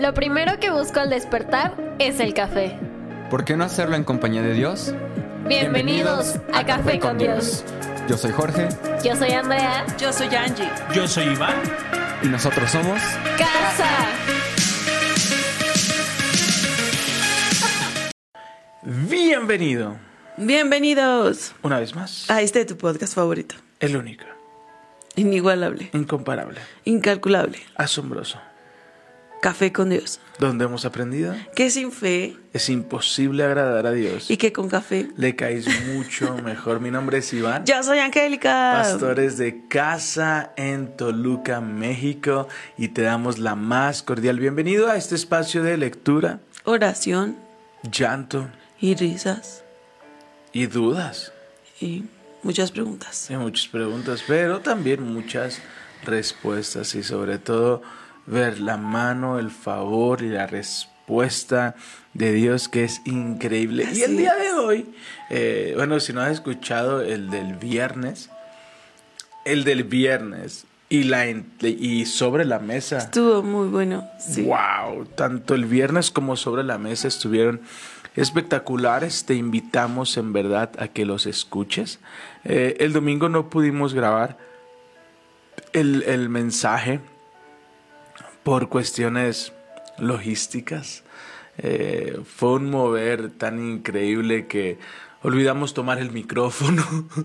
Lo 0.00 0.14
primero 0.14 0.58
que 0.58 0.70
busco 0.70 1.00
al 1.00 1.10
despertar 1.10 1.74
es 1.98 2.20
el 2.20 2.32
café. 2.32 2.78
¿Por 3.28 3.44
qué 3.44 3.56
no 3.56 3.64
hacerlo 3.64 3.96
en 3.96 4.04
compañía 4.04 4.40
de 4.42 4.54
Dios? 4.54 4.94
Bienvenidos, 5.46 6.36
a, 6.52 6.64
Café 6.64 6.98
con 6.98 7.18
Dios. 7.18 7.64
Yo 8.08 8.16
soy 8.16 8.32
Jorge 8.32 8.68
Yo 9.04 9.14
soy 9.14 9.32
Andrea. 9.32 9.84
Yo 9.98 10.12
soy 10.12 10.34
Angie. 10.34 10.68
Yo 10.94 11.06
soy 11.06 11.24
Iván. 11.24 11.54
y 12.22 12.28
nosotros 12.28 12.70
somos... 12.70 13.00
Casa. 13.38 13.88
Bienvenido 18.82 19.96
Bienvenidos 20.38 21.54
una 21.62 21.78
vez 21.78 21.94
más. 21.94 22.30
a 22.30 22.40
este 22.40 22.64
tu 22.64 22.76
podcast 22.78 23.14
favorito. 23.14 23.54
El 23.80 23.96
único, 23.96 24.24
Inigualable, 25.16 25.90
incomparable, 25.92 26.60
incalculable. 26.84 27.58
asombroso, 27.76 28.40
Café 29.40 29.72
con 29.72 29.88
Dios. 29.88 30.20
donde 30.38 30.64
hemos 30.66 30.84
aprendido 30.84 31.34
Que 31.54 31.70
sin 31.70 31.92
fe 31.92 32.36
es 32.52 32.68
imposible 32.68 33.42
agradar 33.44 33.86
a 33.86 33.92
Dios. 33.92 34.30
y 34.30 34.36
que 34.36 34.52
con 34.52 34.68
café. 34.68 35.08
Le 35.16 35.34
caes 35.36 35.66
mucho 35.94 36.36
mejor. 36.38 36.80
Mi 36.80 36.90
nombre 36.90 37.18
es 37.18 37.32
Iván. 37.32 37.64
Yo 37.64 37.82
soy 37.82 37.98
Angélica. 38.00 38.72
Pastores 38.82 39.38
de 39.38 39.66
casa 39.68 40.52
en 40.56 40.94
Toluca, 40.96 41.60
México, 41.60 42.48
y 42.76 42.88
te 42.88 43.02
damos 43.02 43.38
la 43.38 43.54
más 43.54 44.02
cordial 44.02 44.38
bienvenido 44.38 44.90
a 44.90 44.96
este 44.96 45.14
espacio 45.14 45.62
de 45.62 45.76
lectura, 45.78 46.40
Oración 46.64 47.36
llanto 47.90 48.48
y 48.78 48.94
risas 48.94 49.62
y 50.52 50.66
dudas. 50.66 51.32
y 51.80 52.04
muchas 52.42 52.70
preguntas. 52.72 53.30
Hay 53.30 53.36
muchas 53.36 53.68
preguntas, 53.68 54.22
pero 54.26 54.60
también 54.60 55.02
muchas 55.02 55.60
respuestas 56.04 56.94
y 56.94 57.02
sobre 57.02 57.38
todo 57.38 57.80
ver 58.30 58.60
la 58.60 58.76
mano, 58.76 59.38
el 59.38 59.50
favor 59.50 60.22
y 60.22 60.28
la 60.28 60.46
respuesta 60.46 61.74
de 62.14 62.32
Dios 62.32 62.68
que 62.68 62.84
es 62.84 63.02
increíble. 63.04 63.86
y 63.92 64.02
el 64.02 64.16
día 64.16 64.34
de 64.36 64.52
hoy, 64.52 64.86
eh, 65.30 65.72
bueno, 65.76 65.98
si 66.00 66.12
no 66.12 66.20
has 66.20 66.32
escuchado 66.32 67.02
el 67.02 67.30
del 67.30 67.54
viernes, 67.54 68.30
el 69.44 69.64
del 69.64 69.84
viernes 69.84 70.66
y, 70.88 71.04
la, 71.04 71.26
y 71.28 72.06
sobre 72.06 72.44
la 72.44 72.60
mesa. 72.60 72.98
Estuvo 72.98 73.42
muy 73.42 73.68
bueno. 73.68 74.08
Sí. 74.18 74.42
Wow, 74.42 75.06
tanto 75.16 75.54
el 75.54 75.64
viernes 75.64 76.10
como 76.10 76.36
sobre 76.36 76.62
la 76.62 76.78
mesa 76.78 77.08
estuvieron 77.08 77.60
espectaculares. 78.16 79.24
Te 79.24 79.34
invitamos 79.34 80.16
en 80.16 80.32
verdad 80.32 80.70
a 80.78 80.88
que 80.88 81.04
los 81.04 81.26
escuches. 81.26 81.98
Eh, 82.44 82.76
el 82.80 82.92
domingo 82.92 83.28
no 83.28 83.50
pudimos 83.50 83.94
grabar 83.94 84.36
el, 85.72 86.02
el 86.04 86.28
mensaje 86.28 87.00
por 88.42 88.68
cuestiones 88.68 89.52
logísticas. 89.98 91.02
Eh, 91.58 92.18
fue 92.24 92.54
un 92.54 92.70
mover 92.70 93.30
tan 93.30 93.58
increíble 93.62 94.46
que 94.46 94.78
olvidamos 95.22 95.74
tomar 95.74 95.98
el 95.98 96.10
micrófono. 96.10 96.82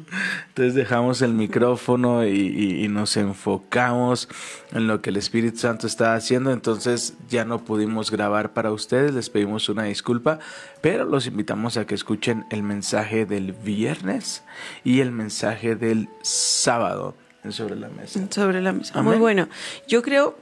Entonces 0.49 0.75
dejamos 0.75 1.21
el 1.21 1.33
micrófono 1.33 2.25
y, 2.25 2.29
y- 2.31 2.83
y 2.83 2.87
nos 2.89 3.15
enfocamos 3.15 4.27
en 4.73 4.87
lo 4.87 5.01
que 5.01 5.11
el 5.11 5.15
Espíritu 5.17 5.59
Santo 5.59 5.87
estaba 5.87 6.15
haciendo. 6.15 6.51
Entonces 6.51 7.13
ya 7.29 7.45
no 7.45 7.63
pudimos 7.63 8.11
grabar 8.11 8.53
para 8.53 8.71
ustedes. 8.73 9.13
Les 9.13 9.29
pedimos 9.29 9.69
una 9.69 9.83
disculpa. 9.83 10.39
Pero 10.81 11.05
los 11.05 11.27
invitamos 11.27 11.77
a 11.77 11.85
que 11.87 11.95
escuchen 11.95 12.45
el 12.51 12.63
mensaje 12.63 13.25
del 13.25 13.53
viernes 13.53 14.43
y 14.83 14.99
el 14.99 15.11
mensaje 15.13 15.75
del 15.77 16.09
sábado 16.23 17.15
sobre 17.49 17.75
la 17.77 17.87
mesa. 17.87 18.19
Sobre 18.31 18.61
la 18.61 18.73
mesa. 18.73 18.91
Amén. 18.95 19.11
Muy 19.11 19.17
bueno. 19.19 19.47
Yo 19.87 20.01
creo 20.01 20.35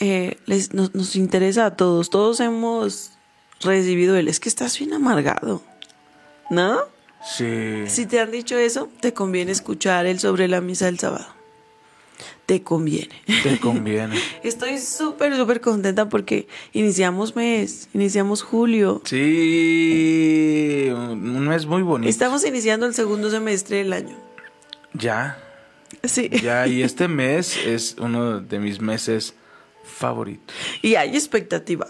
eh, 0.00 0.36
les, 0.46 0.74
nos, 0.74 0.94
nos 0.94 1.14
interesa 1.16 1.66
a 1.66 1.76
todos. 1.76 2.10
Todos 2.10 2.40
hemos 2.40 3.12
recibido 3.60 4.16
el 4.16 4.28
es 4.28 4.40
que 4.40 4.48
estás 4.48 4.78
bien 4.78 4.92
amargado. 4.92 5.62
¿No? 6.50 6.78
Sí. 7.24 7.84
Si 7.86 8.06
te 8.06 8.18
han 8.18 8.30
dicho 8.30 8.58
eso, 8.58 8.88
te 9.00 9.12
conviene 9.12 9.52
escuchar 9.52 10.06
el 10.06 10.18
sobre 10.18 10.48
la 10.48 10.60
misa 10.60 10.86
del 10.86 10.98
sábado. 10.98 11.26
Te 12.46 12.62
conviene. 12.62 13.14
Te 13.44 13.60
conviene. 13.60 14.18
Estoy 14.42 14.78
súper, 14.78 15.36
súper 15.36 15.60
contenta 15.60 16.08
porque 16.08 16.48
iniciamos 16.72 17.36
mes, 17.36 17.88
iniciamos 17.94 18.42
julio. 18.42 19.02
Sí, 19.04 20.88
un 20.90 21.30
un 21.36 21.48
mes 21.48 21.66
muy 21.66 21.82
bonito. 21.82 22.10
Estamos 22.10 22.44
iniciando 22.44 22.86
el 22.86 22.94
segundo 22.94 23.30
semestre 23.30 23.76
del 23.78 23.92
año. 23.92 24.16
Ya, 24.94 25.38
Sí. 26.02 26.28
ya, 26.42 26.66
y 26.66 26.82
este 26.82 27.06
mes 27.22 27.56
es 27.64 27.96
uno 28.00 28.40
de 28.40 28.58
mis 28.58 28.80
meses 28.80 29.34
favoritos. 29.84 30.54
Y 30.82 30.94
hay 30.94 31.10
expectativa. 31.10 31.86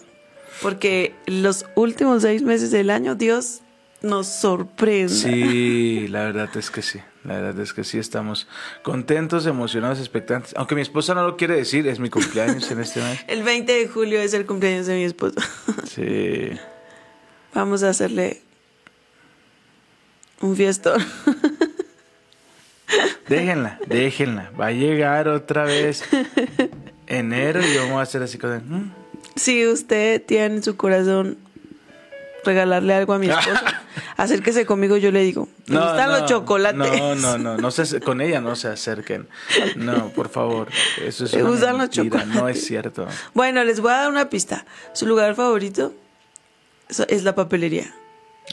Porque 0.62 1.14
los 1.26 1.66
últimos 1.74 2.22
seis 2.22 2.42
meses 2.42 2.70
del 2.70 2.90
año, 2.90 3.14
Dios 3.14 3.62
nos 4.02 4.26
sorprende. 4.26 5.08
Sí, 5.08 6.08
la 6.08 6.24
verdad 6.24 6.50
es 6.56 6.70
que 6.70 6.82
sí. 6.82 7.00
La 7.24 7.38
verdad 7.38 7.60
es 7.60 7.74
que 7.74 7.84
sí, 7.84 7.98
estamos 7.98 8.48
contentos, 8.82 9.46
emocionados, 9.46 9.98
expectantes. 9.98 10.54
Aunque 10.56 10.74
mi 10.74 10.80
esposa 10.80 11.14
no 11.14 11.26
lo 11.26 11.36
quiere 11.36 11.56
decir, 11.56 11.86
es 11.86 11.98
mi 11.98 12.08
cumpleaños 12.08 12.70
en 12.70 12.80
este 12.80 13.02
mes. 13.02 13.20
El 13.28 13.42
20 13.42 13.70
de 13.70 13.88
julio 13.88 14.20
es 14.20 14.32
el 14.32 14.46
cumpleaños 14.46 14.86
de 14.86 14.96
mi 14.96 15.04
esposo. 15.04 15.36
Sí. 15.90 16.50
Vamos 17.52 17.82
a 17.82 17.88
hacerle 17.88 18.42
un 20.40 20.56
fiestón. 20.56 21.04
Déjenla, 23.28 23.78
déjenla. 23.86 24.50
Va 24.58 24.66
a 24.66 24.72
llegar 24.72 25.28
otra 25.28 25.64
vez 25.64 26.04
enero 27.10 27.60
y 27.62 27.76
vamos 27.76 27.98
a 27.98 28.02
hacer 28.02 28.22
así 28.22 28.38
con... 28.38 28.56
"Mm". 28.68 28.92
Si 29.36 29.66
usted 29.66 30.22
tiene 30.24 30.56
en 30.56 30.62
su 30.62 30.76
corazón 30.76 31.36
regalarle 32.44 32.94
algo 32.94 33.12
a 33.12 33.18
mi 33.18 33.28
esposo, 33.28 33.50
acérquese 34.16 34.64
conmigo, 34.64 34.96
yo 34.96 35.10
le 35.12 35.20
digo. 35.22 35.46
¿Te 35.66 35.74
gustan 35.74 36.10
los 36.10 36.24
chocolates? 36.26 36.98
No, 36.98 37.14
no, 37.14 37.36
no, 37.38 37.56
no 37.58 37.70
se, 37.70 38.00
con 38.00 38.20
ella 38.22 38.40
no 38.40 38.56
se 38.56 38.68
acerquen. 38.68 39.28
No, 39.76 40.08
por 40.08 40.30
favor. 40.30 40.68
Eso 41.04 41.24
es 41.26 41.32
¿Te 41.32 41.42
una 41.42 41.50
gustan 41.50 41.78
los 41.78 41.96
mentira, 41.96 42.24
No 42.24 42.32
chocolates? 42.32 42.56
es 42.62 42.66
cierto. 42.66 43.06
Bueno, 43.34 43.62
les 43.64 43.80
voy 43.80 43.92
a 43.92 43.96
dar 43.98 44.10
una 44.10 44.30
pista. 44.30 44.64
Su 44.94 45.06
lugar 45.06 45.34
favorito 45.34 45.92
es- 46.88 47.00
es 47.00 47.24
la 47.24 47.34
papelería. 47.34 47.92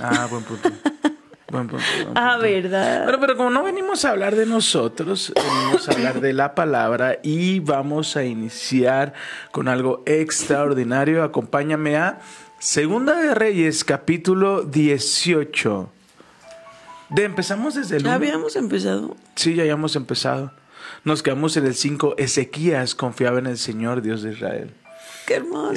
Ah, 0.02 0.28
buen 0.30 0.44
punto. 0.44 0.70
Buen 1.50 1.68
punto. 1.68 1.86
buen 2.04 2.18
Ah. 2.18 2.38
¿verdad? 2.38 3.04
Bueno, 3.04 3.20
pero 3.22 3.38
como 3.38 3.50
no 3.50 3.64
venimos 3.64 4.04
a 4.04 4.10
hablar 4.10 4.36
de 4.36 4.46
nosotros, 4.46 5.32
venimos 5.36 5.88
a 5.88 5.94
hablar 5.94 6.20
de 6.20 6.34
la 6.34 6.56
palabra 6.56 7.20
y 7.24 7.60
vamos 7.60 8.18
a 8.18 8.26
iniciar 8.26 9.14
con 9.52 9.70
algo 9.70 10.04
extraordinario. 10.06 11.24
Acompáñame 11.24 11.96
a 11.96 12.20
Segunda 12.60 13.16
de 13.16 13.34
Reyes, 13.34 13.86
capítulo 13.86 14.64
18. 14.64 15.90
De 17.10 17.24
empezamos 17.24 17.76
desde 17.76 17.98
el 17.98 18.04
Ya 18.04 18.16
habíamos 18.16 18.58
empezado. 18.58 19.16
Sí, 19.36 19.56
ya 19.56 19.62
habíamos 19.62 19.96
empezado. 19.96 20.52
Nos 21.06 21.24
quedamos 21.24 21.56
en 21.56 21.66
el 21.66 21.76
5. 21.76 22.16
Ezequías 22.18 22.94
confiaba 22.94 23.40
en 23.40 23.46
el 23.46 23.58
Señor, 23.58 24.02
Dios 24.02 24.22
de 24.22 24.34
Israel. 24.34 24.74
Qué 25.28 25.34
hermoso. 25.36 25.74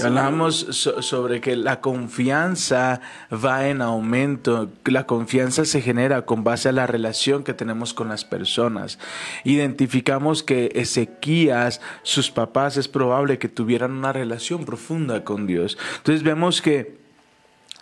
So- 0.72 1.02
sobre 1.02 1.40
que 1.40 1.56
la 1.56 1.80
confianza 1.80 3.00
va 3.32 3.66
en 3.66 3.82
aumento. 3.82 4.70
La 4.84 5.06
confianza 5.06 5.64
se 5.64 5.82
genera 5.82 6.24
con 6.24 6.44
base 6.44 6.68
a 6.68 6.72
la 6.72 6.86
relación 6.86 7.42
que 7.42 7.52
tenemos 7.52 7.92
con 7.92 8.08
las 8.08 8.24
personas. 8.24 9.00
Identificamos 9.42 10.44
que 10.44 10.70
Ezequías, 10.76 11.80
sus 12.04 12.30
papás, 12.30 12.76
es 12.76 12.86
probable 12.86 13.40
que 13.40 13.48
tuvieran 13.48 13.90
una 13.90 14.12
relación 14.12 14.64
profunda 14.64 15.24
con 15.24 15.48
Dios. 15.48 15.76
Entonces 15.96 16.22
vemos 16.22 16.62
que 16.62 16.99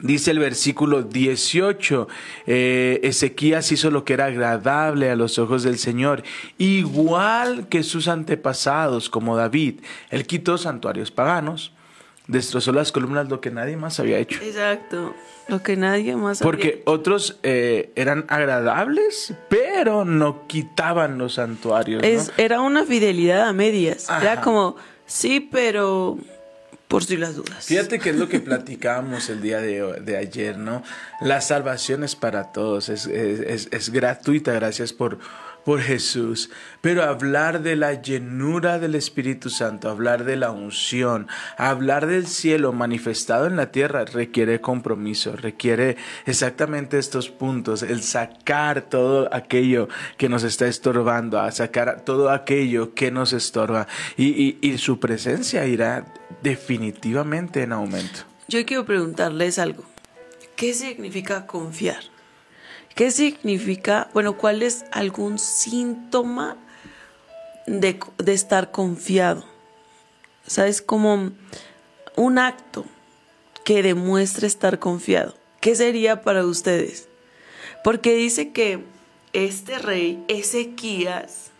Dice 0.01 0.31
el 0.31 0.39
versículo 0.39 1.03
18, 1.03 2.07
eh, 2.47 3.01
Ezequías 3.03 3.73
hizo 3.73 3.91
lo 3.91 4.05
que 4.05 4.13
era 4.13 4.27
agradable 4.27 5.11
a 5.11 5.17
los 5.17 5.41
ojos 5.41 5.65
del 5.65 5.77
Señor, 5.77 6.23
igual 6.57 7.67
que 7.69 7.83
sus 7.83 8.07
antepasados 8.07 9.11
como 9.11 9.37
David. 9.37 9.81
Él 10.11 10.25
quitó 10.25 10.57
santuarios 10.57 11.11
paganos, 11.11 11.73
destrozó 12.29 12.71
las 12.71 12.93
columnas, 12.93 13.29
lo 13.29 13.41
que 13.41 13.51
nadie 13.51 13.77
más 13.77 13.99
había 13.99 14.19
hecho. 14.19 14.41
Exacto. 14.41 15.15
Lo 15.49 15.63
que 15.65 15.77
nadie 15.77 16.15
más 16.15 16.43
había 16.43 16.49
Porque 16.49 16.83
otros 16.85 17.41
eh, 17.43 17.91
eran 17.97 18.25
agradables, 18.29 19.35
pero 19.49 20.05
no 20.05 20.47
quitaban 20.47 21.19
los 21.19 21.35
santuarios. 21.35 22.03
¿no? 22.03 22.09
Es, 22.09 22.31
era 22.37 22.61
una 22.61 22.85
fidelidad 22.85 23.49
a 23.49 23.53
medias. 23.53 24.09
Ajá. 24.09 24.23
Era 24.23 24.41
como, 24.43 24.77
sí, 25.07 25.41
pero 25.41 26.19
por 26.89 27.05
si 27.05 27.17
las 27.19 27.37
dudas. 27.37 27.67
Fíjate 27.67 27.99
que 27.99 28.11
es 28.11 28.17
lo 28.17 28.29
que 28.29 28.41
platicábamos 28.41 29.29
el 29.29 29.43
día 29.43 29.61
de, 29.61 30.01
de 30.01 30.17
ayer, 30.17 30.57
¿no? 30.59 30.83
La 31.21 31.41
salvación 31.43 32.03
es 32.03 32.17
para 32.17 32.51
todos, 32.53 32.89
es, 32.89 33.07
es- 33.07 33.69
es- 33.71 33.91
gratuita, 33.91 34.53
gracias 34.55 34.95
por, 34.95 35.19
por 35.67 35.81
Jesús, 35.83 36.49
pero 36.81 37.03
hablar 37.03 37.61
de 37.61 37.77
la 37.77 37.93
llenura 38.01 38.79
del 38.79 38.95
Espíritu 38.95 39.51
Santo, 39.51 39.91
hablar 39.91 40.25
de 40.25 40.37
la 40.37 40.51
unción, 40.51 41.27
hablar 41.59 42.07
del 42.07 42.27
cielo 42.27 42.73
manifestado 42.73 43.47
en 43.47 43.57
la 43.57 43.71
tierra 43.71 44.07
requiere 44.07 44.63
compromiso, 44.63 45.37
requiere 45.37 45.99
exactamente 46.25 46.99
estos 46.99 47.29
puntos, 47.29 47.83
el 47.83 48.03
sacar 48.03 48.81
todo 48.83 49.29
aquello 49.35 49.89
que 50.17 50.31
nos 50.31 50.43
está 50.43 50.67
estorbando, 50.67 51.39
a 51.39 51.51
sacar 51.51 52.01
todo 52.03 52.31
aquello 52.31 52.95
que 52.95 53.11
nos 53.11 53.35
estorba 53.35 53.89
y, 54.17 54.27
y- 54.29 54.59
y 54.63 54.79
su 54.79 54.99
presencia 55.01 55.67
irá 55.67 56.07
definitivamente 56.43 57.63
en 57.63 57.73
aumento. 57.73 58.21
Yo 58.49 58.65
quiero 58.65 58.85
preguntarles 58.85 59.59
algo. 59.59 59.85
¿Qué 60.57 60.75
significa 60.75 61.47
confiar? 61.47 62.03
¿Qué 62.95 63.11
significa, 63.11 64.09
bueno, 64.13 64.37
cuál 64.37 64.63
es 64.63 64.85
algún 64.91 65.39
síntoma 65.39 66.57
de, 67.67 68.01
de 68.19 68.33
estar 68.33 68.71
confiado? 68.71 69.45
¿Sabes? 70.47 70.83
Como 70.83 71.31
un 72.17 72.39
acto 72.39 72.85
que 73.65 73.83
demuestre 73.83 74.47
estar 74.47 74.79
confiado. 74.79 75.37
¿Qué 75.61 75.75
sería 75.75 76.23
para 76.23 76.45
ustedes? 76.45 77.09
Porque 77.85 78.15
dice 78.15 78.51
que 78.51 78.83
este 79.33 79.79
rey, 79.79 80.25
Ezequías, 80.27 81.51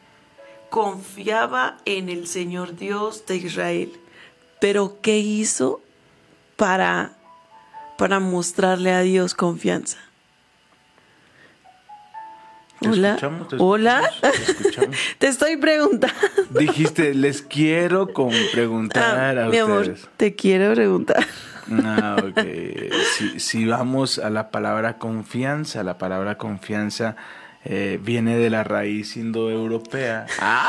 confiaba 0.71 1.79
en 1.85 2.09
el 2.09 2.27
Señor 2.27 2.77
Dios 2.77 3.27
de 3.27 3.37
Israel. 3.37 3.93
Pero 4.61 4.99
¿qué 5.03 5.19
hizo 5.19 5.81
para, 6.57 7.13
para 7.97 8.19
mostrarle 8.21 8.93
a 8.93 9.01
Dios 9.01 9.35
confianza? 9.35 9.99
Te 12.81 12.89
Hola. 12.89 13.09
escuchamos, 13.11 13.49
te 13.49 13.57
Hola. 13.59 14.03
escuchamos, 14.23 14.47
te 14.47 14.53
escuchamos. 14.53 14.97
Te 15.19 15.27
estoy 15.27 15.57
preguntando. 15.57 16.17
Dijiste, 16.51 17.13
les 17.15 17.43
quiero 17.43 18.13
con 18.13 18.31
preguntar 18.53 19.37
Ah, 19.39 19.47
a 19.47 19.49
mi 19.49 19.59
amor, 19.59 19.81
ustedes. 19.81 20.09
te 20.17 20.35
quiero 20.37 20.73
preguntar. 20.75 21.27
Ah, 21.85 22.17
ok. 22.23 22.41
Si, 23.17 23.41
si 23.41 23.65
vamos 23.67 24.19
a 24.21 24.31
la 24.31 24.51
palabra 24.53 24.99
confianza, 24.99 25.83
la 25.83 25.99
palabra 25.99 26.39
confianza 26.39 27.17
eh, 27.65 27.99
viene 28.01 28.37
de 28.39 28.49
la 28.49 28.63
raíz 28.63 29.17
indoeuropea. 29.17 30.27
¡Ah! 30.41 30.69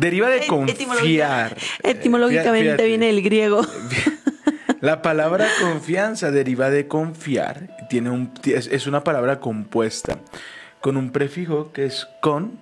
Deriva 0.00 0.28
de 0.28 0.46
confiar. 0.46 1.56
Etimológicamente 1.82 2.64
Fíjate, 2.64 2.86
viene 2.86 3.06
del 3.06 3.22
griego. 3.22 3.60
La 4.80 5.02
palabra 5.02 5.46
confianza 5.60 6.30
deriva 6.30 6.70
de 6.70 6.88
confiar. 6.88 7.76
Tiene 7.90 8.08
un, 8.08 8.32
es, 8.44 8.66
es 8.66 8.86
una 8.86 9.04
palabra 9.04 9.38
compuesta 9.38 10.18
con 10.80 10.96
un 10.96 11.12
prefijo 11.12 11.70
que 11.72 11.84
es 11.84 12.08
con, 12.22 12.58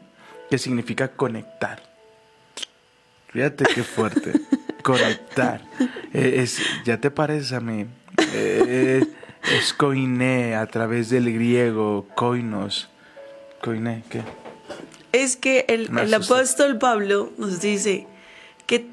que 0.50 0.58
significa 0.58 1.08
conectar. 1.08 1.80
Fíjate 3.28 3.64
qué 3.72 3.84
fuerte. 3.84 4.32
conectar. 4.82 5.60
Eh, 6.12 6.40
es, 6.42 6.60
ya 6.84 6.98
te 6.98 7.10
pareces 7.12 7.52
a 7.52 7.60
mí. 7.60 7.86
Eh, 8.32 9.04
es 9.56 9.72
koiné 9.72 10.56
a 10.56 10.66
través 10.66 11.10
del 11.10 11.32
griego, 11.32 12.08
koinos. 12.14 12.88
Koiné, 13.60 14.02
¿qué? 14.08 14.22
Es 15.12 15.36
que 15.36 15.64
el, 15.68 15.90
el 15.98 16.12
apóstol 16.14 16.78
Pablo 16.78 17.32
nos 17.38 17.60
dice 17.60 18.06
que, 18.66 18.86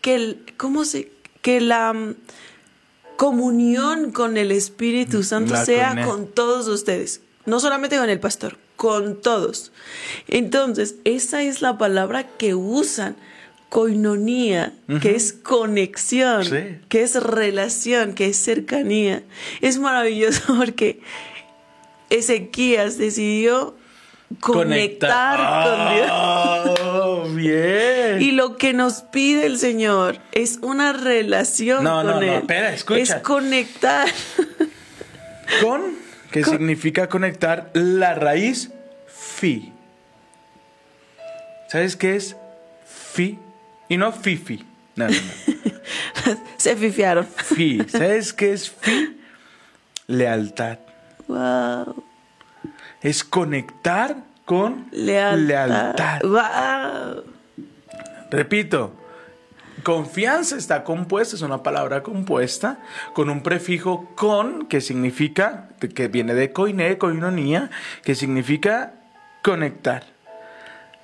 que, 0.00 0.14
el- 0.16 0.44
¿cómo 0.56 0.84
se, 0.84 1.10
que 1.42 1.60
la 1.60 1.92
mm, 1.92 2.14
comunión 3.16 4.10
con 4.10 4.36
el 4.36 4.50
Espíritu 4.50 5.22
Santo 5.22 5.54
La 5.54 5.64
sea 5.64 5.88
koiné. 5.90 6.04
con 6.06 6.26
todos 6.26 6.66
ustedes. 6.68 7.20
No 7.46 7.60
solamente 7.60 7.96
con 7.98 8.08
el 8.10 8.18
pastor, 8.20 8.56
con 8.76 9.20
todos. 9.20 9.70
Entonces, 10.28 10.96
esa 11.04 11.42
es 11.42 11.62
la 11.62 11.78
palabra 11.78 12.24
que 12.26 12.54
usan. 12.54 13.16
Coinonía, 13.68 14.72
que 15.02 15.16
es 15.16 15.32
conexión, 15.32 16.44
Sí. 16.44 16.78
que 16.88 17.02
es 17.02 17.20
relación, 17.20 18.14
que 18.14 18.26
es 18.28 18.36
cercanía. 18.36 19.24
Es 19.62 19.78
maravilloso 19.78 20.42
porque 20.56 21.00
Ezequías 22.08 22.98
decidió 22.98 23.74
conectar 24.40 25.64
con 25.64 25.94
Dios. 25.94 26.80
Oh, 26.82 27.24
bien. 27.34 28.20
Y 28.20 28.32
lo 28.32 28.56
que 28.56 28.72
nos 28.72 29.02
pide 29.02 29.46
el 29.46 29.58
Señor 29.58 30.18
es 30.32 30.58
una 30.62 30.92
relación 30.92 31.84
No, 31.84 31.96
con 31.96 32.06
no, 32.06 32.12
no, 32.14 32.22
Él. 32.22 32.28
espera, 32.30 32.72
escucha. 32.72 33.00
Es 33.00 33.14
conectar. 33.16 34.08
Con, 35.62 35.82
que 36.30 36.42
significa 36.44 37.08
conectar 37.08 37.70
la 37.74 38.14
raíz 38.14 38.70
fi. 39.06 39.72
¿Sabes 41.68 41.96
qué 41.96 42.16
es 42.16 42.36
fi? 42.86 43.38
Y 43.88 43.96
no 43.96 44.10
fifi. 44.12 44.64
No, 44.96 45.08
no, 45.08 45.14
no. 45.14 46.40
Se 46.56 46.76
fifiaron. 46.76 47.26
Fi. 47.26 47.80
¿Sabes 47.88 48.32
qué 48.32 48.52
es 48.52 48.70
fi? 48.70 49.16
Lealtad. 50.06 50.78
Wow. 51.28 52.02
Es 53.04 53.22
conectar 53.22 54.16
con 54.44 54.88
Lealtad. 54.90 55.38
lealtad. 55.38 56.20
Wow. 56.22 57.24
Repito, 58.30 58.92
confianza 59.84 60.56
está 60.56 60.82
compuesta, 60.82 61.36
es 61.36 61.42
una 61.42 61.62
palabra 61.62 62.02
compuesta, 62.02 62.80
con 63.12 63.30
un 63.30 63.42
prefijo 63.42 64.08
con, 64.16 64.66
que 64.66 64.80
significa, 64.80 65.68
que 65.94 66.08
viene 66.08 66.34
de 66.34 66.52
koiné, 66.52 66.98
koinonía, 66.98 67.70
que 68.02 68.14
significa 68.14 68.94
conectar. 69.42 70.04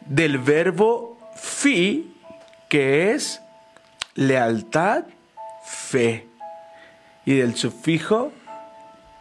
Del 0.07 0.39
verbo 0.39 1.19
fi, 1.37 2.17
que 2.69 3.13
es 3.13 3.43
lealtad, 4.15 5.05
fe. 5.65 6.27
Y 7.25 7.35
del 7.37 7.55
sufijo 7.55 8.33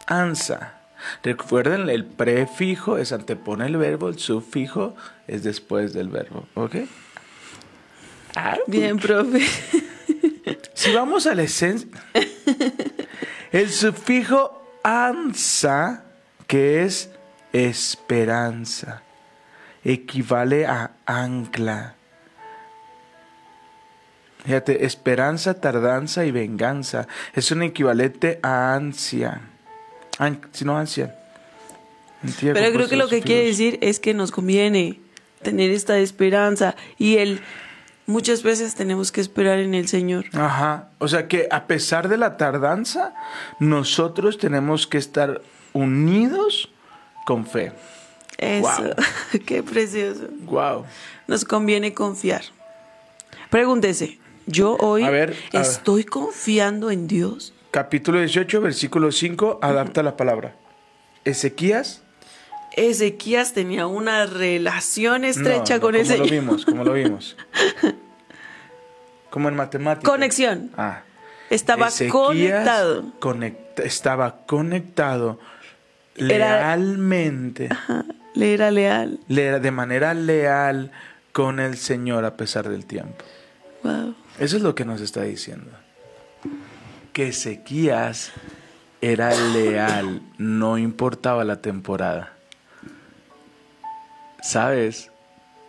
ansa. 0.06 0.79
Recuerden, 1.22 1.88
el 1.88 2.04
prefijo 2.04 2.98
es 2.98 3.12
antepone 3.12 3.66
el 3.66 3.76
verbo, 3.76 4.08
el 4.08 4.18
sufijo 4.18 4.94
es 5.26 5.42
después 5.42 5.92
del 5.92 6.08
verbo, 6.08 6.46
¿ok? 6.54 6.76
Bien, 8.66 8.98
profe. 8.98 9.40
Si 10.74 10.92
vamos 10.92 11.26
a 11.26 11.34
la 11.34 11.42
esencia, 11.42 11.88
el 13.52 13.70
sufijo 13.70 14.78
ansa, 14.82 16.04
que 16.46 16.84
es 16.84 17.10
esperanza, 17.52 19.02
equivale 19.84 20.66
a 20.66 20.92
ancla. 21.06 21.96
Fíjate, 24.44 24.86
esperanza, 24.86 25.60
tardanza 25.60 26.24
y 26.24 26.30
venganza 26.30 27.06
es 27.34 27.50
un 27.50 27.62
equivalente 27.62 28.40
a 28.42 28.74
ansia. 28.74 29.49
An- 30.20 30.40
si 30.52 30.64
no 30.64 30.76
ansia. 30.78 31.16
Pero 32.22 32.52
creo 32.52 32.64
compuesto 32.64 32.88
que 32.90 32.96
lo 32.96 33.08
que 33.08 33.22
quiere 33.22 33.46
decir 33.46 33.78
es 33.80 33.98
que 33.98 34.12
nos 34.14 34.30
conviene 34.30 35.00
tener 35.42 35.70
esta 35.70 35.98
esperanza 35.98 36.76
y 36.98 37.16
el 37.16 37.40
muchas 38.06 38.42
veces 38.42 38.74
tenemos 38.74 39.10
que 39.12 39.20
esperar 39.22 39.58
en 39.58 39.72
el 39.74 39.88
Señor. 39.88 40.26
Ajá. 40.34 40.90
O 40.98 41.08
sea 41.08 41.28
que 41.28 41.48
a 41.50 41.66
pesar 41.66 42.08
de 42.08 42.18
la 42.18 42.36
tardanza, 42.36 43.14
nosotros 43.58 44.36
tenemos 44.36 44.86
que 44.86 44.98
estar 44.98 45.40
unidos 45.72 46.70
con 47.24 47.46
fe. 47.46 47.72
Eso. 48.36 48.90
Qué 49.46 49.62
precioso. 49.62 50.28
Wow. 50.44 50.84
Nos 51.26 51.44
conviene 51.44 51.94
confiar. 51.94 52.42
Pregúntese, 53.48 54.18
¿yo 54.46 54.76
hoy 54.80 55.04
A 55.04 55.10
ver, 55.10 55.36
a 55.52 55.58
ver. 55.58 55.62
estoy 55.66 56.04
confiando 56.04 56.90
en 56.90 57.06
Dios? 57.06 57.52
Capítulo 57.70 58.18
18, 58.18 58.60
versículo 58.60 59.12
5, 59.12 59.60
adapta 59.62 60.02
la 60.02 60.16
palabra. 60.16 60.54
Ezequías. 61.24 62.02
Ezequías 62.76 63.52
tenía 63.52 63.86
una 63.86 64.26
relación 64.26 65.24
estrecha 65.24 65.74
No, 65.74 65.76
no, 65.76 65.80
con 65.80 65.94
el 65.94 66.02
como 66.06 66.16
lo 66.18 66.24
Señor. 66.24 66.30
vimos, 66.30 66.64
como 66.64 66.84
lo 66.84 66.92
vimos. 66.92 67.36
Como 69.30 69.48
en 69.48 69.54
matemáticas. 69.54 70.10
Conexión. 70.10 70.72
Ah. 70.76 71.02
Estaba 71.50 71.86
Ezequías 71.86 72.12
conectado. 72.12 73.04
conecta- 73.20 73.84
estaba 73.84 74.38
conectado 74.44 75.38
Era- 76.16 76.56
lealmente, 76.76 77.68
Ajá, 77.70 78.04
Le 78.34 78.54
era 78.54 78.72
leal. 78.72 79.20
le- 79.28 79.60
de 79.60 79.70
manera 79.70 80.14
leal 80.14 80.90
con 81.30 81.60
el 81.60 81.76
Señor 81.76 82.24
a 82.24 82.36
pesar 82.36 82.68
del 82.68 82.86
tiempo. 82.86 83.24
Wow. 83.84 84.16
Eso 84.40 84.56
es 84.56 84.64
lo 84.64 84.74
que 84.74 84.84
nos 84.84 85.00
está 85.00 85.22
diciendo. 85.22 85.70
Que 87.12 87.28
Ezequías 87.28 88.32
era 89.00 89.34
leal, 89.34 90.22
no 90.38 90.78
importaba 90.78 91.44
la 91.44 91.60
temporada. 91.60 92.32
¿Sabes? 94.42 95.10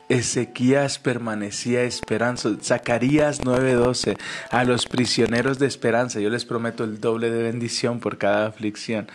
Ezequías 0.09 0.99
permanecía 0.99 1.83
esperanza. 1.83 2.49
Zacarías 2.61 3.41
9:12. 3.41 4.17
A 4.49 4.63
los 4.65 4.85
prisioneros 4.85 5.57
de 5.57 5.67
esperanza, 5.67 6.19
yo 6.19 6.29
les 6.29 6.43
prometo 6.43 6.83
el 6.83 6.99
doble 6.99 7.31
de 7.31 7.43
bendición 7.43 7.99
por 7.99 8.17
cada 8.17 8.47
aflicción. 8.47 9.07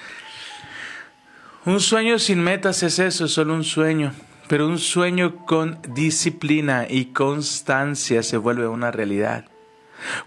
Un 1.66 1.80
sueño 1.80 2.18
sin 2.18 2.40
metas 2.40 2.82
es 2.82 2.98
eso, 2.98 3.28
solo 3.28 3.52
un 3.52 3.64
sueño. 3.64 4.12
Pero 4.48 4.66
un 4.66 4.78
sueño 4.78 5.44
con 5.44 5.78
disciplina 5.94 6.86
y 6.88 7.06
constancia 7.06 8.22
se 8.22 8.36
vuelve 8.36 8.68
una 8.68 8.90
realidad. 8.90 9.44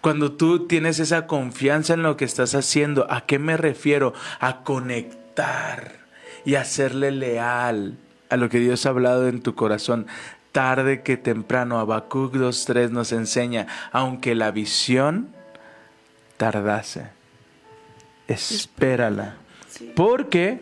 Cuando 0.01 0.31
tú 0.31 0.67
tienes 0.67 0.99
esa 0.99 1.27
confianza 1.27 1.93
en 1.93 2.03
lo 2.03 2.17
que 2.17 2.25
estás 2.25 2.55
haciendo, 2.55 3.05
¿a 3.11 3.25
qué 3.25 3.39
me 3.39 3.57
refiero? 3.57 4.13
A 4.39 4.63
conectar 4.63 5.99
y 6.45 6.55
a 6.55 6.65
serle 6.65 7.11
leal 7.11 7.97
a 8.29 8.37
lo 8.37 8.49
que 8.49 8.59
Dios 8.59 8.85
ha 8.85 8.89
hablado 8.89 9.27
en 9.27 9.41
tu 9.41 9.55
corazón. 9.55 10.07
Tarde 10.51 11.03
que 11.03 11.17
temprano, 11.17 11.79
Habacuc 11.79 12.33
2.3 12.33 12.89
nos 12.89 13.11
enseña, 13.11 13.67
aunque 13.91 14.35
la 14.35 14.51
visión 14.51 15.29
tardase, 16.37 17.07
espérala. 18.27 19.35
Porque 19.95 20.61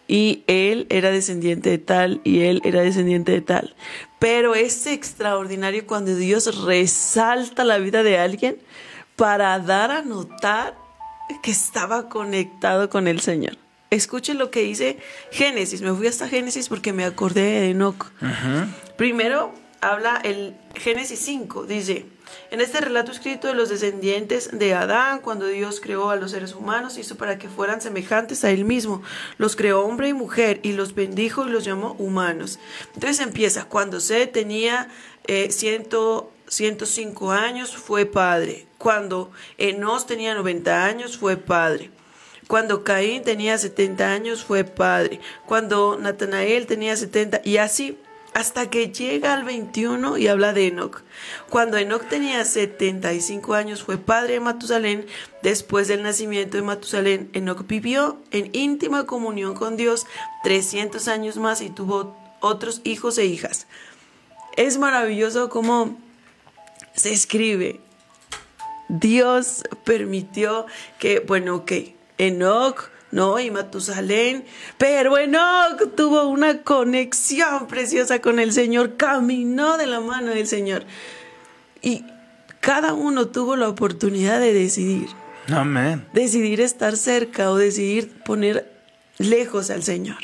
Y 0.08 0.44
él 0.48 0.88
era 0.90 1.12
descendiente 1.12 1.70
de 1.70 1.78
tal 1.78 2.20
y 2.24 2.42
él 2.42 2.62
era 2.64 2.82
descendiente 2.82 3.32
de 3.32 3.42
tal. 3.42 3.76
Pero 4.20 4.54
es 4.54 4.86
extraordinario 4.86 5.88
cuando 5.88 6.16
Dios 6.16 6.64
resalta 6.64 7.64
la 7.64 7.78
vida 7.78 8.04
de 8.04 8.18
alguien 8.18 8.58
para 9.16 9.58
dar 9.60 9.92
a 9.92 10.02
notar 10.02 10.78
que 11.42 11.52
estaba 11.52 12.10
conectado 12.10 12.90
con 12.90 13.08
el 13.08 13.22
Señor. 13.22 13.58
Escuchen 13.90 14.38
lo 14.38 14.52
que 14.52 14.62
dice 14.62 14.98
Génesis. 15.32 15.82
Me 15.82 15.94
fui 15.94 16.08
hasta 16.08 16.28
Génesis 16.28 16.70
porque 16.70 16.94
me 16.94 17.06
acordé 17.06 17.42
de 17.42 17.70
Enoch. 17.72 18.12
Primero 18.98 19.54
habla 19.82 20.22
el 20.24 20.56
Génesis 20.76 21.20
5. 21.20 21.66
Dice, 21.66 22.06
en 22.52 22.62
este 22.62 22.82
relato 22.82 23.12
escrito 23.12 23.48
de 23.48 23.54
los 23.54 23.70
descendientes 23.70 24.50
de 24.52 24.74
Adán, 24.74 25.20
cuando 25.20 25.48
Dios 25.48 25.80
creó 25.80 26.10
a 26.10 26.16
los 26.16 26.32
seres 26.32 26.54
humanos, 26.54 26.98
hizo 26.98 27.16
para 27.16 27.38
que 27.38 27.50
fueran 27.50 27.82
semejantes 27.82 28.44
a 28.44 28.52
Él 28.52 28.66
mismo. 28.66 29.02
Los 29.38 29.56
creó 29.56 29.82
hombre 29.82 30.10
y 30.10 30.14
mujer 30.14 30.60
y 30.64 30.74
los 30.74 30.96
bendijo 30.96 31.46
y 31.46 31.52
los 31.52 31.64
llamó 31.64 31.94
humanos. 32.00 32.60
Entonces 32.94 33.20
empieza, 33.20 33.66
cuando 33.66 34.00
se 34.00 34.28
tenía 34.28 34.90
eh, 35.28 35.52
ciento, 35.52 36.32
105 36.48 37.32
años, 37.32 37.76
fue 37.76 38.06
padre. 38.06 38.66
Cuando 38.78 39.32
Enos 39.58 40.08
tenía 40.08 40.34
90 40.34 40.86
años, 40.86 41.18
fue 41.18 41.38
padre. 41.38 41.92
Cuando 42.50 42.84
Caín 42.84 43.22
tenía 43.22 43.60
70 43.60 44.12
años 44.12 44.44
fue 44.44 44.64
padre. 44.64 45.20
Cuando 45.46 46.00
Natanael 46.02 46.66
tenía 46.66 46.98
70 46.98 47.42
y 47.44 47.58
así 47.58 47.96
hasta 48.34 48.70
que 48.70 48.92
llega 48.92 49.34
al 49.34 49.44
21 49.44 50.18
y 50.18 50.28
habla 50.28 50.54
de 50.54 50.68
Enoch. 50.68 51.02
Cuando 51.50 51.78
Enoch 51.78 52.08
tenía 52.08 52.44
75 52.46 53.54
años 53.54 53.84
fue 53.84 53.98
padre 53.98 54.34
de 54.34 54.40
Matusalén. 54.40 55.06
Después 55.44 55.88
del 55.88 56.04
nacimiento 56.04 56.58
de 56.58 56.64
Matusalén, 56.64 57.30
Enoch 57.34 57.66
vivió 57.68 58.18
en 58.32 58.50
íntima 58.54 59.06
comunión 59.06 59.56
con 59.56 59.78
Dios 59.78 60.06
300 60.44 61.08
años 61.08 61.38
más 61.38 61.62
y 61.62 61.70
tuvo 61.70 62.18
otros 62.40 62.82
hijos 62.84 63.18
e 63.18 63.26
hijas. 63.26 63.68
Es 64.58 64.78
maravilloso 64.78 65.50
cómo 65.50 65.98
se 66.94 67.14
escribe 67.14 67.80
Dios 68.90 69.64
permitió 69.84 70.66
que, 70.98 71.20
bueno, 71.20 71.64
que 71.64 71.96
Enoch, 72.18 72.90
no, 73.12 73.40
y 73.40 73.50
Matusalén, 73.50 74.46
pero 74.78 75.18
Enoch 75.18 75.96
tuvo 75.96 76.28
una 76.28 76.62
conexión 76.62 77.68
preciosa 77.68 78.20
con 78.22 78.40
el 78.40 78.54
Señor, 78.54 78.98
caminó 78.98 79.78
de 79.78 79.88
la 79.88 80.00
mano 80.00 80.32
del 80.32 80.48
Señor. 80.48 80.86
Y 81.82 82.06
cada 82.60 82.94
uno 82.94 83.28
tuvo 83.28 83.56
la 83.56 83.68
oportunidad 83.68 84.40
de 84.40 84.54
decidir, 84.54 85.10
Amén. 85.48 86.06
decidir 86.14 86.62
estar 86.62 86.98
cerca 86.98 87.50
o 87.52 87.58
decidir 87.58 88.12
poner 88.24 88.72
lejos 89.18 89.72
al 89.72 89.84
Señor. 89.84 90.18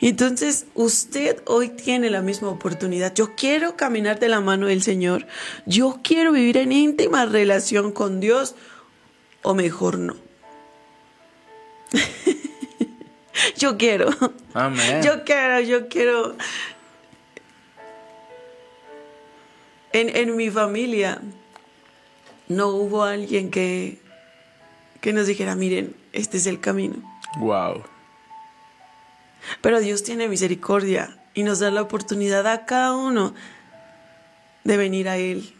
Entonces, 0.00 0.66
usted 0.74 1.40
hoy 1.46 1.70
tiene 1.70 2.10
la 2.10 2.20
misma 2.20 2.48
oportunidad. 2.48 3.14
Yo 3.14 3.34
quiero 3.36 3.76
caminar 3.76 4.18
de 4.18 4.28
la 4.28 4.40
mano 4.40 4.66
del 4.66 4.82
Señor. 4.82 5.26
Yo 5.64 6.00
quiero 6.02 6.32
vivir 6.32 6.58
en 6.58 6.72
íntima 6.72 7.24
relación 7.24 7.90
con 7.92 8.20
Dios. 8.20 8.54
O 9.42 9.54
mejor 9.54 9.98
no. 9.98 10.16
yo 13.56 13.76
quiero. 13.76 14.10
Yo 15.02 15.24
quiero, 15.24 15.60
yo 15.60 15.88
quiero. 15.88 16.36
En, 19.92 20.14
en 20.16 20.36
mi 20.36 20.50
familia 20.50 21.20
no 22.48 22.68
hubo 22.68 23.04
alguien 23.04 23.50
que, 23.50 24.00
que 25.00 25.12
nos 25.12 25.26
dijera, 25.26 25.54
miren, 25.54 25.94
este 26.12 26.36
es 26.36 26.46
el 26.46 26.60
camino. 26.60 26.96
Wow. 27.38 27.84
Pero 29.60 29.80
Dios 29.80 30.02
tiene 30.02 30.28
misericordia 30.28 31.16
y 31.34 31.42
nos 31.42 31.58
da 31.58 31.70
la 31.70 31.82
oportunidad 31.82 32.46
a 32.46 32.64
cada 32.64 32.94
uno 32.94 33.34
de 34.64 34.76
venir 34.76 35.08
a 35.08 35.16
Él. 35.16 35.54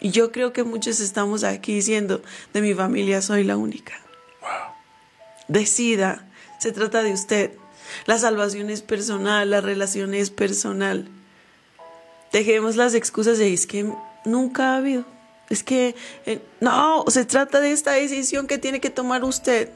Y 0.00 0.10
yo 0.10 0.32
creo 0.32 0.52
que 0.52 0.64
muchos 0.64 1.00
estamos 1.00 1.44
aquí 1.44 1.74
diciendo, 1.74 2.22
de 2.52 2.62
mi 2.62 2.74
familia 2.74 3.20
soy 3.22 3.44
la 3.44 3.56
única. 3.56 4.00
Decida, 5.50 6.24
se 6.60 6.70
trata 6.70 7.02
de 7.02 7.12
usted. 7.12 7.50
La 8.06 8.18
salvación 8.18 8.70
es 8.70 8.82
personal, 8.82 9.50
la 9.50 9.60
relación 9.60 10.14
es 10.14 10.30
personal. 10.30 11.08
Dejemos 12.32 12.76
las 12.76 12.94
excusas 12.94 13.38
de 13.38 13.52
es 13.52 13.66
que 13.66 13.92
nunca 14.24 14.74
ha 14.74 14.76
habido. 14.76 15.04
Es 15.48 15.64
que 15.64 15.96
eh, 16.24 16.40
no, 16.60 17.04
se 17.08 17.24
trata 17.24 17.60
de 17.60 17.72
esta 17.72 17.92
decisión 17.92 18.46
que 18.46 18.58
tiene 18.58 18.80
que 18.80 18.90
tomar 18.90 19.24
usted. 19.24 19.70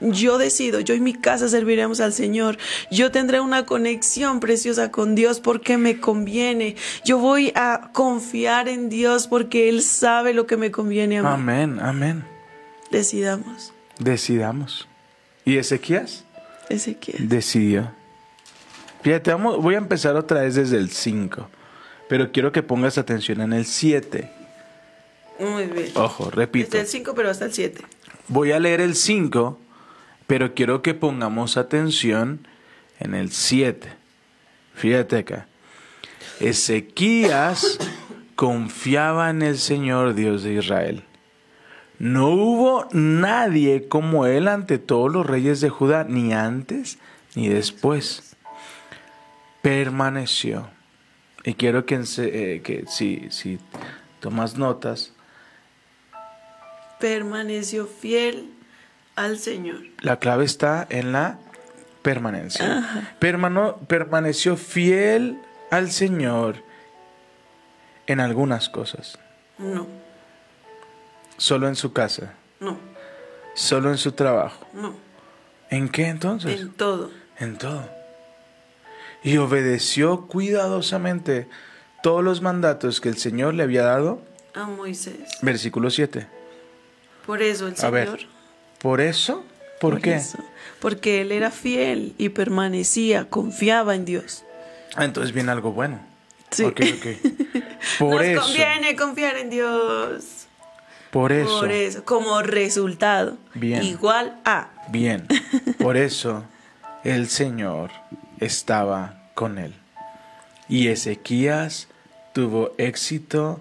Yo 0.00 0.38
decido, 0.38 0.78
yo 0.78 0.94
y 0.94 1.00
mi 1.00 1.12
casa 1.12 1.48
serviremos 1.48 1.98
al 1.98 2.12
Señor. 2.12 2.56
Yo 2.92 3.10
tendré 3.10 3.40
una 3.40 3.66
conexión 3.66 4.38
preciosa 4.38 4.92
con 4.92 5.16
Dios 5.16 5.40
porque 5.40 5.76
me 5.76 5.98
conviene. 5.98 6.76
Yo 7.04 7.18
voy 7.18 7.52
a 7.56 7.90
confiar 7.92 8.68
en 8.68 8.88
Dios 8.88 9.26
porque 9.26 9.68
Él 9.68 9.82
sabe 9.82 10.34
lo 10.34 10.46
que 10.46 10.56
me 10.56 10.70
conviene 10.70 11.18
a 11.18 11.22
mí. 11.22 11.28
Amén, 11.28 11.80
amén. 11.80 12.24
Decidamos. 12.92 13.72
Decidamos. 13.98 14.89
¿Y 15.44 15.56
Ezequías? 15.58 16.24
Ezequiel. 16.68 17.28
Decidió. 17.28 17.90
Fíjate, 19.02 19.30
vamos- 19.32 19.60
voy 19.62 19.74
a 19.74 19.78
empezar 19.78 20.14
otra 20.16 20.42
vez 20.42 20.54
desde 20.54 20.76
el 20.76 20.90
5, 20.90 21.48
pero 22.08 22.30
quiero 22.32 22.52
que 22.52 22.62
pongas 22.62 22.98
atención 22.98 23.40
en 23.40 23.52
el 23.52 23.64
7. 23.64 24.30
Muy 25.38 25.64
bien. 25.66 25.90
Ojo, 25.94 26.30
repito. 26.30 26.66
Desde 26.72 26.80
el 26.82 26.86
5 26.86 27.14
pero 27.14 27.30
hasta 27.30 27.46
el 27.46 27.52
7. 27.52 27.82
Voy 28.28 28.52
a 28.52 28.60
leer 28.60 28.80
el 28.80 28.94
5, 28.94 29.58
pero 30.26 30.54
quiero 30.54 30.82
que 30.82 30.92
pongamos 30.94 31.56
atención 31.56 32.46
en 33.00 33.14
el 33.14 33.32
7. 33.32 33.88
Fíjate 34.74 35.16
acá. 35.18 35.46
Ezequías 36.40 37.78
confiaba 38.36 39.30
en 39.30 39.42
el 39.42 39.58
Señor 39.58 40.14
Dios 40.14 40.42
de 40.42 40.54
Israel. 40.54 41.04
No 42.00 42.28
hubo 42.30 42.88
nadie 42.92 43.86
como 43.86 44.24
él 44.26 44.48
ante 44.48 44.78
todos 44.78 45.12
los 45.12 45.24
reyes 45.26 45.60
de 45.60 45.68
Judá, 45.68 46.04
ni 46.08 46.32
antes 46.32 46.98
ni 47.36 47.48
después. 47.48 48.34
Permaneció. 49.62 50.68
Y 51.44 51.54
quiero 51.54 51.84
que, 51.86 52.02
eh, 52.18 52.62
que 52.64 52.84
si, 52.88 53.28
si 53.30 53.58
tomas 54.20 54.56
notas, 54.56 55.12
Permaneció 56.98 57.86
fiel 57.86 58.50
al 59.16 59.38
Señor. 59.38 59.78
La 60.02 60.18
clave 60.18 60.44
está 60.44 60.86
en 60.90 61.12
la 61.12 61.38
permanencia. 62.02 63.14
Permano- 63.18 63.78
permaneció 63.88 64.56
fiel 64.58 65.38
al 65.70 65.90
Señor 65.90 66.56
en 68.06 68.20
algunas 68.20 68.68
cosas. 68.68 69.18
No, 69.56 69.86
Solo 71.40 71.68
en 71.68 71.74
su 71.74 71.94
casa, 71.94 72.34
no, 72.60 72.78
solo 73.54 73.88
en 73.90 73.96
su 73.96 74.12
trabajo. 74.12 74.66
no. 74.74 74.94
¿En 75.70 75.88
qué 75.88 76.08
entonces? 76.08 76.60
En 76.60 76.72
todo. 76.72 77.10
En 77.38 77.56
todo. 77.56 77.88
Y 79.22 79.36
obedeció 79.38 80.26
cuidadosamente 80.26 81.48
todos 82.02 82.22
los 82.22 82.42
mandatos 82.42 83.00
que 83.00 83.08
el 83.08 83.16
Señor 83.16 83.54
le 83.54 83.62
había 83.62 83.84
dado. 83.84 84.20
A 84.52 84.64
Moisés. 84.66 85.14
Versículo 85.42 85.88
7. 85.90 86.26
Por 87.24 87.40
eso 87.40 87.68
el 87.68 87.74
A 87.74 87.76
Señor. 87.76 87.92
ver, 87.92 88.26
¿por 88.80 89.00
eso? 89.00 89.44
¿Por, 89.80 90.00
qué? 90.02 90.16
eso. 90.16 90.38
Porque 90.80 91.20
él 91.22 91.32
era 91.32 91.50
fiel 91.50 92.14
y 92.18 92.30
permanecía, 92.30 93.30
confiaba 93.30 93.94
en 93.94 94.04
Dios. 94.04 94.44
Ah, 94.96 95.04
entonces 95.06 95.32
viene 95.32 95.52
algo 95.52 95.72
bueno. 95.72 96.00
Sí. 96.50 96.64
Ok, 96.64 96.80
ok. 96.98 97.06
Por 97.98 98.14
Nos 98.16 98.22
eso. 98.24 98.42
conviene 98.42 98.96
confiar 98.96 99.36
en 99.36 99.48
Dios. 99.50 100.39
Por 101.10 101.32
eso. 101.32 101.60
Por 101.60 101.72
eso, 101.72 102.04
como 102.04 102.40
resultado. 102.42 103.36
Bien. 103.54 103.82
Igual 103.82 104.40
a. 104.44 104.70
Bien. 104.88 105.26
Por 105.78 105.96
eso 105.96 106.44
el 107.02 107.28
Señor 107.28 107.90
estaba 108.38 109.30
con 109.34 109.58
él. 109.58 109.74
Y 110.68 110.88
Ezequías 110.88 111.88
tuvo 112.32 112.72
éxito 112.78 113.60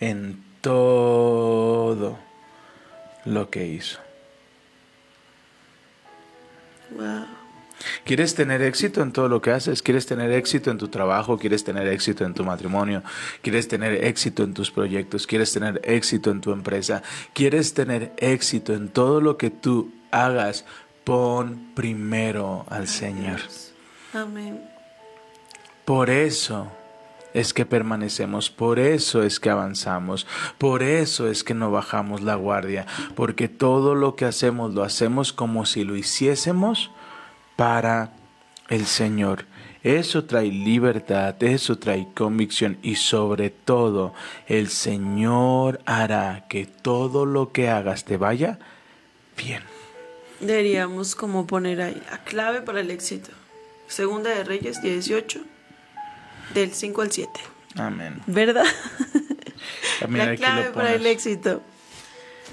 en 0.00 0.42
todo 0.60 2.18
lo 3.24 3.50
que 3.50 3.66
hizo. 3.66 4.00
Wow. 6.96 7.37
¿Quieres 8.04 8.34
tener 8.34 8.62
éxito 8.62 9.02
en 9.02 9.12
todo 9.12 9.28
lo 9.28 9.40
que 9.40 9.50
haces? 9.50 9.82
¿Quieres 9.82 10.06
tener 10.06 10.32
éxito 10.32 10.70
en 10.70 10.78
tu 10.78 10.88
trabajo? 10.88 11.38
¿Quieres 11.38 11.64
tener 11.64 11.86
éxito 11.88 12.24
en 12.24 12.34
tu 12.34 12.44
matrimonio? 12.44 13.02
¿Quieres 13.42 13.68
tener 13.68 14.04
éxito 14.04 14.42
en 14.42 14.54
tus 14.54 14.70
proyectos? 14.70 15.26
¿Quieres 15.26 15.52
tener 15.52 15.80
éxito 15.84 16.30
en 16.30 16.40
tu 16.40 16.52
empresa? 16.52 17.02
¿Quieres 17.34 17.74
tener 17.74 18.12
éxito 18.16 18.74
en 18.74 18.88
todo 18.88 19.20
lo 19.20 19.36
que 19.36 19.50
tú 19.50 19.92
hagas? 20.10 20.64
Pon 21.04 21.72
primero 21.74 22.66
al 22.68 22.88
Señor. 22.88 23.40
Amén. 24.12 24.60
Por 25.84 26.10
eso 26.10 26.70
es 27.32 27.54
que 27.54 27.64
permanecemos, 27.64 28.50
por 28.50 28.78
eso 28.78 29.22
es 29.22 29.38
que 29.40 29.50
avanzamos, 29.50 30.26
por 30.58 30.82
eso 30.82 31.28
es 31.28 31.44
que 31.44 31.54
no 31.54 31.70
bajamos 31.70 32.22
la 32.22 32.34
guardia, 32.34 32.86
porque 33.14 33.48
todo 33.48 33.94
lo 33.94 34.16
que 34.16 34.24
hacemos 34.24 34.74
lo 34.74 34.82
hacemos 34.82 35.32
como 35.32 35.64
si 35.66 35.84
lo 35.84 35.96
hiciésemos 35.96 36.90
para 37.58 38.12
el 38.68 38.86
Señor. 38.86 39.46
Eso 39.82 40.26
trae 40.26 40.46
libertad, 40.46 41.34
eso 41.42 41.76
trae 41.76 42.06
convicción 42.14 42.78
y 42.82 42.94
sobre 42.94 43.50
todo 43.50 44.14
el 44.46 44.68
Señor 44.68 45.80
hará 45.84 46.46
que 46.48 46.66
todo 46.66 47.26
lo 47.26 47.50
que 47.50 47.68
hagas 47.68 48.04
te 48.04 48.16
vaya 48.16 48.60
bien. 49.36 49.64
Deberíamos 50.38 51.16
como 51.16 51.48
poner 51.48 51.82
ahí 51.82 52.00
la 52.08 52.18
clave 52.18 52.62
para 52.62 52.78
el 52.78 52.92
éxito. 52.92 53.30
Segunda 53.88 54.30
de 54.30 54.44
Reyes 54.44 54.80
18, 54.80 55.40
del 56.54 56.72
5 56.72 57.02
al 57.02 57.10
7. 57.10 57.30
Amén. 57.74 58.22
¿Verdad? 58.28 58.66
La 60.08 60.36
clave 60.36 60.70
para 60.70 60.94
el 60.94 61.04
éxito. 61.06 61.60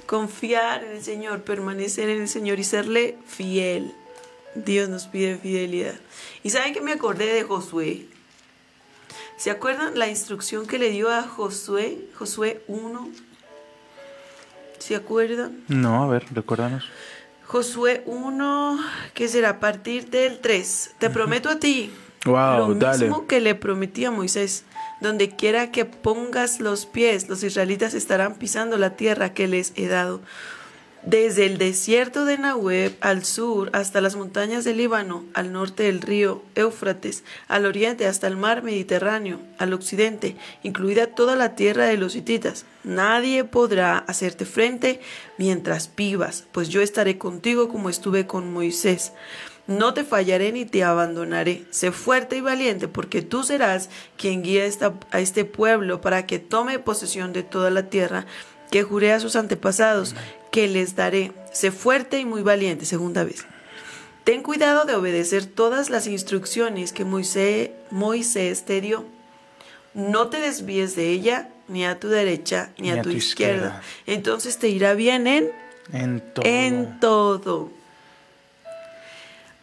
Confiar 0.07 0.83
en 0.83 0.93
el 0.93 1.03
Señor, 1.03 1.43
permanecer 1.43 2.09
en 2.09 2.23
el 2.23 2.27
Señor 2.27 2.57
y 2.57 2.63
serle 2.63 3.19
fiel. 3.27 3.93
Dios 4.55 4.89
nos 4.89 5.07
pide 5.07 5.37
fidelidad. 5.37 5.95
¿Y 6.43 6.49
saben 6.49 6.73
que 6.73 6.81
me 6.81 6.93
acordé 6.93 7.33
de 7.33 7.43
Josué? 7.43 8.07
¿Se 9.37 9.51
acuerdan 9.51 9.99
la 9.99 10.07
instrucción 10.07 10.65
que 10.65 10.79
le 10.79 10.89
dio 10.89 11.11
a 11.11 11.23
Josué? 11.23 12.07
Josué 12.15 12.63
1. 12.67 13.09
¿Se 14.79 14.95
acuerdan? 14.95 15.63
No, 15.67 16.03
a 16.03 16.07
ver, 16.07 16.25
recuérdanos. 16.33 16.85
Josué 17.45 18.01
1, 18.05 18.79
que 19.13 19.27
será 19.27 19.49
a 19.49 19.59
partir 19.59 20.09
del 20.09 20.39
3. 20.39 20.95
Te 20.99 21.09
prometo 21.09 21.49
a 21.49 21.59
ti. 21.59 21.91
Wow, 22.25 22.69
lo 22.69 22.75
dale. 22.75 23.05
mismo 23.05 23.27
que 23.27 23.39
le 23.39 23.55
prometí 23.55 24.05
a 24.05 24.11
Moisés. 24.11 24.63
Donde 25.01 25.35
quiera 25.35 25.71
que 25.71 25.85
pongas 25.85 26.59
los 26.59 26.85
pies, 26.85 27.29
los 27.29 27.43
israelitas 27.43 27.93
estarán 27.93 28.35
pisando 28.35 28.77
la 28.77 28.95
tierra 28.95 29.33
que 29.33 29.47
les 29.47 29.73
he 29.75 29.87
dado. 29.87 30.21
Desde 31.05 31.45
el 31.45 31.59
desierto 31.59 32.25
de 32.25 32.39
Nahueb 32.39 32.97
al 32.99 33.23
sur 33.25 33.69
hasta 33.73 34.01
las 34.01 34.15
montañas 34.15 34.63
del 34.63 34.77
Líbano, 34.77 35.23
al 35.35 35.53
norte 35.53 35.83
del 35.83 36.01
río 36.01 36.41
Éufrates, 36.55 37.23
al 37.47 37.67
oriente 37.67 38.07
hasta 38.07 38.25
el 38.25 38.37
mar 38.37 38.63
Mediterráneo, 38.63 39.39
al 39.59 39.73
occidente, 39.73 40.35
incluida 40.63 41.05
toda 41.05 41.35
la 41.35 41.53
tierra 41.53 41.85
de 41.85 41.97
los 41.97 42.15
hititas. 42.15 42.65
Nadie 42.83 43.43
podrá 43.43 43.99
hacerte 43.99 44.45
frente 44.45 44.99
mientras 45.37 45.91
vivas, 45.95 46.45
pues 46.51 46.69
yo 46.69 46.81
estaré 46.81 47.19
contigo 47.19 47.69
como 47.69 47.91
estuve 47.91 48.25
con 48.25 48.51
Moisés. 48.51 49.11
No 49.67 49.93
te 49.93 50.03
fallaré 50.03 50.51
ni 50.51 50.65
te 50.65 50.83
abandonaré. 50.83 51.65
Sé 51.71 51.91
fuerte 51.91 52.37
y 52.37 52.41
valiente, 52.41 52.87
porque 52.87 53.23
tú 53.23 53.43
serás 53.43 53.89
quien 54.15 54.43
guía 54.43 54.63
a 55.11 55.19
este 55.19 55.45
pueblo 55.45 56.01
para 56.01 56.27
que 56.27 56.37
tome 56.37 56.77
posesión 56.77 57.33
de 57.33 57.41
toda 57.41 57.71
la 57.71 57.89
tierra 57.89 58.27
que 58.75 58.83
juré 58.83 59.13
a 59.13 59.21
sus 59.21 59.37
antepasados 59.37 60.15
que 60.51 60.67
les 60.67 60.97
daré. 60.97 61.31
Sé 61.53 61.71
fuerte 61.71 62.19
y 62.19 62.25
muy 62.25 62.41
valiente, 62.41 62.83
segunda 62.83 63.23
vez. 63.23 63.45
Ten 64.25 64.43
cuidado 64.43 64.83
de 64.83 64.95
obedecer 64.95 65.45
todas 65.45 65.89
las 65.89 66.07
instrucciones 66.07 66.91
que 66.91 67.05
Moisés, 67.05 67.69
Moisés 67.89 68.65
te 68.65 68.81
dio. 68.81 69.05
No 69.93 70.27
te 70.27 70.41
desvíes 70.41 70.93
de 70.97 71.09
ella, 71.09 71.51
ni 71.69 71.85
a 71.85 72.01
tu 72.01 72.09
derecha, 72.09 72.71
ni, 72.77 72.91
a, 72.91 73.01
tu, 73.01 73.11
izquierda. 73.11 73.81
Entonces 74.07 74.57
te 74.57 74.67
irá 74.67 74.93
bien 74.93 75.25
en 75.25 75.53
En 75.93 76.19
todo. 76.33 76.45
en 76.45 76.99
todo. 76.99 77.71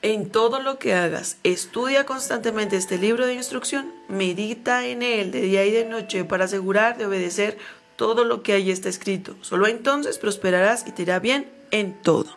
En 0.00 0.30
todo 0.30 0.60
lo 0.60 0.78
que 0.78 0.94
hagas, 0.94 1.36
estudia 1.44 2.06
constantemente 2.06 2.78
este 2.78 2.96
libro 2.96 3.26
de 3.26 3.34
instrucción, 3.34 3.92
medita 4.08 4.86
en 4.86 5.02
él 5.02 5.32
de 5.32 5.42
día 5.42 5.66
y 5.66 5.70
de 5.70 5.84
noche 5.84 6.24
para 6.24 6.46
asegurar 6.46 6.96
de 6.96 7.04
obedecer 7.04 7.58
todo 7.96 8.24
lo 8.24 8.42
que 8.42 8.52
ahí 8.52 8.70
está 8.70 8.88
escrito. 8.88 9.36
Solo 9.42 9.66
entonces 9.66 10.18
prosperarás 10.18 10.84
y 10.86 10.92
te 10.92 11.02
irá 11.02 11.18
bien 11.18 11.48
en 11.70 11.94
todo. 12.02 12.36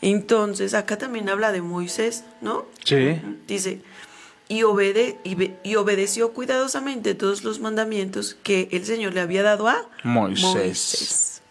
Entonces, 0.00 0.74
acá 0.74 0.96
también 0.98 1.28
habla 1.28 1.50
de 1.52 1.60
Moisés, 1.62 2.24
¿no? 2.40 2.66
Sí. 2.84 3.20
Dice, 3.48 3.82
y, 4.48 4.62
obede, 4.62 5.18
y, 5.24 5.34
be- 5.34 5.56
y 5.64 5.74
obedeció 5.74 6.32
cuidadosamente 6.32 7.14
todos 7.14 7.42
los 7.44 7.58
mandamientos 7.60 8.36
que 8.42 8.68
el 8.72 8.84
Señor 8.86 9.12
le 9.14 9.20
había 9.20 9.42
dado 9.42 9.68
a 9.68 9.88
Moisés. 10.04 10.44
Moisés. 10.44 11.42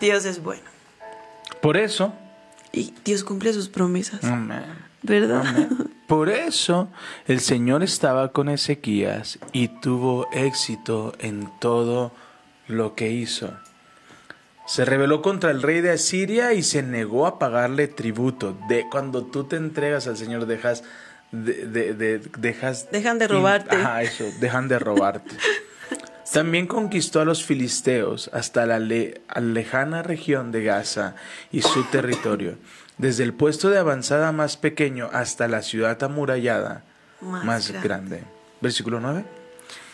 Dios 0.00 0.24
es 0.24 0.42
bueno. 0.42 0.62
Por 1.60 1.76
eso, 1.76 2.14
Y 2.72 2.94
Dios 3.04 3.24
cumple 3.24 3.52
sus 3.52 3.68
promesas, 3.68 4.22
amén, 4.24 4.62
¿verdad? 5.02 5.44
amén. 5.44 5.90
Por 6.06 6.28
eso 6.28 6.88
el 7.26 7.40
Señor 7.40 7.82
estaba 7.82 8.30
con 8.32 8.48
Ezequías 8.48 9.38
y 9.52 9.68
tuvo 9.80 10.28
éxito 10.32 11.12
en 11.18 11.50
todo 11.58 12.12
lo 12.70 12.94
que 12.94 13.10
hizo. 13.10 13.52
Se 14.66 14.84
rebeló 14.84 15.20
contra 15.22 15.50
el 15.50 15.62
rey 15.62 15.80
de 15.80 15.90
Asiria 15.90 16.52
y 16.52 16.62
se 16.62 16.82
negó 16.82 17.26
a 17.26 17.38
pagarle 17.38 17.88
tributo. 17.88 18.56
De 18.68 18.86
cuando 18.90 19.24
tú 19.24 19.44
te 19.44 19.56
entregas 19.56 20.06
al 20.06 20.16
Señor 20.16 20.46
dejas 20.46 20.84
de, 21.32 21.66
de- 21.66 21.94
de- 21.94 22.18
dejas 22.38 22.90
Dejan 22.90 23.18
de 23.18 23.26
robarte. 23.28 23.76
Ajá, 23.76 24.02
eso, 24.02 24.24
dejan 24.40 24.68
de 24.68 24.78
robarte. 24.78 25.30
También 26.32 26.68
conquistó 26.68 27.20
a 27.20 27.24
los 27.24 27.42
filisteos 27.44 28.30
hasta 28.32 28.64
la 28.64 28.78
le- 28.78 29.20
lejana 29.40 30.02
región 30.04 30.52
de 30.52 30.62
Gaza 30.62 31.16
y 31.50 31.62
su 31.62 31.82
territorio, 31.84 32.56
desde 32.98 33.24
el 33.24 33.34
puesto 33.34 33.68
de 33.70 33.78
avanzada 33.78 34.30
más 34.30 34.56
pequeño 34.56 35.10
hasta 35.12 35.48
la 35.48 35.62
ciudad 35.62 36.00
amurallada 36.04 36.84
Más 37.20 37.44
más, 37.44 37.68
grande. 37.72 37.88
grande. 37.88 38.24
Versículo 38.60 39.00
9. 39.00 39.24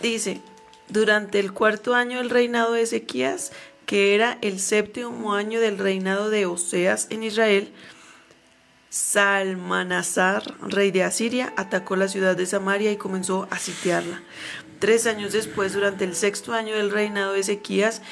Dice, 0.03 0.43
durante 0.89 1.41
el 1.41 1.53
cuarto 1.53 1.95
año 1.95 2.19
del 2.19 2.31
reinado 2.31 2.73
de 2.73 2.83
Ezequías, 2.83 3.53
que 3.87 4.15
era 4.15 4.39
el 4.43 4.59
séptimo 4.61 5.35
año 5.35 5.61
del 5.61 5.79
reinado 5.79 6.31
de 6.31 6.47
Oseas 6.47 7.07
en 7.11 7.23
Israel, 7.23 7.73
Salmanasar, 8.89 10.55
rey 10.61 10.91
de 10.91 11.03
Asiria, 11.03 11.53
atacó 11.57 11.97
la 11.97 12.09
ciudad 12.09 12.37
de 12.37 12.47
Samaria 12.47 12.91
y 12.93 12.97
comenzó 12.97 13.47
a 13.51 13.59
sitiarla. 13.59 14.23
Tres 14.79 15.07
años 15.07 15.33
después, 15.33 15.73
durante 15.73 16.05
el 16.05 16.15
sexto 16.15 16.53
año 16.53 16.75
del 16.75 16.91
reinado 16.91 17.33
de 17.33 17.41
Ezequías 17.41 18.03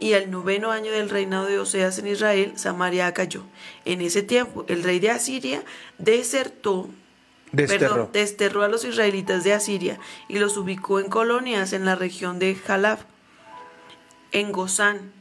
y 0.00 0.12
el 0.12 0.30
noveno 0.30 0.70
año 0.70 0.92
del 0.92 1.10
reinado 1.10 1.46
de 1.46 1.58
Oseas 1.58 1.98
en 1.98 2.06
Israel, 2.06 2.52
Samaria 2.56 3.12
cayó. 3.14 3.44
En 3.84 4.00
ese 4.00 4.22
tiempo, 4.22 4.64
el 4.68 4.82
rey 4.82 5.00
de 5.00 5.10
Asiria 5.10 5.62
desertó 5.98 6.88
Desterró. 7.52 7.88
Perdón, 7.88 8.10
desterró 8.12 8.62
a 8.62 8.68
los 8.68 8.84
israelitas 8.84 9.44
de 9.44 9.52
Asiria 9.52 9.98
y 10.28 10.38
los 10.38 10.56
ubicó 10.56 11.00
en 11.00 11.08
colonias 11.08 11.72
en 11.72 11.84
la 11.84 11.94
región 11.94 12.38
de 12.38 12.54
Jalab, 12.54 12.98
en 14.32 14.52
Gozán, 14.52 15.12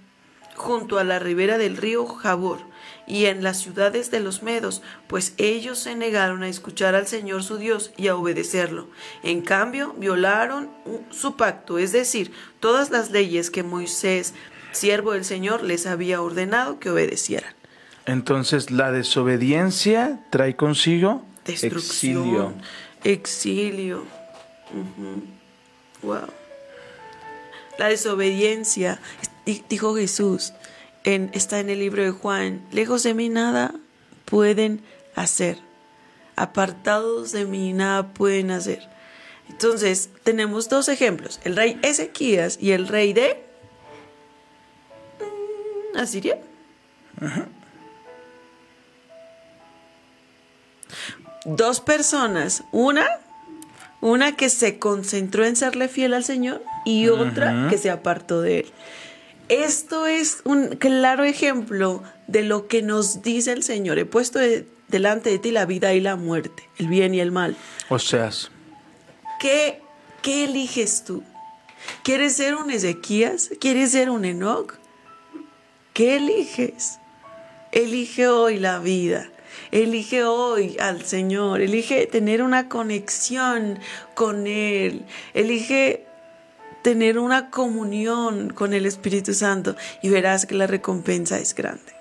junto 0.56 1.00
a 1.00 1.04
la 1.04 1.20
ribera 1.20 1.58
del 1.58 1.78
río 1.78 2.06
Jabor, 2.06 2.60
y 3.06 3.26
en 3.26 3.44
las 3.44 3.60
ciudades 3.62 4.12
de 4.12 4.20
los 4.20 4.44
medos, 4.44 4.82
pues 5.08 5.34
ellos 5.38 5.78
se 5.80 5.96
negaron 5.96 6.44
a 6.44 6.50
escuchar 6.50 6.96
al 6.96 7.08
Señor 7.08 7.44
su 7.44 7.58
Dios 7.58 7.92
y 7.96 8.08
a 8.08 8.16
obedecerlo. 8.16 8.88
En 9.24 9.42
cambio, 9.42 9.94
violaron 9.98 10.70
su 11.10 11.38
pacto, 11.38 11.78
es 11.78 11.94
decir, 11.94 12.32
todas 12.60 12.90
las 12.90 13.12
leyes 13.12 13.50
que 13.50 13.64
Moisés, 13.64 14.34
siervo 14.72 15.14
del 15.14 15.24
Señor, 15.24 15.64
les 15.64 15.86
había 15.86 16.22
ordenado 16.22 16.80
que 16.80 16.90
obedecieran. 16.90 17.54
Entonces 18.06 18.72
la 18.72 18.92
desobediencia 18.92 20.20
trae 20.30 20.56
consigo 20.56 21.24
Destrucción, 21.48 22.62
exilio. 23.04 24.04
exilio. 24.04 24.04
Wow. 26.04 26.28
La 27.78 27.88
desobediencia, 27.90 29.00
di- 29.46 29.64
dijo 29.70 29.96
Jesús, 29.96 30.54
en, 31.04 31.30
está 31.34 31.60
en 31.60 31.70
el 31.70 31.80
libro 31.80 32.04
de 32.04 32.12
Juan, 32.12 32.66
lejos 32.72 33.04
de 33.04 33.14
mí 33.14 33.30
nada 33.30 33.74
pueden 34.26 34.82
hacer, 35.16 35.58
apartados 36.36 37.32
de 37.32 37.46
mí 37.46 37.74
nada 37.74 38.14
pueden 38.14 38.52
hacer. 38.52 38.88
Entonces, 39.50 40.10
tenemos 40.24 40.68
dos 40.70 40.90
ejemplos, 40.90 41.40
el 41.46 41.56
rey 41.56 41.80
Ezequías 41.82 42.58
y 42.62 42.72
el 42.72 42.88
rey 42.88 43.14
de 43.14 43.42
mm, 45.94 45.98
Asiria. 45.98 46.38
Dos 51.46 51.80
personas, 51.82 52.64
una 52.72 53.08
una 54.00 54.36
que 54.36 54.50
se 54.50 54.78
concentró 54.78 55.44
en 55.44 55.56
serle 55.56 55.88
fiel 55.88 56.14
al 56.14 56.24
Señor 56.24 56.64
y 56.86 57.08
otra 57.08 57.68
que 57.70 57.80
se 57.80 57.90
apartó 57.90 58.42
de 58.42 58.60
él. 58.60 58.72
Esto 59.50 60.06
es 60.06 60.42
un 60.44 60.76
claro 60.76 61.24
ejemplo 61.24 62.04
de 62.28 62.44
lo 62.44 62.68
que 62.68 62.84
nos 62.84 63.24
dice 63.24 63.54
el 63.54 63.64
Señor. 63.64 63.98
He 63.98 64.06
puesto 64.06 64.38
de- 64.40 64.68
delante 64.88 65.32
de 65.32 65.40
ti 65.40 65.50
la 65.52 65.66
vida 65.66 65.94
y 65.94 66.00
la 66.00 66.16
muerte, 66.16 66.70
el 66.78 66.88
bien 66.88 67.16
y 67.16 67.22
el 67.22 67.32
mal. 67.32 67.56
O 67.90 67.98
sea, 67.98 68.30
¿Qué, 69.40 69.82
qué 70.22 70.44
eliges 70.46 71.04
tú? 71.04 71.24
¿Quieres 72.04 72.34
ser 72.34 72.54
un 72.56 72.70
Ezequías? 72.70 73.50
¿Quieres 73.60 73.92
ser 73.92 74.10
un 74.12 74.26
Enoch? 74.26 74.76
¿Qué 75.94 76.18
eliges? 76.18 77.00
Elige 77.72 78.28
hoy 78.28 78.60
la 78.60 78.78
vida. 78.80 79.30
Elige 79.72 80.24
hoy 80.24 80.78
al 80.80 81.04
Señor. 81.04 81.62
Elige 81.62 82.06
tener 82.08 82.42
una 82.42 82.70
conexión 82.70 83.80
con 84.16 84.48
Él. 84.48 85.06
Elige 85.34 86.06
tener 86.84 87.20
una 87.20 87.50
comunión 87.50 88.52
con 88.54 88.74
el 88.74 88.86
Espíritu 88.86 89.34
Santo 89.34 89.76
y 90.02 90.10
verás 90.10 90.46
que 90.46 90.56
la 90.56 90.68
recompensa 90.68 91.38
es 91.40 91.54
grande. 91.54 91.94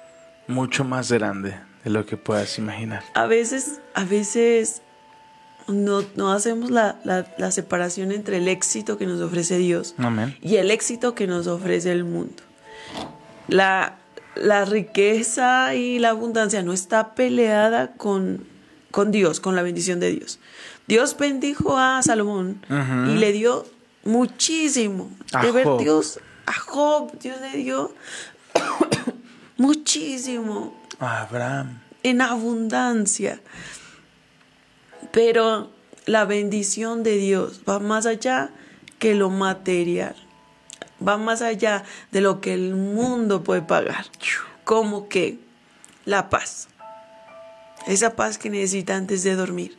mucho 0.49 0.85
más 0.85 1.11
grande 1.11 1.57
de 1.83 1.91
lo 1.91 2.07
que 2.07 2.17
puedas 2.17 2.57
imaginar. 2.59 3.03
A 3.15 3.27
veces, 3.27 3.81
a 3.95 4.05
veces 4.05 4.83
no, 5.67 6.05
no 6.15 6.33
hacemos 6.33 6.71
la, 6.71 7.01
la- 7.03 7.27
la 7.39 7.51
separación 7.51 8.13
entre 8.13 8.37
el 8.37 8.47
éxito 8.47 8.97
que 8.97 9.07
nos 9.07 9.21
ofrece 9.21 9.59
Dios 9.59 9.95
Amén. 9.99 10.37
y 10.41 10.57
el 10.57 10.71
éxito 10.71 11.17
que 11.17 11.27
nos 11.27 11.49
ofrece 11.49 11.91
el 11.91 12.05
mundo. 12.05 12.45
La, 13.49 13.99
la 14.37 14.65
riqueza 14.65 15.75
y 15.75 15.99
la 15.99 16.11
abundancia 16.11 16.63
no 16.63 16.73
está 16.73 17.15
peleada 17.15 17.93
con, 17.93 18.47
con 18.91 19.11
Dios, 19.11 19.41
con 19.41 19.57
la 19.57 19.63
bendición 19.63 20.01
de 20.01 20.11
Dios. 20.13 20.39
Dios 20.87 21.17
bendijo 21.17 21.79
a 21.79 22.03
Salomón 22.03 22.61
y 23.09 23.19
le 23.19 23.33
dio 23.33 23.67
muchísimo. 24.05 25.11
A 25.33 25.45
de 25.45 25.53
ver 25.53 25.65
Job. 25.65 25.81
Dios, 25.81 26.21
a 26.47 26.53
Job, 26.53 27.19
Dios 27.19 27.41
le 27.41 27.59
dio 27.59 27.93
muchísimo 29.57 30.81
Abraham. 30.99 31.81
en 32.03 32.21
abundancia. 32.21 33.41
Pero 35.13 35.71
la 36.05 36.25
bendición 36.25 37.03
de 37.03 37.17
Dios 37.17 37.63
va 37.69 37.79
más 37.81 38.07
allá 38.07 38.51
que 38.99 39.15
lo 39.15 39.31
material. 39.31 40.15
Va 41.07 41.17
más 41.17 41.43
allá 41.43 41.85
de 42.11 42.21
lo 42.21 42.41
que 42.41 42.55
el 42.55 42.75
mundo 42.75 43.43
puede 43.43 43.63
pagar. 43.63 44.07
Como 44.65 45.09
que 45.09 45.39
la 46.05 46.31
paz. 46.31 46.69
Esa 47.87 48.17
paz 48.17 48.39
que 48.39 48.51
necesita 48.51 48.97
antes 48.97 49.23
de 49.23 49.35
dormir. 49.35 49.79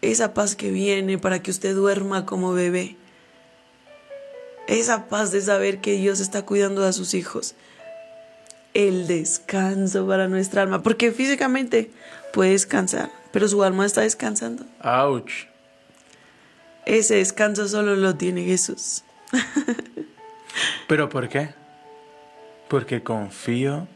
Esa 0.00 0.32
paz 0.32 0.54
que 0.54 0.70
viene 0.70 1.18
para 1.18 1.42
que 1.42 1.50
usted 1.50 1.74
duerma 1.74 2.24
como 2.24 2.52
bebé. 2.52 2.96
Esa 4.68 5.08
paz 5.08 5.32
de 5.32 5.40
saber 5.40 5.80
que 5.80 5.92
Dios 5.92 6.20
está 6.20 6.42
cuidando 6.42 6.84
a 6.84 6.92
sus 6.92 7.14
hijos 7.14 7.54
el 8.74 9.06
descanso 9.06 10.06
para 10.06 10.28
nuestra 10.28 10.62
alma, 10.62 10.82
porque 10.82 11.10
físicamente 11.10 11.90
puede 12.32 12.52
descansar, 12.52 13.10
pero 13.32 13.48
su 13.48 13.62
alma 13.62 13.86
está 13.86 14.02
descansando. 14.02 14.64
Ouch. 14.84 15.46
Ese 16.86 17.16
descanso 17.16 17.66
solo 17.66 17.96
lo 17.96 18.14
tiene 18.14 18.44
Jesús. 18.44 19.04
¿Pero 20.88 21.08
por 21.08 21.28
qué? 21.28 21.50
Porque 22.68 23.02
confío 23.02 23.86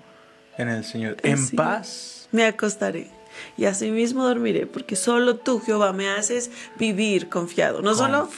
en 0.59 0.68
el 0.68 0.85
Señor. 0.85 1.16
En 1.23 1.35
Así 1.35 1.57
paz. 1.57 2.29
Me 2.33 2.45
acostaré 2.45 3.11
y 3.57 3.64
asimismo 3.64 4.27
dormiré, 4.27 4.66
porque 4.66 4.97
solo 4.97 5.37
tú, 5.37 5.61
Jehová, 5.61 5.92
me 5.92 6.09
haces 6.09 6.51
vivir 6.79 7.29
confiado. 7.29 7.83
No 7.83 7.95
Confiado. 7.95 8.29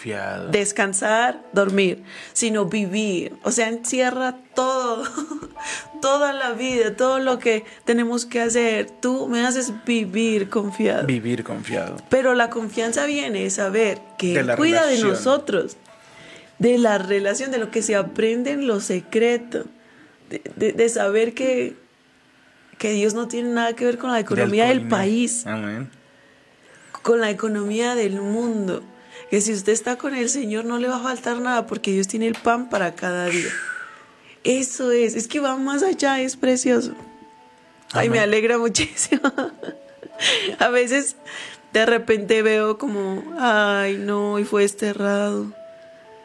solo 0.43 0.51
descansar, 0.51 1.43
dormir, 1.53 2.03
sino 2.33 2.67
vivir. 2.67 3.35
O 3.43 3.51
sea, 3.51 3.69
encierra 3.69 4.37
todo, 4.55 5.05
toda 6.03 6.33
la 6.33 6.53
vida, 6.53 6.97
todo 6.97 7.19
lo 7.19 7.39
que 7.39 7.65
tenemos 7.85 8.27
que 8.27 8.41
hacer. 8.41 8.91
Tú 8.91 9.29
me 9.29 9.45
haces 9.47 9.73
vivir 9.85 10.49
confiado. 10.49 11.07
Vivir 11.07 11.45
confiado. 11.45 11.97
Pero 12.09 12.35
la 12.35 12.51
confianza 12.51 13.07
viene 13.07 13.43
de 13.43 13.51
saber 13.51 14.01
que 14.19 14.35
De 14.35 14.41
Él 14.41 14.47
la 14.47 14.57
cuida 14.57 14.87
de 14.87 14.99
nosotros, 14.99 15.77
de 16.59 16.79
la 16.79 16.99
relación, 16.99 17.51
de 17.51 17.59
lo 17.59 17.71
que 17.71 17.83
se 17.83 17.97
aprende 17.97 18.53
en 18.53 18.67
lo 18.67 18.81
secreto, 18.81 19.65
de, 20.31 20.41
de- 20.57 20.73
de 20.73 20.89
saber 20.89 21.35
que, 21.35 21.77
que 22.79 22.93
Dios 22.93 23.15
no 23.15 23.29
tiene 23.29 23.51
nada 23.51 23.75
que 23.75 23.85
ver 23.85 23.99
con 23.99 24.11
la 24.13 24.21
economía 24.21 24.67
del 24.67 24.89
país, 24.89 25.47
Amén. 25.47 25.91
con 27.03 27.21
la 27.21 27.31
economía 27.31 27.95
del 27.95 28.21
mundo. 28.21 28.83
Que 29.31 29.41
si 29.41 29.53
usted 29.53 29.73
está 29.73 29.97
con 29.97 30.15
el 30.15 30.29
Señor 30.29 30.65
no 30.65 30.79
le 30.79 30.87
va 30.89 30.97
a 30.97 31.01
faltar 31.03 31.41
nada 31.41 31.67
porque 31.67 31.91
Dios 31.93 32.07
tiene 32.09 32.27
el 32.29 32.35
pan 32.35 32.69
para 32.69 32.95
cada 32.95 33.27
día. 33.27 33.49
Eso 34.45 34.91
es, 34.93 35.15
es 35.17 35.27
que 35.29 35.41
va 35.41 35.57
más 35.57 35.83
allá, 35.83 36.21
es 36.21 36.37
precioso. 36.37 36.95
Ay, 37.93 38.11
me 38.11 38.19
alegra 38.21 38.59
muchísimo. 38.67 39.23
A 40.59 40.69
veces 40.69 41.17
de 41.73 41.87
repente 41.87 42.43
veo 42.43 42.77
como, 42.79 43.25
ay, 43.39 43.97
no, 43.99 44.39
y 44.39 44.45
fue 44.45 44.63
desterrado. 44.63 45.53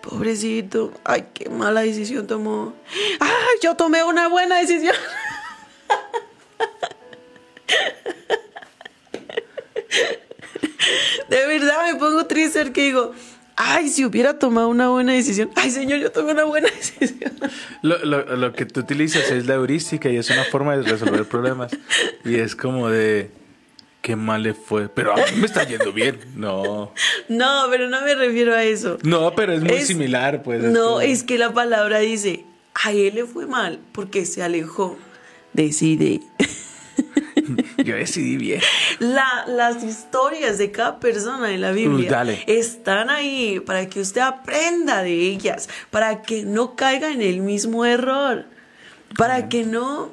Pobrecito, 0.01 0.93
ay, 1.03 1.25
qué 1.33 1.49
mala 1.49 1.81
decisión 1.81 2.25
tomó. 2.25 2.73
Ay, 3.19 3.29
yo 3.61 3.75
tomé 3.75 4.03
una 4.03 4.27
buena 4.29 4.57
decisión. 4.59 4.95
De 11.29 11.45
verdad 11.47 11.91
me 11.93 11.99
pongo 11.99 12.25
triste 12.25 12.63
porque 12.63 12.85
digo, 12.85 13.13
ay, 13.55 13.89
si 13.89 14.05
hubiera 14.05 14.39
tomado 14.39 14.67
una 14.69 14.89
buena 14.89 15.13
decisión. 15.13 15.51
Ay, 15.55 15.69
señor, 15.71 15.99
yo 15.99 16.11
tomé 16.11 16.31
una 16.31 16.43
buena 16.45 16.69
decisión. 16.75 17.31
Lo, 17.81 17.97
lo- 18.05 18.35
lo 18.35 18.53
que 18.53 18.65
tú 18.65 18.79
utilizas 18.81 19.29
es 19.31 19.45
la 19.45 19.55
heurística 19.55 20.09
y 20.09 20.17
es 20.17 20.29
una 20.29 20.43
forma 20.45 20.75
de 20.77 20.83
resolver 20.83 21.25
problemas. 21.25 21.71
Y 22.25 22.35
es 22.35 22.55
como 22.55 22.89
de, 22.89 23.29
qué 24.01 24.15
mal 24.15 24.43
le 24.43 24.53
fue. 24.53 24.89
Pero 24.89 25.13
a 25.13 25.17
mí 25.17 25.23
me 25.37 25.45
está 25.45 25.63
yendo 25.63 25.91
bien. 25.93 26.19
No. 26.35 26.91
No, 27.27 27.63
pero 27.69 27.89
no 27.89 28.01
me 28.01 28.15
refiero 28.15 28.53
a 28.55 28.63
eso. 28.63 28.97
No, 29.03 29.33
pero 29.35 29.53
es 29.53 29.61
muy 29.61 29.77
Es- 29.77 29.87
similar, 29.87 30.41
pues. 30.43 30.61
No, 30.63 31.01
es 31.01 31.23
que 31.23 31.37
la 31.37 31.53
palabra 31.53 31.99
dice, 31.99 32.45
a 32.73 32.91
él 32.91 33.15
le 33.15 33.25
fue 33.25 33.45
mal 33.45 33.79
porque 33.91 34.25
se 34.25 34.41
alejó. 34.43 34.97
Decide. 35.53 36.21
Yo 37.83 37.95
decidí 37.95 38.37
bien. 38.37 38.61
La- 38.99 39.45
las 39.47 39.83
historias 39.83 40.57
de 40.57 40.71
cada 40.71 40.99
persona 40.99 41.51
en 41.53 41.61
la 41.61 41.71
Biblia 41.71 42.23
Uh, 42.23 42.29
están 42.51 43.09
ahí 43.09 43.59
para 43.59 43.87
que 43.89 44.01
usted 44.01 44.21
aprenda 44.21 45.01
de 45.01 45.13
ellas, 45.13 45.69
para 45.89 46.21
que 46.21 46.43
no 46.43 46.75
caiga 46.75 47.11
en 47.11 47.21
el 47.21 47.39
mismo 47.41 47.85
error, 47.85 48.45
para 49.17 49.49
que 49.49 49.63
no, 49.63 50.11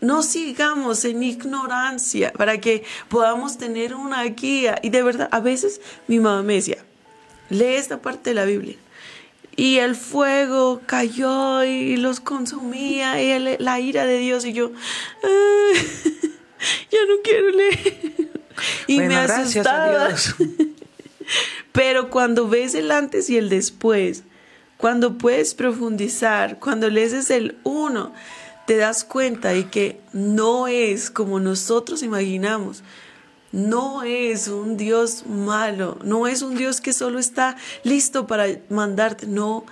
no 0.00 0.22
sigamos 0.22 1.04
en 1.04 1.22
ignorancia, 1.22 2.32
para 2.32 2.58
que 2.60 2.84
podamos 3.08 3.58
tener 3.58 3.94
una 3.94 4.22
guía. 4.24 4.78
Y 4.82 4.90
de 4.90 5.02
verdad, 5.02 5.28
a 5.32 5.40
veces 5.40 5.80
mi 6.06 6.18
mamá 6.20 6.42
me 6.42 6.54
decía, 6.54 6.78
lee 7.50 7.74
esta 7.74 8.00
parte 8.00 8.30
de 8.30 8.34
la 8.34 8.44
Biblia. 8.44 8.76
Y 9.56 9.78
el 9.78 9.96
fuego 9.96 10.80
cayó 10.86 11.64
y 11.64 11.96
los 11.96 12.20
consumía, 12.20 13.20
y 13.20 13.30
el- 13.30 13.56
la 13.58 13.80
ira 13.80 14.06
de 14.06 14.18
Dios, 14.18 14.44
y 14.44 14.52
yo, 14.52 14.70
"Ay, 15.24 15.74
ya 16.92 16.98
no 17.08 17.14
quiero 17.24 17.50
leer. 17.50 18.28
Y 18.86 18.94
Bueno, 18.96 19.08
me 19.10 19.16
asustaba. 19.16 20.10
Pero 21.72 22.10
cuando 22.10 22.48
ves 22.48 22.74
el 22.74 22.90
antes 22.90 23.28
y 23.30 23.36
el 23.36 23.48
después, 23.48 24.24
cuando 24.76 25.18
puedes 25.18 25.54
profundizar, 25.54 26.58
cuando 26.58 26.88
lees 26.88 27.30
el 27.30 27.58
uno, 27.64 28.12
te 28.68 28.76
das 28.76 29.02
cuenta 29.02 29.48
de 29.48 29.70
que 29.70 29.98
no 30.12 30.68
es 30.68 31.10
como 31.10 31.40
nosotros 31.40 32.02
imaginamos. 32.02 32.82
No 33.50 34.02
es 34.02 34.46
un 34.48 34.76
Dios 34.76 35.24
malo, 35.26 35.96
no 36.04 36.26
es 36.26 36.42
un 36.42 36.54
Dios 36.54 36.82
que 36.82 36.92
solo 36.92 37.18
está 37.18 37.56
listo 37.82 38.26
para 38.26 38.44
mandarte, 38.68 39.26
no, 39.26 39.64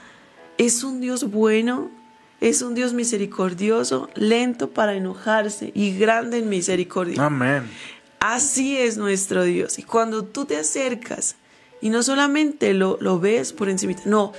es 0.56 0.82
un 0.82 1.02
Dios 1.02 1.30
bueno, 1.30 1.90
es 2.40 2.62
un 2.62 2.74
Dios 2.74 2.94
misericordioso, 2.94 4.09
lento 4.14 4.70
para 4.70 4.94
enojarse 4.94 5.72
y 5.74 5.98
grande 5.98 6.38
en 6.38 6.48
misericordia. 6.48 7.22
Amén. 7.22 7.64
Así 8.18 8.78
es 8.78 8.96
nuestro 8.96 9.44
Dios. 9.44 9.78
Y 9.78 9.82
cuando 9.82 10.24
tú 10.24 10.46
te 10.46 10.56
acercas 10.56 11.37
y 11.82 11.90
no 11.90 12.02
solamente 12.02 12.72
lo, 12.72 12.96
lo 13.02 13.20
ves 13.20 13.52
por 13.52 13.68
encima, 13.68 13.92
no, 14.06 14.32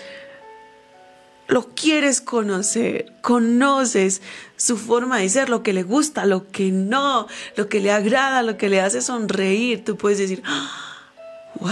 lo 1.48 1.74
quieres 1.74 2.22
conocer, 2.22 3.14
conoces 3.22 4.22
su 4.58 4.78
forma 4.78 5.20
de 5.20 5.30
ser, 5.30 5.50
lo 5.50 5.64
que 5.64 5.74
le 5.74 5.84
gusta, 5.84 6.26
lo 6.26 6.52
que 6.52 6.72
no, 6.72 7.28
lo 7.56 7.70
que 7.70 7.80
le 7.80 7.92
agrada, 7.92 8.44
lo 8.44 8.58
que 8.58 8.70
le 8.70 8.82
hace 8.82 9.02
sonreír, 9.02 9.84
tú 9.86 9.98
puedes 9.98 10.18
decir, 10.18 10.44
wow, 11.60 11.72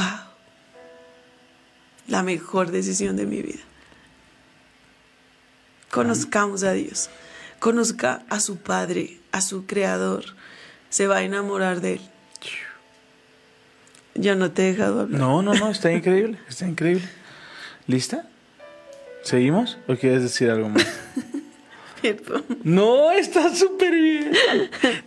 la 2.08 2.24
mejor 2.24 2.72
decisión 2.72 3.18
de 3.18 3.26
mi 3.26 3.42
vida. 3.42 3.64
Conozcamos 5.92 6.64
a 6.64 6.72
Dios, 6.72 7.10
conozca 7.60 8.24
a 8.30 8.40
su 8.40 8.58
Padre, 8.58 9.20
a 9.32 9.42
su 9.42 9.66
Creador, 9.66 10.26
se 10.90 11.08
va 11.08 11.18
a 11.18 11.24
enamorar 11.24 11.82
de 11.82 11.94
Él. 11.94 12.02
Yo 14.18 14.36
no 14.36 14.52
te 14.52 14.64
he 14.70 14.72
dejado 14.72 15.02
hablar. 15.02 15.20
No, 15.20 15.42
no, 15.42 15.54
no, 15.54 15.70
está 15.70 15.92
increíble, 15.92 16.40
está 16.48 16.66
increíble. 16.66 17.08
¿Lista? 17.86 18.26
¿Seguimos 19.26 19.80
o 19.88 19.96
quieres 19.96 20.22
decir 20.22 20.52
algo 20.52 20.70
más? 20.70 20.86
Perdón. 22.04 22.46
No, 22.64 23.12
está 23.12 23.54
súper 23.56 23.92
bien. 23.92 24.32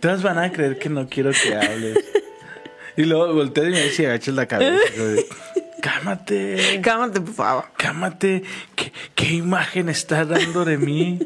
Todas 0.01 0.21
van 0.21 0.37
a 0.37 0.51
creer 0.51 0.77
que 0.77 0.89
no 0.89 1.07
quiero 1.07 1.31
que 1.31 1.55
hables. 1.55 2.03
Y 2.97 3.03
luego 3.03 3.33
volteas 3.33 3.67
y 3.67 3.71
me 3.71 3.81
dice, 3.81 4.07
agachas 4.07 4.35
la 4.35 4.45
cabeza. 4.45 4.83
Cámate. 5.81 6.81
Cámate, 6.83 7.21
por 7.21 7.33
favor. 7.33 7.65
Cámate. 7.77 8.43
¿Qué, 8.75 8.91
qué 9.15 9.27
imagen 9.35 9.87
estás 9.87 10.27
dando 10.27 10.65
de 10.65 10.77
mí? 10.77 11.19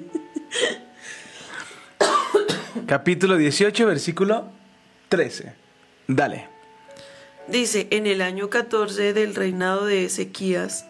Capítulo 2.85 3.37
18, 3.37 3.87
versículo 3.87 4.51
13. 5.09 5.51
Dale. 6.07 6.47
Dice, 7.47 7.87
en 7.89 8.05
el 8.05 8.21
año 8.21 8.51
14 8.51 9.13
del 9.13 9.33
reinado 9.33 9.87
de 9.87 10.05
Ezequías, 10.05 10.85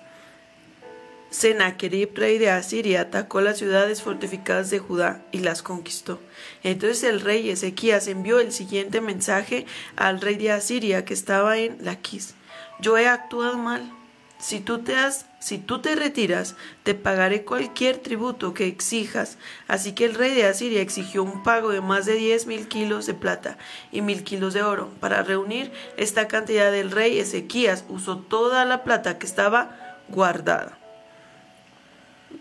Sennacherib, 1.33 2.11
rey 2.13 2.37
de 2.37 2.51
Asiria, 2.51 3.01
atacó 3.01 3.41
las 3.41 3.57
ciudades 3.57 4.03
fortificadas 4.03 4.69
de 4.69 4.77
Judá 4.77 5.25
y 5.31 5.39
las 5.39 5.63
conquistó. 5.63 6.19
Entonces 6.61 7.03
el 7.05 7.21
rey 7.21 7.49
Ezequías 7.49 8.07
envió 8.07 8.39
el 8.39 8.51
siguiente 8.51 9.01
mensaje 9.01 9.65
al 9.95 10.21
rey 10.21 10.35
de 10.35 10.51
Asiria 10.51 11.05
que 11.05 11.15
estaba 11.15 11.57
en 11.57 11.83
Laquis. 11.83 12.35
Yo 12.79 12.99
he 12.99 13.07
actuado 13.07 13.57
mal. 13.57 13.91
Si 14.37 14.59
tú 14.59 14.83
te 14.83 14.93
si 15.39 15.57
tú 15.57 15.81
te 15.81 15.95
retiras, 15.95 16.55
te 16.83 16.93
pagaré 16.93 17.43
cualquier 17.43 17.97
tributo 17.97 18.53
que 18.53 18.67
exijas. 18.67 19.39
Así 19.67 19.93
que 19.93 20.05
el 20.05 20.13
rey 20.13 20.35
de 20.35 20.45
Asiria 20.45 20.81
exigió 20.81 21.23
un 21.23 21.41
pago 21.41 21.71
de 21.71 21.81
más 21.81 22.05
de 22.05 22.13
diez 22.13 22.45
mil 22.45 22.67
kilos 22.67 23.07
de 23.07 23.15
plata 23.15 23.57
y 23.91 24.01
mil 24.01 24.23
kilos 24.23 24.53
de 24.53 24.61
oro. 24.61 24.91
Para 24.99 25.23
reunir 25.23 25.71
esta 25.97 26.27
cantidad 26.27 26.71
del 26.71 26.91
rey 26.91 27.17
Ezequías 27.17 27.85
usó 27.89 28.19
toda 28.19 28.65
la 28.65 28.83
plata 28.83 29.17
que 29.17 29.25
estaba 29.25 29.97
guardada. 30.09 30.82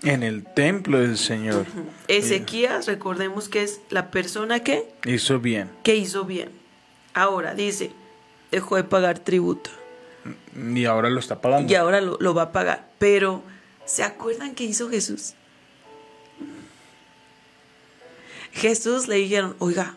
En 0.02 0.22
el 0.22 0.44
templo 0.44 0.98
del 1.00 1.16
Señor. 1.18 1.66
Ezequías, 2.08 2.86
recordemos 2.86 3.48
que 3.48 3.62
es 3.62 3.80
la 3.90 4.10
persona 4.10 4.60
que, 4.60 4.88
Hizo 5.04 5.38
bien. 5.38 5.70
que 5.82 5.94
hizo 5.96 6.24
bien. 6.24 6.50
Ahora 7.14 7.54
dice, 7.54 7.92
dejó 8.50 8.76
de 8.76 8.84
pagar 8.84 9.18
tributo 9.18 9.70
Y 10.56 10.84
ahora 10.86 11.10
lo 11.10 11.20
está 11.20 11.40
pagando. 11.40 11.70
y 11.70 11.76
ahora 11.76 12.00
lo, 12.00 12.16
lo 12.20 12.34
va 12.34 12.42
a 12.42 12.52
pagar. 12.52 12.88
Pero, 12.98 13.42
¿se 13.84 14.02
acuerdan 14.02 14.54
qué 14.54 14.64
hizo 14.64 14.88
Jesús? 14.90 15.34
Jesús 18.52 19.08
le 19.08 19.16
dijeron, 19.16 19.56
oiga, 19.60 19.94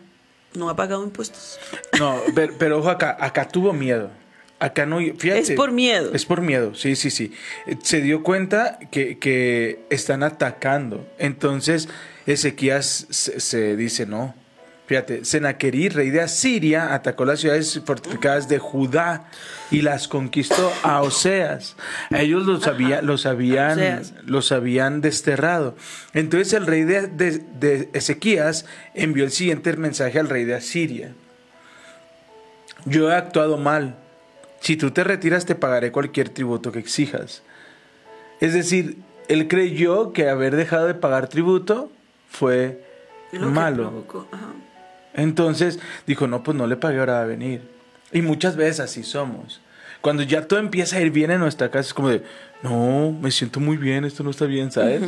no 0.54 0.68
ha 0.70 0.76
pagado 0.76 1.02
impuestos. 1.04 1.58
No, 1.98 2.20
pero, 2.34 2.54
pero 2.58 2.78
ojo 2.78 2.88
acá, 2.90 3.16
acá 3.20 3.46
tuvo 3.48 3.72
miedo. 3.72 4.10
Acá 4.58 4.86
no, 4.86 4.98
fíjate. 4.98 5.40
Es 5.40 5.50
por 5.52 5.70
miedo. 5.72 6.12
Es 6.14 6.24
por 6.24 6.40
miedo, 6.40 6.74
sí, 6.74 6.96
sí, 6.96 7.10
sí. 7.10 7.32
Eh, 7.66 7.76
Se 7.82 8.00
dio 8.00 8.22
cuenta 8.22 8.78
que, 8.90 9.18
que 9.18 9.80
están 9.90 10.22
atacando. 10.22 11.06
Entonces, 11.18 11.88
Ezequías 12.26 13.06
se, 13.10 13.38
se 13.40 13.76
dice, 13.76 14.06
no. 14.06 14.34
Fíjate, 14.86 15.24
Senaquerí, 15.24 15.88
rey 15.88 16.10
de 16.10 16.20
Asiria, 16.20 16.94
atacó 16.94 17.24
las 17.24 17.40
ciudades 17.40 17.80
fortificadas 17.84 18.48
de 18.48 18.60
Judá 18.60 19.28
y 19.72 19.82
las 19.82 20.06
conquistó 20.06 20.72
a 20.84 21.02
Oseas. 21.02 21.74
A 22.12 22.22
ellos 22.22 22.46
los, 22.46 22.68
había, 22.68 23.02
los, 23.02 23.26
habían, 23.26 23.78
los 24.24 24.52
habían 24.52 25.00
desterrado. 25.00 25.74
Entonces 26.14 26.52
el 26.52 26.66
rey 26.66 26.84
de, 26.84 27.08
de- 27.08 27.40
de 27.58 27.88
Ezequías 27.94 28.64
envió 28.94 29.24
el 29.24 29.32
siguiente 29.32 29.76
mensaje 29.76 30.20
al 30.20 30.28
rey 30.28 30.44
de 30.44 30.54
Asiria. 30.54 31.12
Yo 32.84 33.10
he 33.10 33.14
actuado 33.16 33.56
mal. 33.56 33.96
Si 34.60 34.76
tú 34.76 34.90
te 34.90 35.04
retiras, 35.04 35.46
te 35.46 35.54
pagaré 35.54 35.92
cualquier 35.92 36.28
tributo 36.30 36.72
que 36.72 36.78
exijas. 36.78 37.42
Es 38.40 38.52
decir, 38.54 38.98
él 39.28 39.48
creyó 39.48 40.12
que 40.12 40.28
haber 40.28 40.56
dejado 40.56 40.86
de 40.86 40.94
pagar 40.94 41.28
tributo 41.28 41.90
fue 42.28 42.82
Lo 43.32 43.48
malo. 43.50 43.84
Entonces 45.14 45.78
dijo, 46.06 46.26
no, 46.26 46.42
pues 46.42 46.56
no 46.56 46.66
le 46.66 46.76
pagué, 46.76 46.98
ahora 46.98 47.14
va 47.14 47.22
a 47.22 47.26
venir. 47.26 47.62
Y 48.12 48.22
muchas 48.22 48.56
veces 48.56 48.80
así 48.80 49.02
somos. 49.02 49.60
Cuando 50.02 50.22
ya 50.22 50.46
todo 50.46 50.60
empieza 50.60 50.96
a 50.96 51.00
ir 51.00 51.10
bien 51.10 51.30
en 51.30 51.40
nuestra 51.40 51.70
casa, 51.70 51.88
es 51.88 51.94
como 51.94 52.10
de, 52.10 52.22
no, 52.62 53.12
me 53.20 53.30
siento 53.30 53.58
muy 53.60 53.76
bien, 53.76 54.04
esto 54.04 54.22
no 54.22 54.30
está 54.30 54.44
bien, 54.44 54.70
¿sabes? 54.70 55.02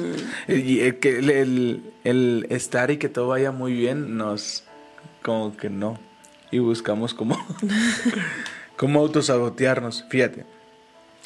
Que 0.46 1.18
el- 1.18 1.30
el- 1.30 1.82
el 2.04 2.46
estar 2.50 2.90
y 2.90 2.96
que 2.96 3.08
todo 3.08 3.28
vaya 3.28 3.52
muy 3.52 3.72
bien 3.74 4.16
nos, 4.16 4.64
como 5.22 5.56
que 5.56 5.68
no. 5.70 5.98
Y 6.50 6.58
buscamos 6.58 7.12
como, 7.14 7.36
como 8.78 9.00
autosabotearnos, 9.00 10.06
fíjate. 10.08 10.46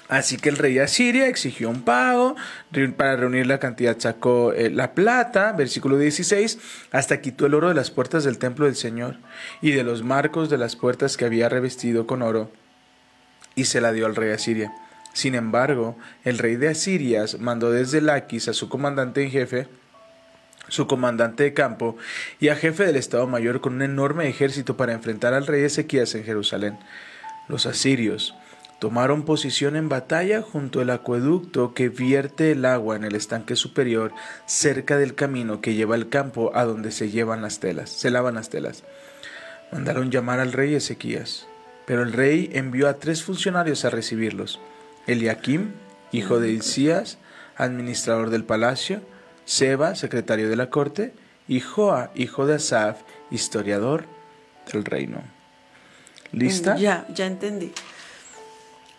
Así 0.09 0.37
que 0.37 0.49
el 0.49 0.57
rey 0.57 0.75
de 0.75 0.83
Asiria 0.83 1.29
exigió 1.29 1.71
un 1.71 1.83
pago, 1.83 2.35
para 2.97 3.17
reunir 3.17 3.47
la 3.47 3.61
cantidad 3.61 3.97
sacó 3.99 4.53
eh, 4.53 4.69
la 4.69 4.95
plata, 4.95 5.53
versículo 5.53 5.97
16, 5.97 6.59
hasta 6.91 7.21
quitó 7.21 7.47
el 7.47 7.55
oro 7.55 7.69
de 7.69 7.75
las 7.75 7.91
puertas 7.91 8.25
del 8.25 8.39
templo 8.39 8.67
del 8.67 8.75
Señor 8.75 9.17
y 9.61 9.71
de 9.71 9.85
los 9.85 10.03
marcos 10.03 10.51
de 10.51 10.59
las 10.59 10.77
puertas 10.77 11.17
que 11.17 11.25
había 11.25 11.49
revestido 11.49 12.07
con 12.07 12.23
oro, 12.23 12.51
y 13.55 13.65
se 13.67 13.81
la 13.81 13.93
dio 13.93 14.07
al 14.07 14.17
rey 14.17 14.29
de 14.29 14.35
Asiria. 14.35 14.73
Sin 15.13 15.35
embargo, 15.35 15.97
el 16.25 16.39
rey 16.39 16.57
de 16.57 16.69
Asiria 16.69 17.25
mandó 17.39 17.71
desde 17.71 18.01
Laquis 18.01 18.49
a 18.49 18.55
su 18.55 18.69
comandante 18.69 19.23
en 19.23 19.31
jefe, 19.31 19.69
su 20.69 20.87
comandante 20.87 21.45
de 21.45 21.55
campo 21.55 21.97
y 22.41 22.49
a 22.49 22.57
jefe 22.57 22.87
del 22.87 22.97
Estado 22.97 23.27
Mayor 23.27 23.61
con 23.61 23.75
un 23.75 23.83
enorme 23.83 24.27
ejército 24.27 24.77
para 24.77 24.95
enfrentar 24.95 25.35
al 25.35 25.47
rey 25.47 25.63
Ezequías 25.65 26.15
en 26.15 26.25
Jerusalén. 26.25 26.79
Los 27.49 27.67
asirios 27.67 28.35
tomaron 28.79 29.25
posición 29.25 29.77
en 29.77 29.89
batalla 29.89 30.43
junto 30.43 30.81
al 30.81 30.91
acueducto 30.91 31.73
que 31.73 31.89
vierte 31.89 32.51
el 32.51 32.65
agua 32.65 32.97
en 32.97 33.05
el 33.05 33.15
estanque 33.15 33.55
superior 33.55 34.13
cerca 34.47 34.97
del 34.97 35.15
camino 35.15 35.61
que 35.61 35.75
lleva 35.75 35.95
al 35.95 36.09
campo 36.09 36.51
a 36.55 36.65
donde 36.65 36.91
se 36.91 37.11
llevan 37.11 37.43
las 37.43 37.61
telas, 37.61 37.91
se 37.91 38.11
lavan 38.11 38.35
las 38.35 38.49
telas. 38.49 38.83
Mandaron 39.71 40.11
llamar 40.11 40.41
al 40.41 40.53
rey 40.53 40.75
Ezequías, 40.75 41.47
pero 41.87 42.03
el 42.03 42.13
rey 42.13 42.51
envió 42.53 42.89
a 42.89 42.99
tres 42.99 43.23
funcionarios 43.23 43.85
a 43.85 43.91
recibirlos: 43.91 44.61
Eliakim, 45.07 45.73
hijo 46.11 46.41
de 46.41 46.51
Hilcías, 46.51 47.19
administrador 47.57 48.31
del 48.31 48.45
palacio, 48.45 49.01
Seba, 49.45 49.95
secretario 49.95 50.49
de 50.49 50.57
la 50.57 50.71
corte, 50.71 51.15
y 51.47 51.61
Joa, 51.61 52.11
hijo 52.15 52.47
de 52.47 52.55
Asaf, 52.55 53.01
historiador 53.31 54.07
del 54.73 54.85
reino. 54.85 55.23
¿Lista? 56.33 56.77
Ya, 56.77 57.07
ya 57.15 57.27
entendí. 57.27 57.73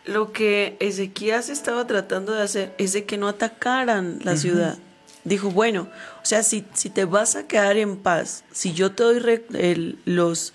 Lo 0.05 0.33
que 0.33 0.75
Ezequías 0.79 1.49
estaba 1.49 1.87
tratando 1.87 2.33
de 2.33 2.41
hacer 2.43 2.73
es 2.77 2.91
de 2.93 3.05
que 3.05 3.17
no 3.17 3.27
atacaran 3.29 4.19
la 4.23 4.35
ciudad. 4.35 4.77
Dijo, 5.23 5.49
bueno, 5.49 5.87
o 6.21 6.25
sea, 6.25 6.43
si, 6.43 6.65
si 6.73 6.89
te 6.89 7.05
vas 7.05 7.37
a 7.37 7.47
quedar 7.47 7.77
en 7.77 7.95
paz, 7.95 8.43
si 8.51 8.73
yo 8.73 8.91
te 8.91 9.03
doy 9.03 9.19
re- 9.19 9.45
el- 9.53 9.97
los, 10.03 10.53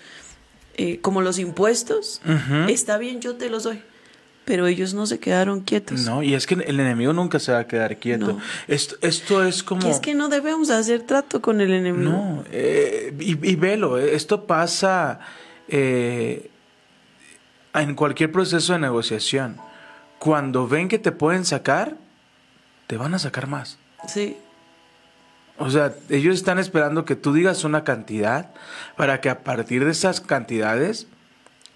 eh, 0.77 0.99
como 1.01 1.21
los 1.23 1.39
impuestos, 1.39 2.21
está 2.67 2.99
bien, 2.99 3.21
yo 3.21 3.35
te 3.35 3.49
los 3.49 3.63
doy. 3.63 3.81
Pero 4.45 4.65
ellos 4.67 4.93
no 4.95 5.05
se 5.07 5.19
quedaron 5.19 5.61
quietos. 5.61 6.01
No, 6.01 6.21
y 6.23 6.33
es 6.35 6.45
que 6.47 6.53
el 6.55 6.79
enemigo 6.79 7.13
nunca 7.13 7.39
se 7.39 7.51
va 7.51 7.59
a 7.59 7.67
quedar 7.67 7.97
quieto. 7.97 8.27
No. 8.33 8.39
Esto, 8.67 8.95
esto 9.01 9.43
es 9.43 9.61
como... 9.63 9.87
Y 9.87 9.91
es 9.91 9.99
que 9.99 10.13
no 10.15 10.27
debemos 10.27 10.69
hacer 10.71 11.01
trato 11.01 11.39
con 11.41 11.61
el 11.61 11.71
enemigo. 11.71 12.11
No, 12.11 12.43
eh, 12.51 13.13
y, 13.19 13.31
y 13.47 13.55
velo, 13.55 13.97
eh, 13.99 14.15
esto 14.15 14.45
pasa 14.47 15.19
eh, 15.67 16.49
en 17.73 17.95
cualquier 17.95 18.31
proceso 18.31 18.73
de 18.73 18.79
negociación. 18.79 19.57
Cuando 20.17 20.67
ven 20.67 20.87
que 20.87 20.99
te 20.99 21.11
pueden 21.11 21.45
sacar, 21.45 21.95
te 22.87 22.97
van 22.97 23.13
a 23.13 23.19
sacar 23.19 23.47
más. 23.47 23.77
Sí. 24.07 24.37
O 25.57 25.69
sea, 25.69 25.93
ellos 26.09 26.35
están 26.35 26.57
esperando 26.57 27.05
que 27.05 27.15
tú 27.15 27.33
digas 27.33 27.63
una 27.63 27.83
cantidad 27.83 28.51
para 28.95 29.19
que 29.21 29.29
a 29.29 29.43
partir 29.43 29.83
de 29.85 29.91
esas 29.91 30.21
cantidades 30.21 31.07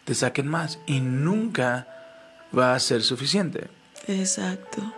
te 0.06 0.16
saquen 0.16 0.48
más. 0.48 0.80
Y 0.88 1.00
nunca 1.02 1.88
va 2.58 2.74
a 2.76 2.80
ser 2.80 3.02
suficiente. 3.04 3.68
Exacto. 4.08 4.94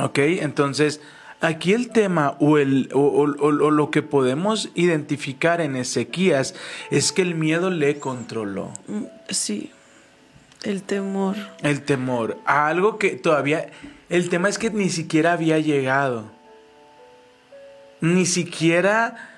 ¿Ok? 0.00 0.18
Entonces, 0.18 1.00
aquí 1.40 1.72
el 1.72 1.90
tema 1.90 2.36
o, 2.40 2.58
el, 2.58 2.88
o, 2.94 3.00
o- 3.00 3.46
o 3.46 3.70
lo 3.70 3.90
que 3.90 4.02
podemos 4.02 4.70
identificar 4.74 5.60
en 5.60 5.76
Ezequías 5.76 6.54
es 6.90 7.12
que 7.12 7.22
el 7.22 7.34
miedo 7.34 7.70
le 7.70 7.98
controló. 7.98 8.72
Mm, 8.88 9.04
Sí. 9.28 9.70
El 10.64 10.82
temor. 10.82 11.36
El 11.62 11.82
temor. 11.82 12.38
A 12.46 12.68
algo 12.68 12.98
que 12.98 13.10
todavía... 13.10 13.70
El 14.08 14.30
tema 14.30 14.48
es 14.48 14.58
que 14.58 14.70
ni 14.70 14.88
siquiera 14.88 15.32
había 15.32 15.58
llegado. 15.58 16.24
Ni 18.00 18.26
siquiera 18.26 19.30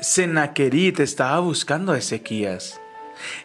Senaquerit 0.00 1.00
estaba 1.00 1.40
buscando 1.40 1.92
a 1.92 1.98
Ezequías. 1.98 2.80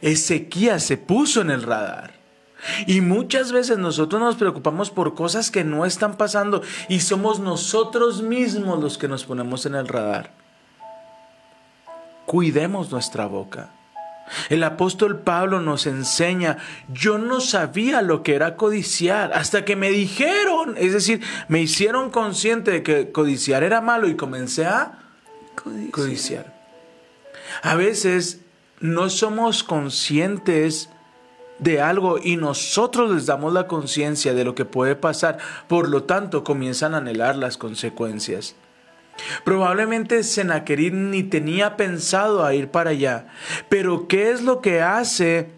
Ezequías 0.01 0.83
se 0.83 0.97
puso 0.97 1.41
en 1.41 1.49
el 1.49 1.63
radar. 1.63 2.13
Y 2.87 3.01
muchas 3.01 3.51
veces 3.51 3.77
nosotros 3.77 4.21
nos 4.21 4.35
preocupamos 4.35 4.89
por 4.89 5.13
cosas 5.13 5.51
que 5.51 5.63
no 5.63 5.85
están 5.85 6.17
pasando 6.17 6.61
y 6.89 7.01
somos 7.01 7.39
nosotros 7.39 8.21
mismos 8.21 8.79
los 8.79 8.97
que 8.97 9.07
nos 9.07 9.25
ponemos 9.25 9.65
en 9.65 9.75
el 9.75 9.87
radar. 9.87 10.31
Cuidemos 12.25 12.91
nuestra 12.91 13.27
boca. 13.27 13.74
El 14.49 14.63
apóstol 14.63 15.19
Pablo 15.19 15.61
nos 15.61 15.85
enseña, 15.85 16.57
yo 16.91 17.17
no 17.17 17.41
sabía 17.41 18.01
lo 18.01 18.23
que 18.23 18.35
era 18.35 18.55
codiciar 18.55 19.33
hasta 19.33 19.65
que 19.65 19.75
me 19.75 19.91
dijeron, 19.91 20.75
es 20.77 20.93
decir, 20.93 21.21
me 21.47 21.61
hicieron 21.61 22.09
consciente 22.09 22.71
de 22.71 22.83
que 22.83 23.11
codiciar 23.11 23.63
era 23.63 23.81
malo 23.81 24.07
y 24.07 24.15
comencé 24.15 24.65
a 24.65 24.99
Codicia. 25.55 25.91
codiciar. 25.91 26.55
A 27.61 27.75
veces 27.75 28.41
no 28.79 29.09
somos 29.09 29.63
conscientes 29.63 30.89
de 31.59 31.81
algo 31.81 32.19
y 32.21 32.35
nosotros 32.35 33.11
les 33.11 33.25
damos 33.25 33.53
la 33.53 33.67
conciencia 33.67 34.33
de 34.33 34.43
lo 34.43 34.55
que 34.55 34.65
puede 34.65 34.95
pasar, 34.95 35.37
por 35.67 35.87
lo 35.87 36.03
tanto 36.03 36.43
comienzan 36.43 36.93
a 36.93 36.97
anhelar 36.97 37.35
las 37.35 37.57
consecuencias. 37.57 38.55
Probablemente 39.43 40.23
Senaquerit 40.23 40.93
ni 40.93 41.23
tenía 41.23 41.77
pensado 41.77 42.45
a 42.45 42.53
ir 42.53 42.69
para 42.69 42.91
allá, 42.91 43.27
pero 43.69 44.07
¿qué 44.07 44.31
es 44.31 44.41
lo 44.41 44.61
que 44.61 44.81
hace? 44.81 45.51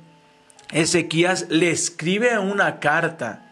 Ezequías 0.71 1.47
le 1.49 1.71
escribe 1.71 2.37
una 2.37 2.79
carta 2.79 3.47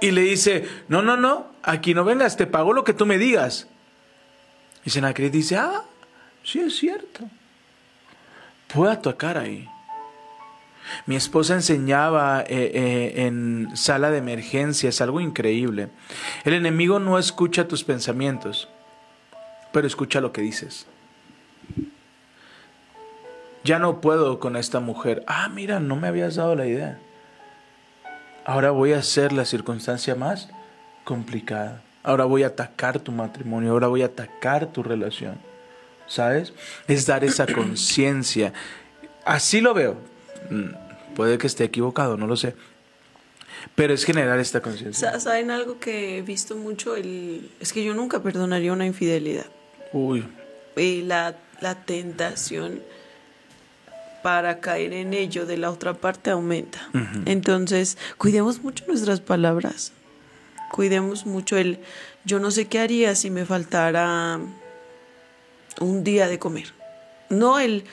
y 0.00 0.10
le 0.10 0.22
dice, 0.22 0.66
no, 0.88 1.02
no, 1.02 1.16
no, 1.16 1.46
aquí 1.62 1.94
no 1.94 2.04
vengas, 2.04 2.36
te 2.36 2.46
pago 2.46 2.72
lo 2.72 2.84
que 2.84 2.94
tú 2.94 3.06
me 3.06 3.18
digas. 3.18 3.68
Y 4.84 4.90
Senaquerit 4.90 5.32
dice, 5.32 5.56
ah, 5.56 5.82
sí 6.42 6.60
es 6.60 6.76
cierto. 6.76 7.24
Puedo 8.68 8.90
atacar 8.90 9.38
ahí. 9.38 9.68
Mi 11.06 11.16
esposa 11.16 11.54
enseñaba 11.54 12.42
eh, 12.42 12.70
eh, 12.74 13.26
en 13.26 13.70
sala 13.74 14.10
de 14.10 14.18
emergencias 14.18 15.00
algo 15.00 15.20
increíble. 15.20 15.88
El 16.44 16.54
enemigo 16.54 16.98
no 16.98 17.18
escucha 17.18 17.68
tus 17.68 17.84
pensamientos, 17.84 18.68
pero 19.74 19.86
escucha 19.86 20.20
lo 20.22 20.32
que 20.32 20.40
dices. 20.40 20.86
Ya 23.64 23.78
no 23.78 24.00
puedo 24.00 24.38
con 24.40 24.56
esta 24.56 24.80
mujer. 24.80 25.24
Ah, 25.26 25.48
mira, 25.48 25.80
no 25.80 25.96
me 25.96 26.08
habías 26.08 26.36
dado 26.36 26.54
la 26.54 26.66
idea. 26.66 26.98
Ahora 28.44 28.70
voy 28.70 28.92
a 28.92 28.98
hacer 28.98 29.32
la 29.32 29.44
circunstancia 29.46 30.14
más 30.14 30.48
complicada. 31.04 31.82
Ahora 32.02 32.24
voy 32.26 32.42
a 32.42 32.48
atacar 32.48 33.00
tu 33.00 33.10
matrimonio, 33.10 33.72
ahora 33.72 33.86
voy 33.88 34.02
a 34.02 34.06
atacar 34.06 34.70
tu 34.72 34.82
relación. 34.82 35.38
¿Sabes? 36.06 36.52
Es 36.86 37.06
dar 37.06 37.24
esa 37.24 37.46
conciencia. 37.46 38.52
Así 39.24 39.60
lo 39.62 39.72
veo. 39.74 39.96
Mm, 40.50 41.14
Puede 41.14 41.38
que 41.38 41.46
esté 41.46 41.64
equivocado, 41.64 42.16
no 42.18 42.26
lo 42.26 42.36
sé. 42.36 42.54
Pero 43.76 43.94
es 43.94 44.04
generar 44.04 44.38
esta 44.40 44.60
conciencia. 44.60 45.12
Sa- 45.12 45.20
¿Saben 45.20 45.50
algo 45.50 45.78
que 45.78 46.18
he 46.18 46.22
visto 46.22 46.54
mucho? 46.56 46.96
El... 46.96 47.50
Es 47.60 47.72
que 47.72 47.82
yo 47.82 47.94
nunca 47.94 48.20
perdonaría 48.22 48.72
una 48.72 48.84
infidelidad. 48.84 49.46
Uy, 49.94 50.26
Y 50.76 51.02
la, 51.02 51.36
la 51.60 51.76
tentación 51.76 52.82
para 54.24 54.58
caer 54.60 54.92
en 54.92 55.14
ello 55.14 55.46
de 55.46 55.56
la 55.56 55.70
otra 55.70 55.94
parte 55.94 56.30
aumenta. 56.30 56.88
Entonces, 57.26 57.96
cuidemos 58.18 58.62
mucho 58.62 58.84
nuestras 58.88 59.20
palabras. 59.20 59.92
Cuidemos 60.72 61.26
mucho 61.26 61.56
el 61.56 61.78
yo 62.24 62.40
no 62.40 62.50
sé 62.50 62.66
qué 62.66 62.80
haría 62.80 63.14
si 63.14 63.30
me 63.30 63.44
faltara 63.44 64.40
un 65.80 66.04
día 66.04 66.26
de 66.26 66.38
comer. 66.38 66.72
No 67.28 67.58
el 67.58 67.84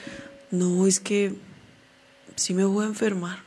no, 0.50 0.86
es 0.86 0.98
que 0.98 1.34
si 2.34 2.54
me 2.54 2.64
voy 2.64 2.84
a 2.84 2.88
enfermar. 2.88 3.38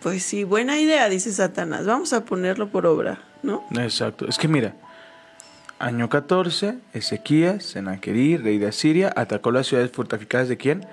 Pues 0.00 0.22
sí, 0.22 0.44
buena 0.44 0.78
idea, 0.78 1.08
dice 1.08 1.32
Satanás. 1.32 1.84
Vamos 1.86 2.12
a 2.12 2.24
ponerlo 2.24 2.68
por 2.68 2.86
obra, 2.86 3.20
¿no? 3.42 3.66
exacto. 3.72 4.28
Es 4.28 4.38
que 4.38 4.48
mira, 4.48 4.74
año 5.78 6.08
14, 6.08 6.76
Ezequías, 6.92 7.64
Senaquerí, 7.64 8.36
rey 8.36 8.58
de 8.58 8.68
Asiria, 8.68 9.12
atacó 9.16 9.50
las 9.52 9.66
ciudades 9.66 9.90
fortificadas 9.92 10.48
de 10.48 10.56
quién? 10.56 10.86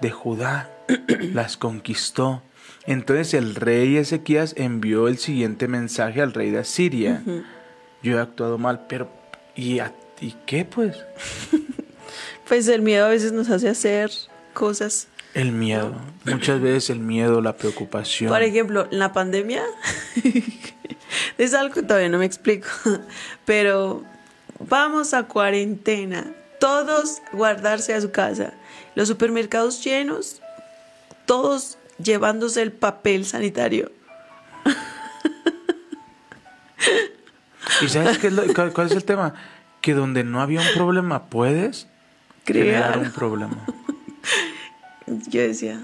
De 0.00 0.10
Judá. 0.10 0.70
las 1.34 1.56
conquistó. 1.56 2.42
Entonces 2.86 3.34
el 3.34 3.54
rey 3.54 3.96
Ezequías 3.96 4.54
envió 4.56 5.08
el 5.08 5.18
siguiente 5.18 5.68
mensaje 5.68 6.22
al 6.22 6.32
rey 6.32 6.50
de 6.50 6.58
Asiria. 6.60 7.22
Yo 8.02 8.16
he 8.16 8.20
actuado 8.20 8.56
mal, 8.58 8.86
pero 8.88 9.10
¿y, 9.54 9.80
a- 9.80 9.92
¿y 10.20 10.34
qué 10.46 10.64
pues? 10.64 10.96
Pues 12.48 12.66
el 12.68 12.80
miedo 12.80 13.04
a 13.04 13.10
veces 13.10 13.32
nos 13.32 13.50
hace 13.50 13.68
hacer 13.68 14.10
cosas 14.54 15.08
El 15.34 15.52
miedo. 15.52 15.94
Muchas 16.24 16.62
veces 16.62 16.88
el 16.88 16.98
miedo, 17.00 17.42
la 17.42 17.58
preocupación. 17.58 18.30
Por 18.30 18.42
ejemplo, 18.42 18.88
en 18.90 18.98
la 18.98 19.12
pandemia 19.12 19.62
es 21.38 21.52
algo 21.52 21.74
que 21.74 21.82
todavía 21.82 22.08
no 22.08 22.16
me 22.16 22.24
explico, 22.24 22.68
pero 23.44 24.02
vamos 24.60 25.14
a 25.14 25.24
cuarentena, 25.24 26.32
todos 26.60 27.20
guardarse 27.32 27.94
a 27.94 28.00
su 28.00 28.10
casa, 28.10 28.52
los 28.94 29.08
supermercados 29.08 29.82
llenos, 29.84 30.40
todos 31.26 31.78
llevándose 32.02 32.62
el 32.62 32.72
papel 32.72 33.24
sanitario. 33.26 33.90
¿Y 37.82 37.88
sabes 37.88 38.18
qué 38.18 38.28
es 38.28 38.32
lo- 38.32 38.52
cuál, 38.54 38.72
cuál 38.72 38.86
es 38.88 38.92
el 38.94 39.04
tema? 39.04 39.34
Que 39.80 39.94
donde 39.94 40.24
no 40.24 40.40
había 40.40 40.60
un 40.60 40.66
problema 40.74 41.26
puedes 41.26 41.86
crear 42.44 42.92
Crear. 42.92 42.98
un 42.98 43.12
problema. 43.12 43.56
Yo 45.06 45.40
decía, 45.42 45.80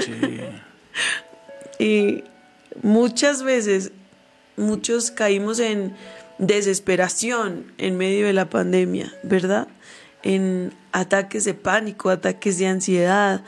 Sí. 0.00 0.40
Y 1.80 2.24
muchas 2.82 3.42
veces, 3.44 3.92
muchos 4.58 5.10
caímos 5.10 5.58
en 5.60 5.94
desesperación 6.38 7.72
en 7.78 7.96
medio 7.96 8.26
de 8.26 8.32
la 8.32 8.50
pandemia, 8.50 9.12
¿verdad? 9.22 9.68
En 10.22 10.72
ataques 10.92 11.44
de 11.44 11.54
pánico, 11.54 12.10
ataques 12.10 12.58
de 12.58 12.66
ansiedad, 12.66 13.42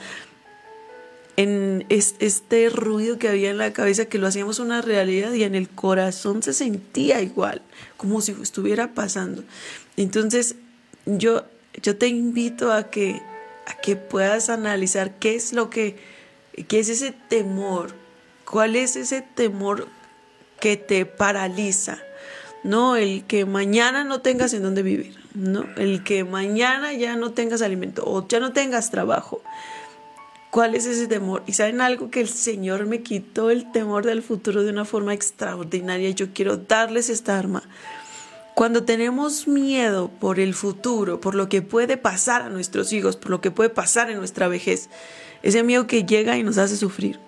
en 1.36 1.86
es- 1.88 2.16
este 2.18 2.68
ruido 2.68 3.18
que 3.18 3.28
había 3.28 3.50
en 3.50 3.58
la 3.58 3.72
cabeza 3.72 4.04
que 4.06 4.18
lo 4.18 4.26
hacíamos 4.26 4.58
una 4.58 4.82
realidad 4.82 5.32
y 5.32 5.44
en 5.44 5.54
el 5.54 5.68
corazón 5.68 6.42
se 6.42 6.52
sentía 6.52 7.22
igual, 7.22 7.62
como 7.96 8.20
si 8.20 8.32
estuviera 8.42 8.92
pasando. 8.94 9.42
Entonces, 9.96 10.56
yo, 11.06 11.44
yo 11.82 11.96
te 11.96 12.08
invito 12.08 12.72
a 12.72 12.90
que, 12.90 13.22
a 13.66 13.74
que 13.80 13.96
puedas 13.96 14.50
analizar 14.50 15.18
qué 15.18 15.34
es 15.34 15.52
lo 15.52 15.70
que, 15.70 15.96
qué 16.68 16.80
es 16.80 16.88
ese 16.88 17.12
temor, 17.28 17.94
cuál 18.44 18.76
es 18.76 18.96
ese 18.96 19.22
temor 19.22 19.86
que 20.60 20.76
te 20.76 21.06
paraliza. 21.06 21.98
No, 22.62 22.96
el 22.96 23.24
que 23.24 23.46
mañana 23.46 24.04
no 24.04 24.20
tengas 24.20 24.52
en 24.52 24.62
dónde 24.62 24.82
vivir, 24.82 25.16
no, 25.34 25.64
el 25.76 26.04
que 26.04 26.24
mañana 26.24 26.92
ya 26.92 27.16
no 27.16 27.32
tengas 27.32 27.62
alimento 27.62 28.02
o 28.06 28.28
ya 28.28 28.38
no 28.38 28.52
tengas 28.52 28.90
trabajo. 28.90 29.40
¿Cuál 30.50 30.74
es 30.74 30.84
ese 30.84 31.06
temor? 31.06 31.42
Y 31.46 31.52
saben 31.52 31.80
algo 31.80 32.10
que 32.10 32.20
el 32.20 32.28
Señor 32.28 32.84
me 32.84 33.02
quitó 33.02 33.50
el 33.50 33.70
temor 33.70 34.04
del 34.04 34.20
futuro 34.20 34.64
de 34.64 34.70
una 34.70 34.84
forma 34.84 35.14
extraordinaria. 35.14 36.10
Yo 36.10 36.32
quiero 36.34 36.56
darles 36.56 37.08
esta 37.08 37.38
arma. 37.38 37.62
Cuando 38.54 38.82
tenemos 38.82 39.46
miedo 39.46 40.10
por 40.10 40.40
el 40.40 40.54
futuro, 40.54 41.20
por 41.20 41.36
lo 41.36 41.48
que 41.48 41.62
puede 41.62 41.96
pasar 41.96 42.42
a 42.42 42.50
nuestros 42.50 42.92
hijos, 42.92 43.16
por 43.16 43.30
lo 43.30 43.40
que 43.40 43.52
puede 43.52 43.70
pasar 43.70 44.10
en 44.10 44.18
nuestra 44.18 44.48
vejez, 44.48 44.90
ese 45.42 45.62
miedo 45.62 45.86
que 45.86 46.04
llega 46.04 46.36
y 46.36 46.42
nos 46.42 46.58
hace 46.58 46.76
sufrir. 46.76 47.20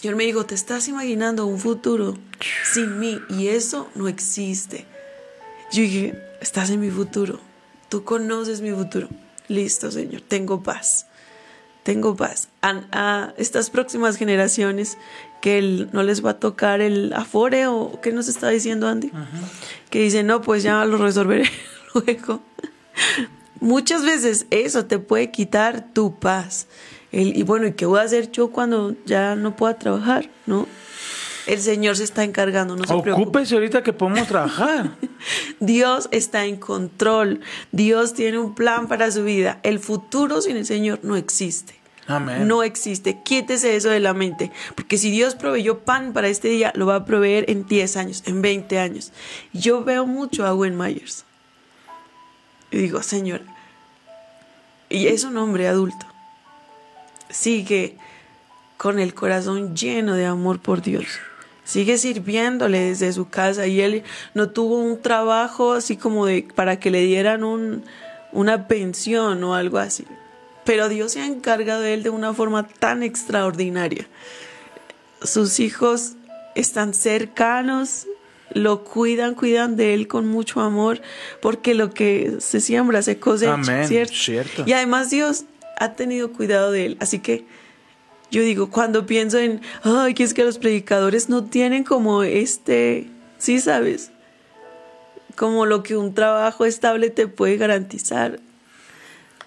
Señor 0.00 0.16
me 0.16 0.24
dijo, 0.24 0.44
te 0.46 0.54
estás 0.54 0.88
imaginando 0.88 1.46
un 1.46 1.58
futuro 1.58 2.16
sin 2.72 2.98
mí 2.98 3.20
y 3.28 3.48
eso 3.48 3.88
no 3.94 4.08
existe. 4.08 4.86
Yo 5.72 5.82
dije, 5.82 6.18
estás 6.40 6.70
en 6.70 6.80
mi 6.80 6.90
futuro, 6.90 7.40
tú 7.88 8.04
conoces 8.04 8.60
mi 8.60 8.70
futuro. 8.72 9.08
Listo, 9.48 9.90
Señor, 9.90 10.22
tengo 10.22 10.62
paz. 10.62 11.06
tengo 11.84 12.16
paz. 12.16 12.48
A, 12.62 12.80
a 12.92 13.34
estas 13.36 13.68
próximas 13.70 14.16
generaciones 14.16 14.96
que 15.42 15.58
el- 15.58 15.90
no 15.92 16.02
les 16.02 16.24
va 16.24 16.30
a 16.30 16.38
tocar 16.40 16.80
el 16.80 17.12
afore 17.12 17.66
o 17.66 18.00
qué 18.02 18.10
nos 18.10 18.26
está 18.28 18.48
diciendo 18.48 18.88
Andy, 18.88 19.12
que 19.90 19.98
dicen, 20.00 20.26
no, 20.26 20.40
pues 20.40 20.62
ya 20.62 20.82
lo 20.86 20.96
resolveré 20.96 21.44
luego. 21.94 22.40
Muchas 23.60 24.02
veces 24.02 24.46
eso 24.50 24.86
te 24.86 24.98
puede 24.98 25.30
quitar 25.30 25.92
tu 25.92 26.18
paz. 26.18 26.66
El- 27.14 27.36
y 27.36 27.42
bueno, 27.44 27.66
¿y 27.68 27.72
qué 27.74 27.86
voy 27.86 28.00
a 28.00 28.02
hacer 28.02 28.30
yo 28.32 28.50
cuando 28.50 28.94
ya 29.06 29.36
no 29.36 29.54
pueda 29.54 29.78
trabajar? 29.78 30.28
¿No? 30.46 30.66
El 31.46 31.60
Señor 31.60 31.96
se 31.96 32.04
está 32.04 32.24
encargando, 32.24 32.74
no 32.74 32.84
se 32.84 32.88
preocupe. 33.00 33.12
Ocúpese 33.12 33.54
ahorita 33.54 33.82
que 33.82 33.92
podemos 33.92 34.26
trabajar. 34.26 34.90
Dios 35.60 36.08
está 36.10 36.46
en 36.46 36.56
control. 36.56 37.40
Dios 37.70 38.14
tiene 38.14 38.38
un 38.38 38.54
plan 38.54 38.88
para 38.88 39.10
su 39.10 39.22
vida. 39.24 39.60
El 39.62 39.78
futuro 39.78 40.40
sin 40.40 40.56
el 40.56 40.64
Señor 40.66 41.00
no 41.02 41.16
existe. 41.16 41.74
Amén. 42.06 42.48
No 42.48 42.62
existe. 42.62 43.20
Quítese 43.22 43.76
eso 43.76 43.90
de 43.90 44.00
la 44.00 44.12
mente. 44.14 44.50
Porque 44.74 44.96
si 44.98 45.10
Dios 45.10 45.34
proveyó 45.34 45.80
pan 45.80 46.12
para 46.14 46.28
este 46.28 46.48
día, 46.48 46.72
lo 46.74 46.86
va 46.86 46.96
a 46.96 47.04
proveer 47.04 47.48
en 47.50 47.66
10 47.66 47.96
años, 47.98 48.22
en 48.26 48.40
20 48.42 48.78
años. 48.78 49.12
Yo 49.52 49.84
veo 49.84 50.06
mucho 50.06 50.46
a 50.46 50.52
Gwen 50.52 50.76
Myers. 50.76 51.24
Y 52.70 52.78
digo, 52.78 53.02
Señor, 53.02 53.42
y 54.88 55.06
es 55.08 55.24
un 55.24 55.36
hombre 55.36 55.68
adulto. 55.68 56.06
Sigue 57.34 57.96
con 58.76 59.00
el 59.00 59.12
corazón 59.12 59.74
lleno 59.74 60.14
de 60.14 60.24
amor 60.24 60.60
por 60.60 60.82
Dios. 60.82 61.06
Sigue 61.64 61.98
sirviéndole 61.98 62.78
desde 62.78 63.12
su 63.12 63.28
casa 63.28 63.66
y 63.66 63.80
él 63.80 64.04
no 64.34 64.50
tuvo 64.50 64.78
un 64.78 65.00
trabajo 65.02 65.72
así 65.72 65.96
como 65.96 66.26
de 66.26 66.46
para 66.54 66.78
que 66.78 66.92
le 66.92 67.00
dieran 67.00 67.42
un, 67.42 67.82
una 68.30 68.68
pensión 68.68 69.42
o 69.42 69.54
algo 69.54 69.78
así. 69.78 70.04
Pero 70.64 70.88
Dios 70.88 71.12
se 71.12 71.22
ha 71.22 71.26
encargado 71.26 71.80
de 71.80 71.94
él 71.94 72.02
de 72.04 72.10
una 72.10 72.34
forma 72.34 72.68
tan 72.68 73.02
extraordinaria. 73.02 74.06
Sus 75.20 75.58
hijos 75.58 76.12
están 76.54 76.94
cercanos, 76.94 78.06
lo 78.52 78.84
cuidan, 78.84 79.34
cuidan 79.34 79.74
de 79.74 79.94
él 79.94 80.06
con 80.06 80.28
mucho 80.28 80.60
amor, 80.60 81.02
porque 81.42 81.74
lo 81.74 81.90
que 81.90 82.36
se 82.38 82.60
siembra 82.60 83.02
se 83.02 83.18
cosecha, 83.18 83.54
Amén, 83.54 83.88
¿cierto? 83.88 84.14
cierto. 84.14 84.64
Y 84.66 84.72
además 84.72 85.10
Dios 85.10 85.44
ha 85.78 85.92
tenido 85.94 86.32
cuidado 86.32 86.70
de 86.72 86.86
él, 86.86 86.96
así 87.00 87.18
que 87.18 87.44
yo 88.30 88.42
digo, 88.42 88.70
cuando 88.70 89.06
pienso 89.06 89.38
en, 89.38 89.60
ay, 89.84 90.14
que 90.14 90.24
es 90.24 90.34
que 90.34 90.44
los 90.44 90.58
predicadores 90.58 91.28
no 91.28 91.44
tienen 91.44 91.84
como 91.84 92.22
este, 92.24 93.06
sí 93.38 93.60
sabes, 93.60 94.10
como 95.36 95.66
lo 95.66 95.82
que 95.82 95.96
un 95.96 96.14
trabajo 96.14 96.64
estable 96.64 97.10
te 97.10 97.26
puede 97.28 97.56
garantizar. 97.56 98.40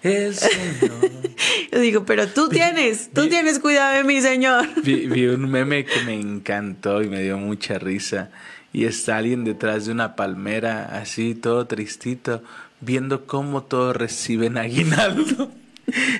El 0.02 0.34
Señor. 0.36 1.10
Yo 1.72 1.80
digo, 1.80 2.04
pero 2.04 2.28
tú 2.28 2.48
tienes, 2.48 3.10
tú 3.12 3.22
vi- 3.22 3.30
tienes 3.30 3.58
cuidado 3.58 3.96
de 3.96 4.04
mi 4.04 4.20
Señor. 4.20 4.66
Vi, 4.84 5.08
vi 5.08 5.26
un 5.26 5.50
meme 5.50 5.84
que 5.84 6.00
me 6.02 6.14
encantó 6.14 7.02
y 7.02 7.08
me 7.08 7.20
dio 7.22 7.36
mucha 7.36 7.78
risa. 7.80 8.30
Y 8.72 8.84
está 8.84 9.16
alguien 9.16 9.44
detrás 9.44 9.86
de 9.86 9.92
una 9.92 10.14
palmera, 10.14 10.84
así 11.00 11.34
todo 11.34 11.66
tristito, 11.66 12.42
viendo 12.80 13.26
cómo 13.26 13.64
todos 13.64 13.96
reciben 13.96 14.56
aguinaldo. 14.56 15.50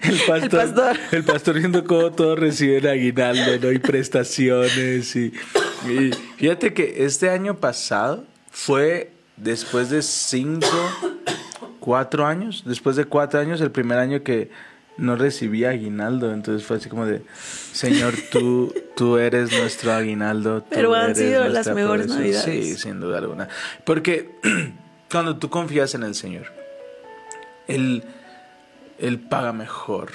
El 0.03 0.19
pastor, 0.27 0.51
pastor. 0.51 0.97
el 1.13 1.25
pastor 1.25 1.59
viendo 1.59 1.85
cómo 1.85 2.11
todos 2.13 2.39
reciben 2.39 2.87
aguinaldo, 2.87 3.59
¿no? 3.61 3.73
Y 3.73 3.79
prestaciones. 3.79 5.15
Y, 5.15 5.33
y 5.87 6.11
fíjate 6.37 6.73
que 6.73 7.05
este 7.05 7.29
año 7.31 7.57
pasado 7.57 8.25
fue 8.51 9.13
después 9.37 9.91
de 9.91 10.03
cinco, 10.03 10.67
cuatro 11.81 12.27
años, 12.27 12.63
después 12.67 12.97
de 12.97 13.05
cuatro 13.05 13.41
años, 13.41 13.61
el 13.61 13.71
primer 13.71 13.99
año 13.99 14.23
que 14.23 14.51
no 14.99 15.17
recibí 15.17 15.65
aguinaldo. 15.65 16.33
Entonces 16.33 16.67
fue 16.67 16.77
así 16.77 16.89
como 16.89 17.07
de, 17.07 17.23
Señor, 17.73 18.15
tú, 18.31 18.75
tú 18.97 19.17
eres 19.17 19.51
nuestro 19.53 19.93
aguinaldo. 19.93 20.65
Pero 20.69 20.95
han 20.95 21.15
sido 21.15 21.49
las 21.49 21.67
mejores 21.69 22.07
provisión". 22.07 22.41
Navidades. 22.41 22.67
Sí, 22.67 22.77
sin 22.77 23.01
duda 23.01 23.19
alguna. 23.19 23.49
Porque 23.85 24.31
cuando 25.11 25.39
tú 25.39 25.49
confías 25.49 25.95
en 25.95 26.03
el 26.03 26.15
Señor, 26.15 26.53
Él, 27.69 28.05
él 28.99 29.19
paga 29.21 29.53
mejor 29.53 30.11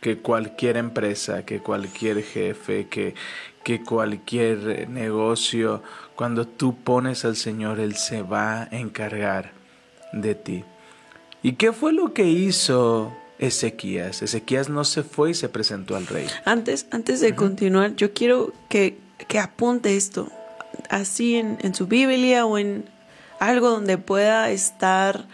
que 0.00 0.18
cualquier 0.18 0.76
empresa, 0.76 1.44
que 1.44 1.60
cualquier 1.60 2.22
jefe, 2.22 2.88
que, 2.88 3.14
que 3.64 3.82
cualquier 3.82 4.88
negocio. 4.88 5.82
Cuando 6.14 6.46
tú 6.46 6.76
pones 6.76 7.24
al 7.24 7.36
Señor, 7.36 7.80
Él 7.80 7.96
se 7.96 8.22
va 8.22 8.62
a 8.62 8.68
encargar 8.70 9.52
de 10.12 10.34
ti. 10.34 10.64
¿Y 11.42 11.52
qué 11.52 11.72
fue 11.72 11.92
lo 11.92 12.12
que 12.12 12.24
hizo 12.24 13.12
Ezequías? 13.38 14.22
Ezequías 14.22 14.68
no 14.68 14.84
se 14.84 15.02
fue 15.02 15.30
y 15.30 15.34
se 15.34 15.48
presentó 15.48 15.96
al 15.96 16.06
rey. 16.06 16.26
Antes, 16.44 16.86
antes 16.90 17.20
de 17.20 17.34
continuar, 17.34 17.94
yo 17.96 18.12
quiero 18.12 18.52
que, 18.68 18.98
que 19.28 19.38
apunte 19.38 19.96
esto, 19.96 20.28
así 20.90 21.36
en, 21.36 21.58
en 21.62 21.74
su 21.74 21.86
Biblia 21.86 22.46
o 22.46 22.58
en 22.58 22.84
algo 23.40 23.70
donde 23.70 23.98
pueda 23.98 24.50
estar, 24.50 25.26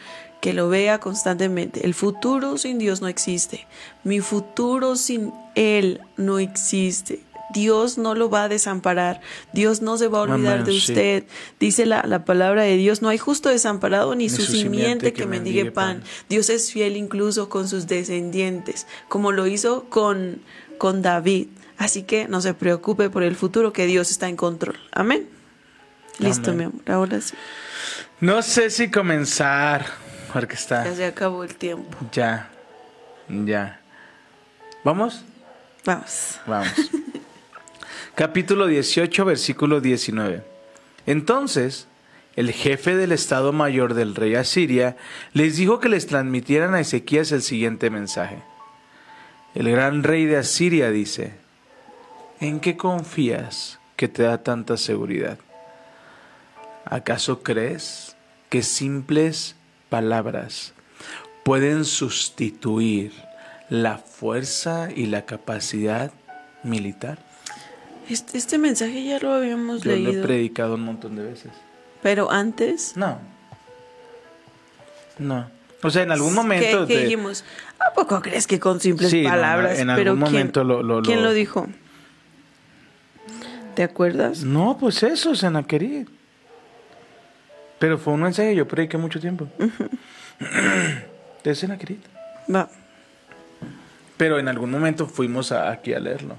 que 0.44 0.52
lo 0.52 0.68
vea 0.68 0.98
constantemente. 1.00 1.86
El 1.86 1.94
futuro 1.94 2.58
sin 2.58 2.76
Dios 2.76 3.00
no 3.00 3.08
existe. 3.08 3.66
Mi 4.02 4.20
futuro 4.20 4.94
sin 4.94 5.32
Él 5.54 6.02
no 6.18 6.38
existe. 6.38 7.20
Dios 7.54 7.96
no 7.96 8.14
lo 8.14 8.28
va 8.28 8.42
a 8.42 8.48
desamparar. 8.50 9.22
Dios 9.54 9.80
no 9.80 9.96
se 9.96 10.06
va 10.08 10.18
a 10.18 10.22
olvidar 10.22 10.58
Amén, 10.58 10.66
de 10.66 10.72
sí. 10.72 10.76
usted. 10.76 11.24
Dice 11.58 11.86
la, 11.86 12.04
la 12.06 12.26
palabra 12.26 12.62
de 12.64 12.76
Dios, 12.76 13.00
no 13.00 13.08
hay 13.08 13.16
justo 13.16 13.48
desamparado 13.48 14.14
ni, 14.14 14.24
Ni 14.24 14.28
su, 14.28 14.42
su 14.42 14.52
simiente, 14.52 14.68
simiente 14.68 15.12
que, 15.14 15.22
que 15.22 15.26
mendigue 15.26 15.64
pan. 15.70 16.00
pan. 16.00 16.10
Dios 16.28 16.50
es 16.50 16.70
fiel 16.70 16.98
incluso 16.98 17.48
con 17.48 17.66
sus 17.66 17.86
descendientes, 17.86 18.86
como 19.08 19.32
lo 19.32 19.46
hizo 19.46 19.84
con, 19.88 20.42
con 20.76 21.00
David. 21.00 21.46
Así 21.78 22.02
que 22.02 22.28
no 22.28 22.42
se 22.42 22.52
preocupe 22.52 23.08
por 23.08 23.22
el 23.22 23.34
futuro, 23.34 23.72
que 23.72 23.86
Dios 23.86 24.10
está 24.10 24.28
en 24.28 24.36
control. 24.36 24.76
Amén. 24.92 25.26
Listo, 26.18 26.52
mi 26.52 26.64
amor. 26.64 26.82
Ahora 26.86 27.18
sí. 27.22 27.32
No 28.20 28.42
sé 28.42 28.70
si 28.70 28.90
comenzar, 28.90 30.03
porque 30.34 30.56
está 30.56 30.84
Ya 30.84 30.94
se 30.94 31.06
acabó 31.06 31.44
el 31.44 31.54
tiempo. 31.54 31.96
ya, 32.10 32.50
ya. 33.28 33.80
¿Vamos? 34.82 35.24
Vamos. 35.84 36.40
Vamos. 36.44 36.72
Capítulo 38.16 38.66
18, 38.66 39.24
versículo 39.24 39.80
19. 39.80 40.42
Entonces, 41.06 41.86
el 42.34 42.50
jefe 42.50 42.96
del 42.96 43.12
Estado 43.12 43.52
Mayor 43.52 43.94
del 43.94 44.16
rey 44.16 44.34
Asiria 44.34 44.96
les 45.34 45.56
dijo 45.56 45.78
que 45.78 45.88
les 45.88 46.08
transmitieran 46.08 46.74
a 46.74 46.80
Ezequías 46.80 47.30
el 47.30 47.42
siguiente 47.42 47.88
mensaje. 47.88 48.42
El 49.54 49.70
gran 49.70 50.02
rey 50.02 50.24
de 50.24 50.38
Asiria 50.38 50.90
dice, 50.90 51.34
¿en 52.40 52.58
qué 52.58 52.76
confías 52.76 53.78
que 53.94 54.08
te 54.08 54.24
da 54.24 54.42
tanta 54.42 54.78
seguridad? 54.78 55.38
¿Acaso 56.86 57.44
crees 57.44 58.16
que 58.48 58.62
simples 58.62 59.54
palabras 59.98 60.72
pueden 61.44 61.84
sustituir 61.84 63.12
la 63.70 63.98
fuerza 63.98 64.88
y 64.94 65.06
la 65.06 65.24
capacidad 65.24 66.10
militar? 66.64 67.18
Este, 68.10 68.36
este 68.38 68.58
mensaje 68.58 69.04
ya 69.04 69.20
lo 69.20 69.32
habíamos 69.34 69.82
Yo 69.82 69.90
lo 69.92 69.96
he 69.96 70.00
leído. 70.00 70.22
predicado 70.24 70.74
un 70.74 70.80
montón 70.82 71.14
de 71.16 71.22
veces. 71.22 71.52
pero 72.02 72.30
antes. 72.32 72.96
No. 72.96 73.18
No. 75.18 75.48
O 75.82 75.90
sea, 75.90 76.02
en 76.02 76.10
algún 76.10 76.30
¿qué- 76.30 76.34
momento... 76.34 76.86
¿Qué, 76.88 76.94
de- 76.96 77.02
dijimos? 77.04 77.44
¿A 77.78 77.92
poco 77.94 78.20
crees 78.20 78.46
que 78.48 78.58
con 78.58 78.80
simples 78.80 79.10
Sí, 79.10 79.22
no, 79.22 79.28
no, 79.28 79.34
palabras? 79.36 79.78
en 79.78 79.86
pero 79.94 80.10
algún 80.12 80.24
¿quién, 80.24 80.32
momento 80.32 80.64
lo- 80.64 80.82
lo- 80.82 81.02
¿quién 81.02 81.18
lo- 81.22 81.28
lo 81.28 81.32
dijo? 81.34 81.68
¿Te 83.74 83.82
acuerdas? 83.84 84.42
No, 84.44 84.76
pues 84.78 85.02
eso, 85.02 85.34
Senaquerí. 85.34 86.06
Pero 87.84 87.98
fue 87.98 88.14
un 88.14 88.32
que 88.32 88.54
yo 88.56 88.66
prediqué 88.66 88.96
mucho 88.96 89.20
tiempo. 89.20 89.46
de 91.44 91.54
Senaquerí. 91.54 92.00
Va. 92.52 92.66
Pero 94.16 94.38
en 94.38 94.48
algún 94.48 94.70
momento 94.70 95.06
fuimos 95.06 95.52
a- 95.52 95.70
aquí 95.70 95.92
a 95.92 96.00
leerlo. 96.00 96.36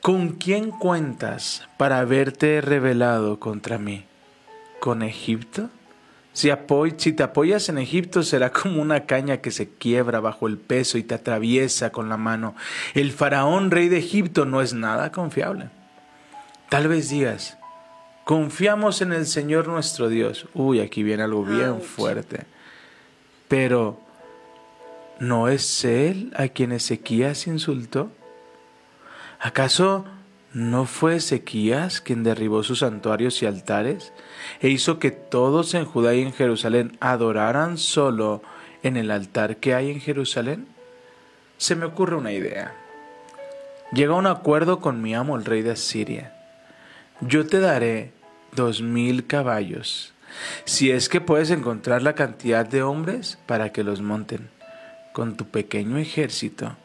¿Con 0.00 0.28
quién 0.34 0.70
cuentas 0.70 1.66
para 1.76 1.98
haberte 1.98 2.60
revelado 2.60 3.40
contra 3.40 3.76
mí? 3.78 4.04
¿Con 4.78 5.02
Egipto? 5.02 5.70
Si, 6.32 6.50
apoy- 6.50 6.94
si 6.96 7.12
te 7.12 7.24
apoyas 7.24 7.68
en 7.68 7.78
Egipto 7.78 8.22
será 8.22 8.50
como 8.52 8.80
una 8.80 9.06
caña 9.06 9.38
que 9.38 9.50
se 9.50 9.68
quiebra 9.68 10.20
bajo 10.20 10.46
el 10.46 10.56
peso 10.56 10.98
y 10.98 11.02
te 11.02 11.16
atraviesa 11.16 11.90
con 11.90 12.08
la 12.08 12.16
mano. 12.16 12.54
El 12.94 13.10
faraón 13.10 13.72
rey 13.72 13.88
de 13.88 13.98
Egipto 13.98 14.44
no 14.44 14.62
es 14.62 14.72
nada 14.72 15.10
confiable. 15.10 15.70
Tal 16.68 16.86
vez 16.86 17.08
digas, 17.08 17.58
confiamos 18.24 19.02
en 19.02 19.12
el 19.12 19.26
Señor 19.26 19.68
nuestro 19.68 20.08
Dios. 20.08 20.46
Uy, 20.54 20.80
aquí 20.80 21.02
viene 21.02 21.22
algo 21.22 21.44
bien 21.44 21.80
fuerte. 21.80 22.44
Pero, 23.48 24.00
¿no 25.20 25.48
es 25.48 25.84
Él 25.84 26.32
a 26.36 26.48
quien 26.48 26.72
Ezequías 26.72 27.46
insultó? 27.46 28.10
¿Acaso 29.40 30.04
no 30.52 30.86
fue 30.86 31.16
Ezequías 31.16 32.00
quien 32.00 32.22
derribó 32.22 32.62
sus 32.62 32.80
santuarios 32.80 33.42
y 33.42 33.46
altares 33.46 34.12
e 34.60 34.68
hizo 34.68 34.98
que 34.98 35.10
todos 35.10 35.74
en 35.74 35.84
Judá 35.84 36.14
y 36.14 36.22
en 36.22 36.32
Jerusalén 36.32 36.96
adoraran 37.00 37.76
solo 37.76 38.42
en 38.82 38.96
el 38.96 39.10
altar 39.10 39.56
que 39.56 39.74
hay 39.74 39.90
en 39.90 40.00
Jerusalén? 40.00 40.74
se 41.56 41.76
me 41.76 41.86
ocurre 41.86 42.16
una 42.16 42.32
idea. 42.32 42.74
Llega 43.92 44.14
a 44.14 44.18
un 44.18 44.26
acuerdo 44.26 44.80
con 44.80 45.00
mi 45.00 45.14
amo, 45.14 45.36
el 45.36 45.44
rey 45.44 45.62
de 45.62 45.72
Asiria. 45.72 46.34
Yo 47.20 47.46
te 47.46 47.60
daré 47.60 48.12
dos 48.54 48.82
mil 48.82 49.26
caballos, 49.26 50.12
si 50.64 50.90
es 50.90 51.08
que 51.08 51.20
puedes 51.20 51.50
encontrar 51.50 52.02
la 52.02 52.14
cantidad 52.14 52.66
de 52.66 52.82
hombres 52.82 53.38
para 53.46 53.72
que 53.72 53.84
los 53.84 54.00
monten. 54.00 54.48
Con 55.12 55.36
tu 55.36 55.46
pequeño 55.46 55.98
ejército, 55.98 56.76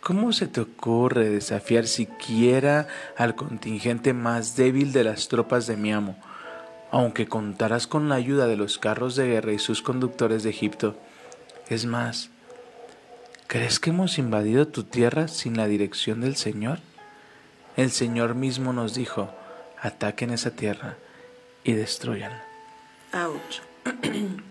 ¿cómo 0.00 0.32
se 0.32 0.46
te 0.46 0.60
ocurre 0.60 1.28
desafiar 1.28 1.86
siquiera 1.86 2.86
al 3.16 3.34
contingente 3.34 4.12
más 4.12 4.56
débil 4.56 4.92
de 4.92 5.04
las 5.04 5.28
tropas 5.28 5.66
de 5.66 5.76
mi 5.76 5.92
amo? 5.92 6.16
Aunque 6.90 7.26
contarás 7.26 7.86
con 7.86 8.08
la 8.08 8.14
ayuda 8.14 8.46
de 8.46 8.56
los 8.56 8.78
carros 8.78 9.16
de 9.16 9.26
guerra 9.26 9.52
y 9.52 9.58
sus 9.58 9.82
conductores 9.82 10.42
de 10.42 10.50
Egipto. 10.50 10.96
Es 11.68 11.84
más, 11.84 12.30
¿crees 13.46 13.78
que 13.80 13.90
hemos 13.90 14.18
invadido 14.18 14.68
tu 14.68 14.84
tierra 14.84 15.28
sin 15.28 15.56
la 15.56 15.66
dirección 15.66 16.20
del 16.20 16.36
Señor? 16.36 16.78
El 17.76 17.90
Señor 17.90 18.34
mismo 18.34 18.72
nos 18.72 18.94
dijo, 18.94 19.34
ataquen 19.80 20.30
esa 20.30 20.50
tierra 20.50 20.96
y 21.64 21.72
destruyan. 21.72 22.32
Ouch. 23.12 23.60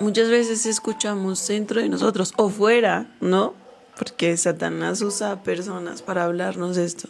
Muchas 0.00 0.28
veces 0.28 0.66
escuchamos 0.66 1.46
dentro 1.48 1.80
de 1.80 1.88
nosotros 1.88 2.34
o 2.36 2.50
fuera, 2.50 3.06
¿no? 3.20 3.54
Porque 3.96 4.36
Satanás 4.36 5.00
usa 5.00 5.32
a 5.32 5.42
personas 5.42 6.02
para 6.02 6.24
hablarnos 6.24 6.76
esto. 6.76 7.08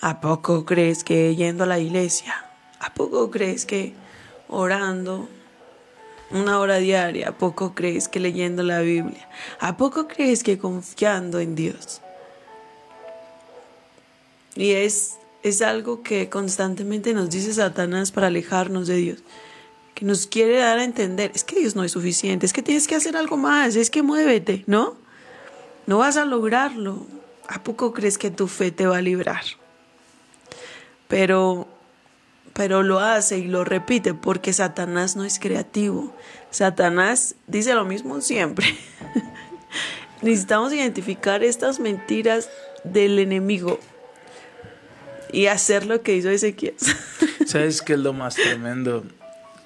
¿A 0.00 0.20
poco 0.20 0.64
crees 0.64 1.02
que 1.02 1.34
yendo 1.34 1.64
a 1.64 1.66
la 1.66 1.80
iglesia? 1.80 2.34
¿A 2.78 2.94
poco 2.94 3.30
crees 3.30 3.66
que 3.66 3.94
orando 4.48 5.28
una 6.30 6.60
hora 6.60 6.76
diaria? 6.76 7.30
¿A 7.30 7.38
poco 7.38 7.74
crees 7.74 8.06
que 8.06 8.20
leyendo 8.20 8.62
la 8.62 8.80
Biblia? 8.80 9.28
¿A 9.58 9.76
poco 9.76 10.06
crees 10.06 10.44
que 10.44 10.58
confiando 10.58 11.40
en 11.40 11.56
Dios? 11.56 12.00
Y 14.56 14.72
es, 14.72 15.18
es 15.42 15.62
algo 15.62 16.02
que 16.02 16.28
constantemente 16.28 17.12
nos 17.12 17.30
dice 17.30 17.52
Satanás 17.52 18.10
para 18.10 18.28
alejarnos 18.28 18.88
de 18.88 18.96
Dios. 18.96 19.18
Que 19.94 20.04
nos 20.04 20.26
quiere 20.26 20.58
dar 20.58 20.78
a 20.78 20.84
entender, 20.84 21.30
es 21.34 21.44
que 21.44 21.58
Dios 21.58 21.76
no 21.76 21.84
es 21.84 21.92
suficiente, 21.92 22.46
es 22.46 22.52
que 22.52 22.62
tienes 22.62 22.86
que 22.86 22.94
hacer 22.94 23.16
algo 23.16 23.36
más, 23.36 23.76
es 23.76 23.90
que 23.90 24.02
muévete, 24.02 24.64
¿no? 24.66 24.96
No 25.86 25.98
vas 25.98 26.16
a 26.16 26.24
lograrlo. 26.24 27.06
¿A 27.48 27.62
poco 27.62 27.92
crees 27.92 28.18
que 28.18 28.30
tu 28.30 28.48
fe 28.48 28.72
te 28.72 28.86
va 28.86 28.96
a 28.96 29.02
librar? 29.02 29.44
Pero, 31.06 31.68
pero 32.52 32.82
lo 32.82 32.98
hace 32.98 33.38
y 33.38 33.44
lo 33.44 33.64
repite 33.64 34.14
porque 34.14 34.52
Satanás 34.52 35.16
no 35.16 35.24
es 35.24 35.38
creativo. 35.38 36.12
Satanás 36.50 37.36
dice 37.46 37.74
lo 37.74 37.84
mismo 37.84 38.20
siempre. 38.20 38.66
Necesitamos 40.22 40.72
identificar 40.72 41.44
estas 41.44 41.78
mentiras 41.78 42.50
del 42.82 43.18
enemigo 43.18 43.78
y 45.36 45.48
hacer 45.48 45.84
lo 45.84 46.00
que 46.00 46.16
hizo 46.16 46.30
Ezequiel. 46.30 46.74
¿Sabes 47.46 47.82
qué 47.82 47.92
es 47.92 47.98
lo 47.98 48.14
más 48.14 48.36
tremendo? 48.36 49.04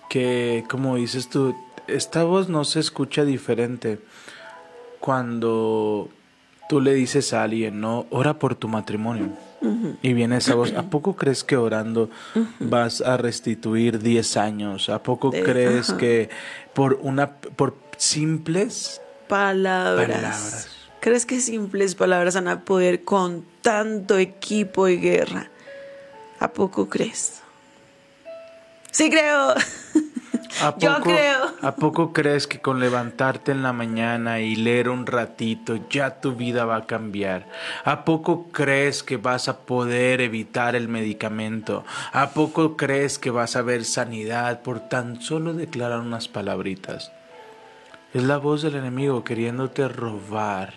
Que, 0.08 0.64
como 0.68 0.96
dices 0.96 1.28
tú, 1.30 1.54
esta 1.86 2.24
voz 2.24 2.48
no 2.48 2.64
se 2.64 2.80
escucha 2.80 3.24
diferente 3.24 4.00
cuando 4.98 6.08
tú 6.68 6.80
le 6.80 6.92
dices 6.94 7.32
a 7.32 7.44
alguien, 7.44 7.80
no, 7.80 8.06
ora 8.10 8.38
por 8.38 8.56
tu 8.56 8.66
matrimonio. 8.66 9.28
Y 10.02 10.14
viene 10.14 10.38
esa 10.38 10.54
voz, 10.54 10.72
¿a 10.72 10.84
poco 10.84 11.14
crees 11.14 11.44
que 11.44 11.56
orando 11.56 12.08
vas 12.58 13.00
a 13.02 13.16
restituir 13.16 14.00
10 14.00 14.36
años? 14.38 14.88
¿A 14.88 15.02
poco 15.02 15.30
De- 15.30 15.42
crees 15.42 15.92
que 15.92 16.30
por 16.74 16.98
una 17.02 17.36
por 17.36 17.76
simples 17.98 19.00
Palabras. 19.28 20.08
Palabras. 20.08 20.68
¿Crees 21.00 21.26
que 21.26 21.40
simples 21.40 21.94
palabras 21.94 22.34
van 22.34 22.48
a 22.48 22.64
poder 22.64 23.04
con 23.04 23.44
tanto 23.62 24.18
equipo 24.18 24.88
y 24.88 24.96
guerra? 24.96 25.50
¿A 26.41 26.49
poco 26.49 26.88
crees? 26.88 27.43
Sí 28.91 29.11
creo. 29.11 29.51
¿A 30.62 30.74
Yo 30.78 30.95
poco, 30.95 31.03
creo. 31.03 31.53
¿A 31.61 31.76
poco 31.76 32.12
crees 32.14 32.47
que 32.47 32.61
con 32.61 32.80
levantarte 32.80 33.53
en 33.53 33.62
la 33.62 33.74
mañana 33.74 34.41
y 34.41 34.57
leer 34.57 34.88
un 34.88 35.05
ratito 35.05 35.78
ya 35.91 36.22
tu 36.22 36.32
vida 36.34 36.64
va 36.64 36.76
a 36.76 36.86
cambiar? 36.86 37.47
¿A 37.84 38.07
poco 38.07 38.49
crees 38.53 39.03
que 39.03 39.18
vas 39.18 39.49
a 39.49 39.59
poder 39.59 40.22
evitar 40.22 40.74
el 40.76 40.88
medicamento? 40.88 41.84
¿A 42.12 42.30
poco 42.30 42.78
crees 42.78 43.18
que 43.18 43.30
vas 43.30 43.55
a 43.55 43.62
ver 43.62 43.84
sanidad 43.84 44.62
por 44.62 44.80
tan 44.80 45.20
solo 45.20 45.53
declarar 45.53 46.01
unas 46.01 46.28
palabritas? 46.28 47.12
Es 48.14 48.22
la 48.22 48.38
voz 48.38 48.62
del 48.62 48.76
enemigo 48.76 49.24
queriéndote 49.24 49.86
robar, 49.88 50.72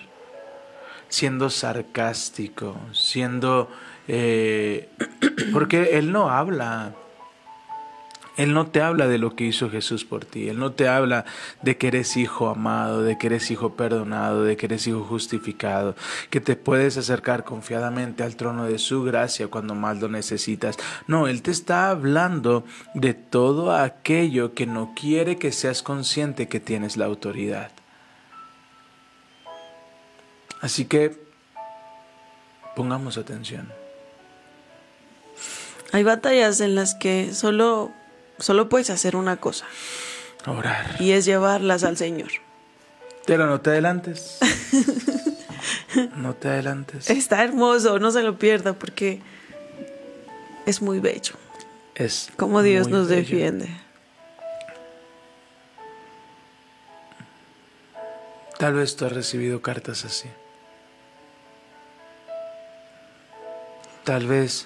siendo 1.08 1.50
sarcástico, 1.50 2.76
siendo... 2.92 3.70
eh, 4.08 4.90
porque 5.54 5.98
él 5.98 6.12
no 6.12 6.30
habla. 6.30 6.94
Él 8.36 8.54
no 8.54 8.66
te 8.66 8.82
habla 8.82 9.08
de 9.08 9.20
lo 9.20 9.36
que 9.36 9.44
hizo 9.44 9.70
Jesús 9.70 10.06
por 10.06 10.26
ti. 10.26 10.50
Él 10.50 10.58
no 10.58 10.72
te 10.72 10.88
habla 10.88 11.24
de 11.62 11.78
que 11.78 11.90
eres 11.90 12.18
hijo 12.18 12.50
amado, 12.50 13.04
de 13.04 13.18
que 13.20 13.28
eres 13.28 13.52
hijo 13.52 13.76
perdonado, 13.76 14.44
de 14.44 14.58
que 14.58 14.66
eres 14.66 14.88
hijo 14.88 15.04
justificado, 15.04 15.96
que 16.32 16.42
te 16.42 16.56
puedes 16.56 16.98
acercar 16.98 17.44
confiadamente 17.44 18.24
al 18.24 18.36
trono 18.36 18.66
de 18.66 18.80
su 18.80 19.04
gracia 19.04 19.50
cuando 19.50 19.76
más 19.76 20.02
lo 20.02 20.10
necesitas. 20.10 20.78
No, 21.06 21.28
Él 21.28 21.44
te 21.44 21.52
está 21.52 21.90
hablando 21.90 22.64
de 22.96 23.14
todo 23.14 23.76
aquello 23.76 24.56
que 24.56 24.66
no 24.66 24.94
quiere 25.00 25.38
que 25.38 25.52
seas 25.52 25.84
consciente 25.84 26.48
que 26.48 26.60
tienes 26.60 26.98
la 26.98 27.06
autoridad. 27.06 27.70
Así 30.60 30.86
que 30.86 31.16
pongamos 32.76 33.18
atención. 33.18 33.83
Hay 35.94 36.04
batallas 36.04 36.60
en 36.60 36.76
las 36.76 36.96
que 36.96 37.34
solo, 37.34 37.92
solo 38.40 38.68
puedes 38.68 38.90
hacer 38.90 39.16
una 39.16 39.38
cosa 39.38 39.66
Orar. 40.46 40.98
y 41.00 41.12
es 41.12 41.24
llevarlas 41.24 41.84
al 41.86 41.96
Señor. 41.98 42.32
Pero 43.26 43.46
no 43.46 43.62
te 43.62 43.70
adelantes. 43.72 44.40
No 46.18 46.34
te 46.34 46.48
adelantes. 46.50 47.10
Está 47.10 47.44
hermoso, 47.44 47.98
no 48.00 48.10
se 48.12 48.24
lo 48.24 48.38
pierda 48.38 48.74
porque 48.74 49.22
es 50.66 50.82
muy 50.82 51.00
bello. 51.00 51.36
Es 51.96 52.30
Como 52.36 52.62
Dios 52.64 52.88
nos 52.90 53.08
bello. 53.08 53.22
defiende. 53.22 53.70
Tal 58.58 58.74
vez 58.74 58.96
tú 58.96 59.06
has 59.06 59.12
recibido 59.14 59.62
cartas 59.62 60.04
así. 60.04 60.30
Tal 64.04 64.26
vez 64.28 64.66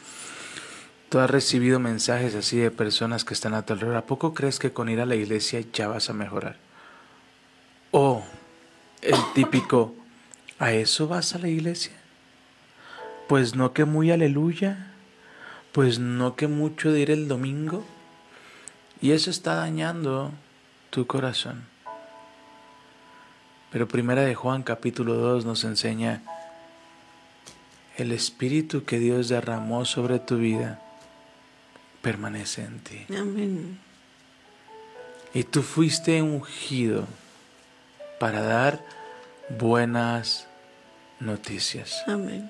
tú 1.10 1.20
has 1.20 1.30
recibido 1.30 1.80
mensajes 1.80 2.36
así 2.36 2.58
de 2.58 2.72
personas 2.72 3.24
que 3.24 3.34
están 3.34 3.54
a 3.54 3.66
tu 3.66 3.74
alrededor. 3.74 3.98
¿A 3.98 4.06
poco 4.06 4.34
crees 4.34 4.60
que 4.60 4.74
con 4.74 4.90
ir 4.90 5.00
a 5.00 5.06
la 5.06 5.16
iglesia 5.16 5.62
ya 5.74 5.88
vas 5.88 6.10
a 6.10 6.14
mejorar? 6.14 6.58
O 7.92 8.24
el 9.02 9.18
típico, 9.34 9.96
¿a 10.60 10.74
eso 10.74 11.08
vas 11.08 11.34
a 11.36 11.40
la 11.40 11.48
iglesia? 11.48 11.94
Pues 13.28 13.56
no 13.56 13.74
que 13.74 13.86
muy 13.86 14.12
aleluya, 14.12 14.94
pues 15.72 16.00
no 16.00 16.36
que 16.36 16.48
mucho 16.48 16.92
de 16.92 17.00
ir 17.02 17.12
el 17.12 17.28
domingo. 17.28 17.86
Y 19.02 19.12
eso 19.12 19.30
está 19.30 19.56
dañando 19.56 20.32
tu 20.90 21.08
corazón. 21.08 21.66
Pero 23.72 23.88
primera 23.88 24.24
de 24.24 24.34
Juan 24.34 24.64
capítulo 24.64 25.16
2 25.16 25.46
nos 25.46 25.64
enseña 25.64 26.24
el 27.98 28.12
espíritu 28.12 28.86
que 28.86 28.98
Dios 28.98 29.28
derramó 29.28 29.86
sobre 29.86 30.20
tu 30.20 30.38
vida 30.38 30.82
permanece 32.08 32.64
en 32.64 32.80
ti. 32.80 33.06
Amén. 33.10 33.78
Y 35.34 35.44
tú 35.44 35.62
fuiste 35.62 36.22
ungido 36.22 37.06
para 38.18 38.42
dar 38.42 38.82
buenas 39.50 40.48
noticias. 41.20 42.04
Amén. 42.08 42.50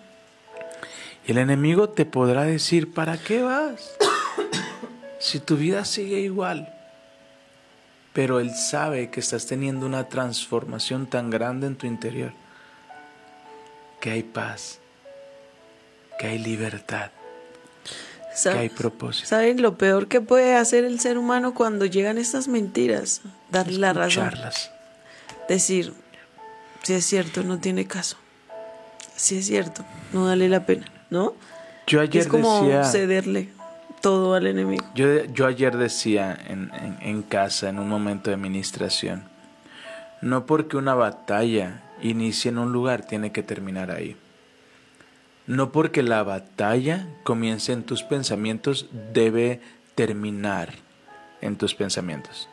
Y 1.26 1.32
el 1.32 1.40
enemigo 1.40 1.90
te 1.90 2.06
podrá 2.06 2.44
decir, 2.44 2.94
¿para 2.94 3.18
qué 3.18 3.42
vas? 3.42 3.98
Si 5.18 5.40
tu 5.40 5.58
vida 5.58 5.86
sigue 5.86 6.20
igual. 6.20 6.72
Pero 8.14 8.40
él 8.40 8.52
sabe 8.54 9.10
que 9.10 9.22
estás 9.22 9.48
teniendo 9.48 9.88
una 9.88 10.08
transformación 10.08 11.08
tan 11.08 11.32
grande 11.32 11.66
en 11.66 11.78
tu 11.78 11.88
interior, 11.88 12.32
que 14.00 14.12
hay 14.12 14.22
paz, 14.22 14.78
que 16.20 16.28
hay 16.28 16.38
libertad, 16.38 17.10
que 18.44 18.50
hay 18.50 18.70
propósito. 18.70 19.28
¿Saben 19.28 19.62
lo 19.62 19.78
peor 19.78 20.08
que 20.08 20.22
puede 20.22 20.56
hacer 20.56 20.84
el 20.86 21.00
ser 21.00 21.18
humano 21.18 21.54
cuando 21.54 21.86
llegan 21.86 22.18
estas 22.18 22.48
mentiras? 22.48 23.22
Darle 23.52 23.78
la 23.80 23.94
razón. 23.94 24.30
Decir, 25.50 25.94
si 26.84 26.94
es 26.94 27.06
cierto, 27.06 27.44
no 27.44 27.60
tiene 27.60 27.86
caso. 27.88 28.18
Si 29.16 29.38
es 29.38 29.48
cierto, 29.48 29.84
no 30.14 30.26
vale 30.26 30.48
la 30.50 30.66
pena, 30.66 30.86
¿no? 31.10 31.34
Yo 31.88 32.02
ayer 32.02 32.22
es 32.24 32.28
como 32.28 32.62
decía... 32.64 32.84
cederle 32.84 33.50
todo 34.02 34.36
al 34.36 34.46
enemigo. 34.48 34.86
Yo, 34.94 35.24
yo 35.26 35.48
ayer 35.48 35.76
decía 35.78 36.38
en, 36.48 36.70
en- 36.76 36.98
en 37.02 37.22
casa, 37.24 37.70
en 37.70 37.80
un 37.80 37.90
momento 37.90 38.30
de 38.30 38.38
ministración, 38.38 39.24
No 40.22 40.46
porque 40.46 40.78
una 40.78 40.94
batalla 40.96 41.82
inicie 42.02 42.50
en 42.50 42.58
un 42.58 42.72
lugar 42.72 43.06
tiene 43.08 43.32
que 43.32 43.42
terminar 43.44 43.90
ahí. 43.92 44.16
No 45.48 45.72
porque 45.72 46.04
la 46.04 46.24
batalla 46.24 47.08
comience 47.24 47.72
en 47.72 47.84
tus 47.84 48.04
pensamientos 48.04 48.88
debe 49.14 49.62
terminar 49.96 50.74
en 51.42 51.56
tus 51.56 51.74
pensamientos. 51.74 52.50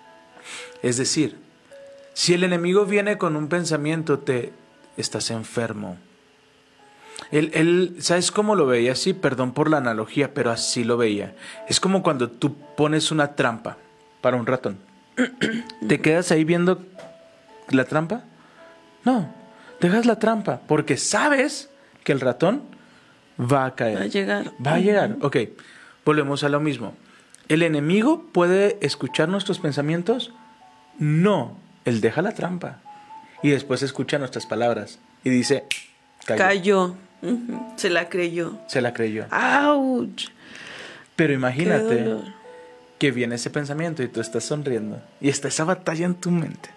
Es 0.82 0.96
decir, 0.96 1.36
si 2.12 2.34
el 2.34 2.44
enemigo 2.44 2.86
viene 2.86 3.18
con 3.18 3.34
un 3.34 3.48
pensamiento, 3.48 4.20
te 4.20 4.52
estás 4.96 5.32
enfermo. 5.32 5.98
Él, 7.32 7.50
él, 7.54 7.96
¿sabes 7.98 8.30
cómo 8.30 8.54
lo 8.54 8.66
veía? 8.66 8.94
Sí, 8.94 9.12
perdón 9.12 9.52
por 9.52 9.68
la 9.68 9.78
analogía, 9.78 10.32
pero 10.32 10.52
así 10.52 10.84
lo 10.84 10.96
veía. 10.96 11.34
Es 11.68 11.80
como 11.80 12.02
cuando 12.02 12.30
tú 12.30 12.56
pones 12.76 13.10
una 13.10 13.34
trampa 13.34 13.76
para 14.20 14.36
un 14.36 14.46
ratón. 14.46 14.78
¿Te 15.88 16.00
quedas 16.00 16.30
ahí 16.30 16.44
viendo 16.44 16.84
la 17.70 17.84
trampa? 17.86 18.24
No, 19.04 19.34
dejas 19.80 20.06
la 20.06 20.18
trampa 20.18 20.60
porque 20.68 20.96
sabes 20.96 21.70
que 22.04 22.12
el 22.12 22.20
ratón 22.20 22.73
va 23.38 23.66
a 23.66 23.74
caer. 23.74 23.98
Va 23.98 24.02
a 24.02 24.06
llegar. 24.06 24.52
Va 24.64 24.74
a 24.74 24.78
llegar. 24.78 25.16
Ok, 25.22 25.36
volvemos 26.04 26.44
a 26.44 26.48
lo 26.48 26.60
mismo. 26.60 26.94
¿El 27.48 27.62
enemigo 27.62 28.24
puede 28.32 28.78
escuchar 28.80 29.28
nuestros 29.28 29.58
pensamientos? 29.58 30.32
No, 30.98 31.58
él 31.84 32.00
deja 32.00 32.22
la 32.22 32.32
trampa 32.32 32.80
y 33.42 33.50
después 33.50 33.82
escucha 33.82 34.18
nuestras 34.18 34.46
palabras 34.46 34.98
y 35.22 35.30
dice, 35.30 35.64
cayó. 36.26 36.96
Se 37.76 37.90
la 37.90 38.08
creyó. 38.08 38.58
Se 38.68 38.80
la 38.80 38.92
creyó. 38.92 39.26
¡Auch! 39.30 40.28
Pero 41.16 41.32
imagínate 41.32 42.06
que 42.98 43.10
viene 43.10 43.36
ese 43.36 43.50
pensamiento 43.50 44.02
y 44.02 44.08
tú 44.08 44.20
estás 44.20 44.44
sonriendo 44.44 45.02
y 45.20 45.28
está 45.28 45.48
esa 45.48 45.64
batalla 45.64 46.06
en 46.06 46.14
tu 46.14 46.30
mente. 46.30 46.70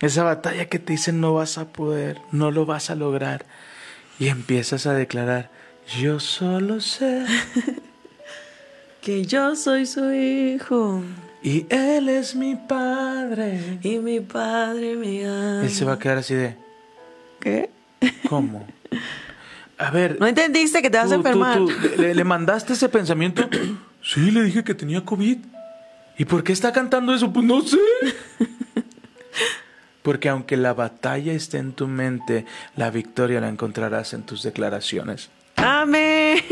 Esa 0.00 0.24
batalla 0.24 0.66
que 0.66 0.78
te 0.78 0.92
dice 0.92 1.12
no 1.12 1.34
vas 1.34 1.58
a 1.58 1.68
poder, 1.68 2.20
no 2.32 2.50
lo 2.50 2.66
vas 2.66 2.90
a 2.90 2.94
lograr. 2.94 3.46
Y 4.18 4.28
empiezas 4.28 4.86
a 4.86 4.94
declarar, 4.94 5.50
yo 6.00 6.18
solo 6.20 6.80
sé 6.80 7.24
Que 9.00 9.24
yo 9.24 9.54
soy 9.54 9.86
su 9.86 10.12
hijo 10.12 11.02
y 11.42 11.64
él 11.70 12.08
es 12.08 12.34
mi 12.34 12.56
padre. 12.56 13.78
y 13.82 13.98
mi 13.98 14.18
padre 14.18 14.96
me 14.96 15.24
ama. 15.24 15.60
Él 15.62 15.70
se 15.70 15.84
va 15.84 15.92
a 15.92 15.98
quedar 15.98 16.18
así 16.18 16.34
de, 16.34 16.56
¿Qué? 17.38 17.70
¿cómo? 18.28 18.66
A 19.78 19.90
ver, 19.92 20.16
¿No 20.18 20.26
entendiste 20.26 20.82
que 20.82 20.90
te 20.90 20.96
vas 20.98 21.06
a 21.06 21.10
tú- 21.10 21.14
enfermar? 21.16 21.58
tú, 21.58 21.70
¿le, 21.98 22.14
le 22.16 22.24
mandaste 22.24 22.72
ese 22.72 22.88
pensamiento? 22.88 23.48
Sí, 24.02 24.30
le 24.30 24.42
dije 24.44 24.62
que 24.62 24.72
tenía 24.74 25.04
COVID. 25.04 25.38
¿Y 26.16 26.24
por 26.26 26.44
qué 26.44 26.52
está 26.52 26.72
cantando 26.72 27.12
eso? 27.12 27.32
Pues 27.32 27.44
no 27.44 27.60
sé. 27.62 27.76
Porque 30.02 30.28
aunque 30.28 30.56
la 30.56 30.72
batalla 30.74 31.32
esté 31.32 31.58
en 31.58 31.72
tu 31.72 31.88
mente, 31.88 32.46
la 32.76 32.90
victoria 32.90 33.40
la 33.40 33.48
encontrarás 33.48 34.14
en 34.14 34.22
tus 34.22 34.44
declaraciones. 34.44 35.28
Amén. 35.56 36.38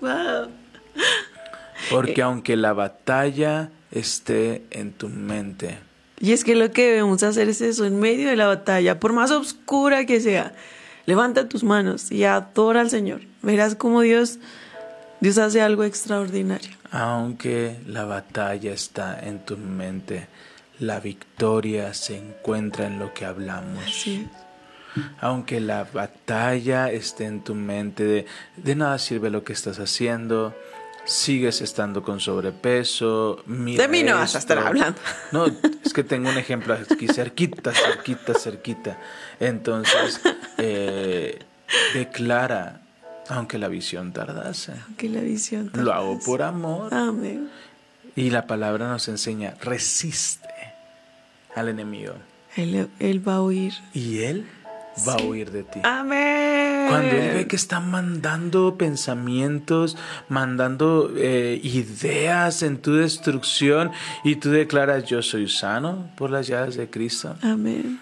Wow. 0.00 0.48
Porque 1.90 2.22
aunque 2.22 2.56
la 2.56 2.72
batalla 2.72 3.70
esté 3.90 4.64
en 4.70 4.92
tu 4.92 5.10
mente, 5.10 5.78
Y 6.18 6.32
es 6.32 6.42
que 6.42 6.54
lo 6.54 6.70
que 6.70 6.86
debemos 6.86 7.22
hacer 7.22 7.50
es 7.50 7.60
eso, 7.60 7.84
en 7.84 8.00
medio 8.00 8.30
de 8.30 8.36
la 8.36 8.46
batalla, 8.46 8.98
por 8.98 9.12
más 9.12 9.30
oscura 9.30 10.06
que 10.06 10.20
sea, 10.20 10.54
levanta 11.04 11.48
tus 11.50 11.64
manos 11.64 12.10
y 12.10 12.24
adora 12.24 12.80
al 12.80 12.88
Señor. 12.88 13.20
Verás 13.42 13.74
cómo 13.74 14.00
Dios, 14.00 14.38
Dios 15.20 15.36
hace 15.36 15.60
algo 15.60 15.84
extraordinario. 15.84 16.70
aunque 16.90 17.76
la 17.86 18.04
batalla 18.06 18.72
está 18.72 19.20
en 19.20 19.44
tu 19.44 19.58
mente, 19.58 20.28
la 20.78 20.98
victoria 20.98 21.92
se 21.92 22.16
encuentra 22.16 22.86
en 22.86 22.98
lo 22.98 23.12
que 23.12 23.26
hablamos. 23.26 23.84
Sí. 23.92 24.26
Aunque 25.20 25.60
la 25.60 25.84
batalla 25.84 26.90
esté 26.90 27.24
en 27.26 27.42
tu 27.44 27.54
mente, 27.54 28.04
de, 28.04 28.26
de 28.56 28.74
nada 28.74 28.98
sirve 28.98 29.30
lo 29.30 29.44
que 29.44 29.52
estás 29.52 29.78
haciendo, 29.78 30.54
sigues 31.04 31.60
estando 31.60 32.02
con 32.02 32.20
sobrepeso. 32.20 33.42
mira 33.46 33.82
De 33.82 33.88
mí 33.88 34.02
no 34.02 34.14
vas 34.16 34.34
a 34.34 34.38
estar 34.38 34.58
hablando. 34.58 34.98
No, 35.32 35.46
es 35.46 35.92
que 35.92 36.02
tengo 36.04 36.28
un 36.28 36.38
ejemplo 36.38 36.74
aquí 36.74 37.06
cerquita, 37.08 37.72
cerquita, 37.72 38.34
cerquita. 38.34 38.98
Entonces, 39.38 40.20
eh, 40.58 41.38
declara, 41.94 42.80
aunque 43.28 43.58
la 43.58 43.68
visión 43.68 44.12
tardase, 44.12 44.72
Que 44.96 45.08
la 45.08 45.20
visión. 45.20 45.70
lo 45.74 45.92
hago 45.92 46.10
tardase. 46.12 46.26
por 46.26 46.42
amor. 46.42 46.92
Amén. 46.94 47.48
Y 48.16 48.30
la 48.30 48.46
palabra 48.46 48.88
nos 48.88 49.06
enseña, 49.08 49.54
resiste 49.62 50.48
al 51.54 51.68
enemigo 51.68 52.14
Él, 52.56 52.88
él 52.98 53.28
va 53.28 53.34
a 53.36 53.40
oír. 53.40 53.72
y 53.94 54.20
él 54.22 54.46
va 55.08 55.14
a 55.14 55.22
huir 55.22 55.50
de 55.50 55.62
ti. 55.62 55.80
Amén. 55.82 56.86
Cuando 56.88 57.16
él 57.16 57.34
ve 57.34 57.46
que 57.46 57.56
está 57.56 57.80
mandando 57.80 58.76
pensamientos, 58.76 59.96
mandando 60.28 61.12
eh, 61.16 61.60
ideas 61.62 62.62
en 62.62 62.78
tu 62.78 62.94
destrucción 62.94 63.92
y 64.24 64.36
tú 64.36 64.50
declaras, 64.50 65.04
yo 65.04 65.22
soy 65.22 65.48
sano 65.48 66.10
por 66.16 66.30
las 66.30 66.46
llaves 66.46 66.76
de 66.76 66.88
Cristo. 66.90 67.36
Amén. 67.42 68.00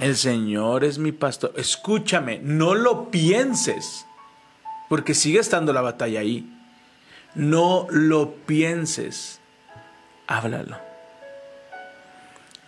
El 0.00 0.16
Señor 0.16 0.84
es 0.84 0.98
mi 0.98 1.12
pastor. 1.12 1.52
Escúchame, 1.56 2.40
no 2.42 2.74
lo 2.74 3.10
pienses, 3.10 4.06
porque 4.88 5.14
sigue 5.14 5.38
estando 5.40 5.72
la 5.72 5.80
batalla 5.82 6.20
ahí. 6.20 6.50
No 7.34 7.86
lo 7.90 8.34
pienses, 8.34 9.40
háblalo. 10.26 10.76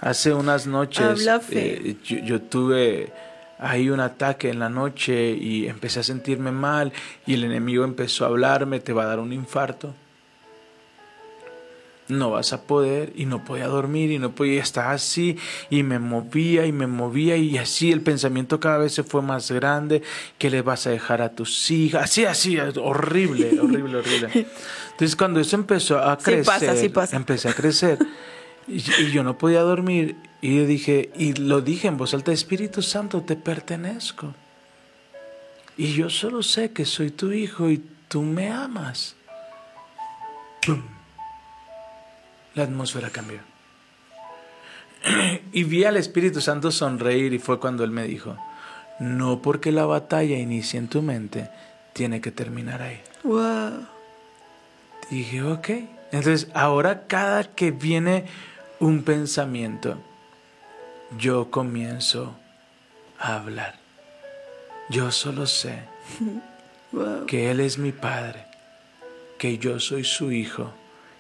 Hace 0.01 0.35
unas 0.35 0.67
noches 0.67 1.05
Habla 1.05 1.41
fe. 1.41 1.91
eh, 1.91 1.97
yo, 2.05 2.19
yo 2.19 2.43
tuve 2.43 3.13
ahí 3.59 3.91
un 3.91 4.01
ataque 4.01 4.51
en 4.51 4.59
la 4.59 4.69
noche 4.69 5.33
y 5.33 5.67
empecé 5.67 6.01
a 6.01 6.03
sentirme 6.03 6.53
mal 6.53 6.93
y 7.27 7.35
el 7.35 7.45
enemigo 7.45 7.85
empezó 7.85 8.25
a 8.25 8.29
hablarme, 8.29 8.81
te 8.81 8.93
va 8.93 9.05
a 9.05 9.07
dar 9.07 9.21
un 9.21 9.33
infarto. 9.33 9.95
No 12.09 12.31
vas 12.31 12.53
a 12.53 12.63
poder 12.63 13.13
y 13.17 13.27
no 13.27 13.45
podía 13.45 13.67
dormir 13.67 14.13
y 14.13 14.21
no 14.21 14.31
podía 14.31 14.63
estar 14.63 14.93
así 14.93 15.39
y 15.71 15.83
me 15.83 15.99
movía 15.99 16.65
y 16.65 16.71
me 16.71 16.87
movía 16.87 17.37
y 17.37 17.59
así 17.59 17.91
el 17.91 18.01
pensamiento 18.01 18.61
cada 18.61 18.79
vez 18.79 18.95
se 18.95 19.03
fue 19.03 19.23
más 19.23 19.51
grande, 19.51 20.03
que 20.39 20.49
le 20.49 20.63
vas 20.63 20.87
a 20.87 20.91
dejar 20.91 21.21
a 21.21 21.31
tus 21.31 21.69
hijas, 21.73 22.05
así, 22.05 22.25
así, 22.25 22.59
horrible, 22.61 23.59
horrible, 23.61 23.97
horrible. 23.99 24.47
Entonces 24.93 25.17
cuando 25.17 25.41
eso 25.41 25.57
empezó 25.57 25.99
a 25.99 26.17
Sí 26.17 26.25
crecer, 26.27 26.45
pasa, 26.45 26.77
sí 26.77 26.89
pasa. 26.91 27.17
empecé 27.17 27.49
a 27.49 27.55
crecer 27.55 27.99
y, 28.69 28.77
y 29.03 29.11
yo 29.11 29.25
no 29.25 29.37
podía 29.37 29.63
dormir 29.63 30.15
y 30.41 30.57
yo 30.57 30.67
dije, 30.67 31.11
y 31.17 31.35
lo 31.35 31.61
dije 31.61 31.89
en 31.89 31.97
voz 31.97 32.15
alta, 32.15 32.33
Espíritu 32.33 32.83
Santo, 32.83 33.23
te 33.23 33.37
pertenezco. 33.37 34.35
Y 35.77 35.93
yo 35.93 36.11
solo 36.11 36.43
sé 36.43 36.73
que 36.73 36.85
soy 36.85 37.11
tu 37.11 37.33
hijo 37.33 37.71
y 37.71 37.83
tú 38.09 38.23
me 38.23 38.51
amas. 38.51 39.17
¡Pum! 40.65 40.83
La 42.55 42.65
atmósfera 42.65 43.11
cambió. 43.11 43.41
Y 45.53 45.65
vi 45.65 45.85
al 45.85 45.97
Espíritu 45.97 46.41
Santo 46.41 46.71
sonreír 46.71 47.33
y 47.33 47.39
fue 47.39 47.59
cuando 47.59 47.85
él 47.85 47.91
me 47.91 48.05
dijo, 48.05 48.37
no 48.99 49.41
porque 49.41 49.73
la 49.73 49.87
batalla 49.87 50.39
inicie 50.39 50.79
en 50.79 50.89
tu 50.89 51.01
mente, 51.03 51.49
tiene 51.93 52.21
que 52.21 52.31
terminar 52.31 52.83
ahí. 52.83 53.01
Wow. 53.23 53.87
Dije, 55.11 55.43
ok. 55.43 55.69
Entonces, 56.13 56.49
ahora 56.55 57.07
cada 57.07 57.45
que 57.45 57.71
viene 57.71 58.27
un 58.81 59.03
pensamiento, 59.03 59.99
yo 61.19 61.51
comienzo 61.51 62.35
a 63.19 63.37
hablar. 63.37 63.75
Yo 64.91 65.11
solo 65.11 65.47
sé 65.47 65.81
Wow. 66.93 67.27
que 67.27 67.51
Él 67.51 67.61
es 67.61 67.79
mi 67.79 67.91
Padre, 67.93 68.47
que 69.39 69.59
yo 69.59 69.81
soy 69.81 70.05
su 70.05 70.31
Hijo 70.33 70.73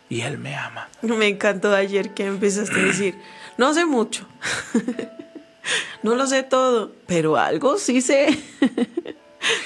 y 0.08 0.20
Él 0.22 0.38
me 0.38 0.54
ama. 0.54 0.88
Me 1.02 1.26
encantó 1.28 1.74
ayer 1.74 2.14
que 2.14 2.24
empezaste 2.26 2.78
a 2.80 2.84
decir, 2.84 3.18
no 3.58 3.74
sé 3.74 3.84
mucho, 3.84 4.26
no 6.02 6.14
lo 6.14 6.26
sé 6.26 6.42
todo, 6.44 6.92
pero 7.06 7.36
algo 7.36 7.78
sí 7.78 8.00
sé. 8.00 8.26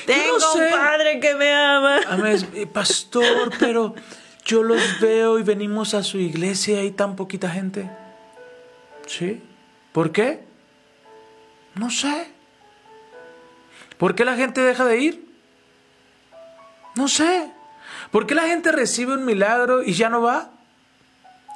Tengo 0.06 0.40
sé. 0.40 0.64
un 0.64 0.70
padre 0.70 1.20
que 1.20 1.34
me 1.34 1.52
ama. 1.52 2.00
Amén, 2.08 2.48
eh, 2.54 2.66
pastor, 2.66 3.52
pero 3.58 3.94
yo 4.44 4.62
los 4.62 4.80
veo 5.00 5.38
y 5.38 5.42
venimos 5.42 5.94
a 5.94 6.02
su 6.02 6.18
iglesia 6.18 6.76
y 6.76 6.78
hay 6.78 6.90
tan 6.90 7.14
poquita 7.16 7.48
gente. 7.50 7.88
¿Sí? 9.06 9.42
¿Por 9.92 10.12
qué? 10.12 10.44
No 11.74 11.90
sé. 11.90 12.32
¿Por 13.98 14.14
qué 14.14 14.24
la 14.24 14.36
gente 14.36 14.60
deja 14.60 14.84
de 14.84 14.98
ir? 14.98 15.28
No 16.96 17.08
sé. 17.08 17.52
¿Por 18.10 18.26
qué 18.26 18.34
la 18.34 18.46
gente 18.46 18.72
recibe 18.72 19.14
un 19.14 19.24
milagro 19.24 19.82
y 19.82 19.92
ya 19.92 20.08
no 20.08 20.22
va? 20.22 20.50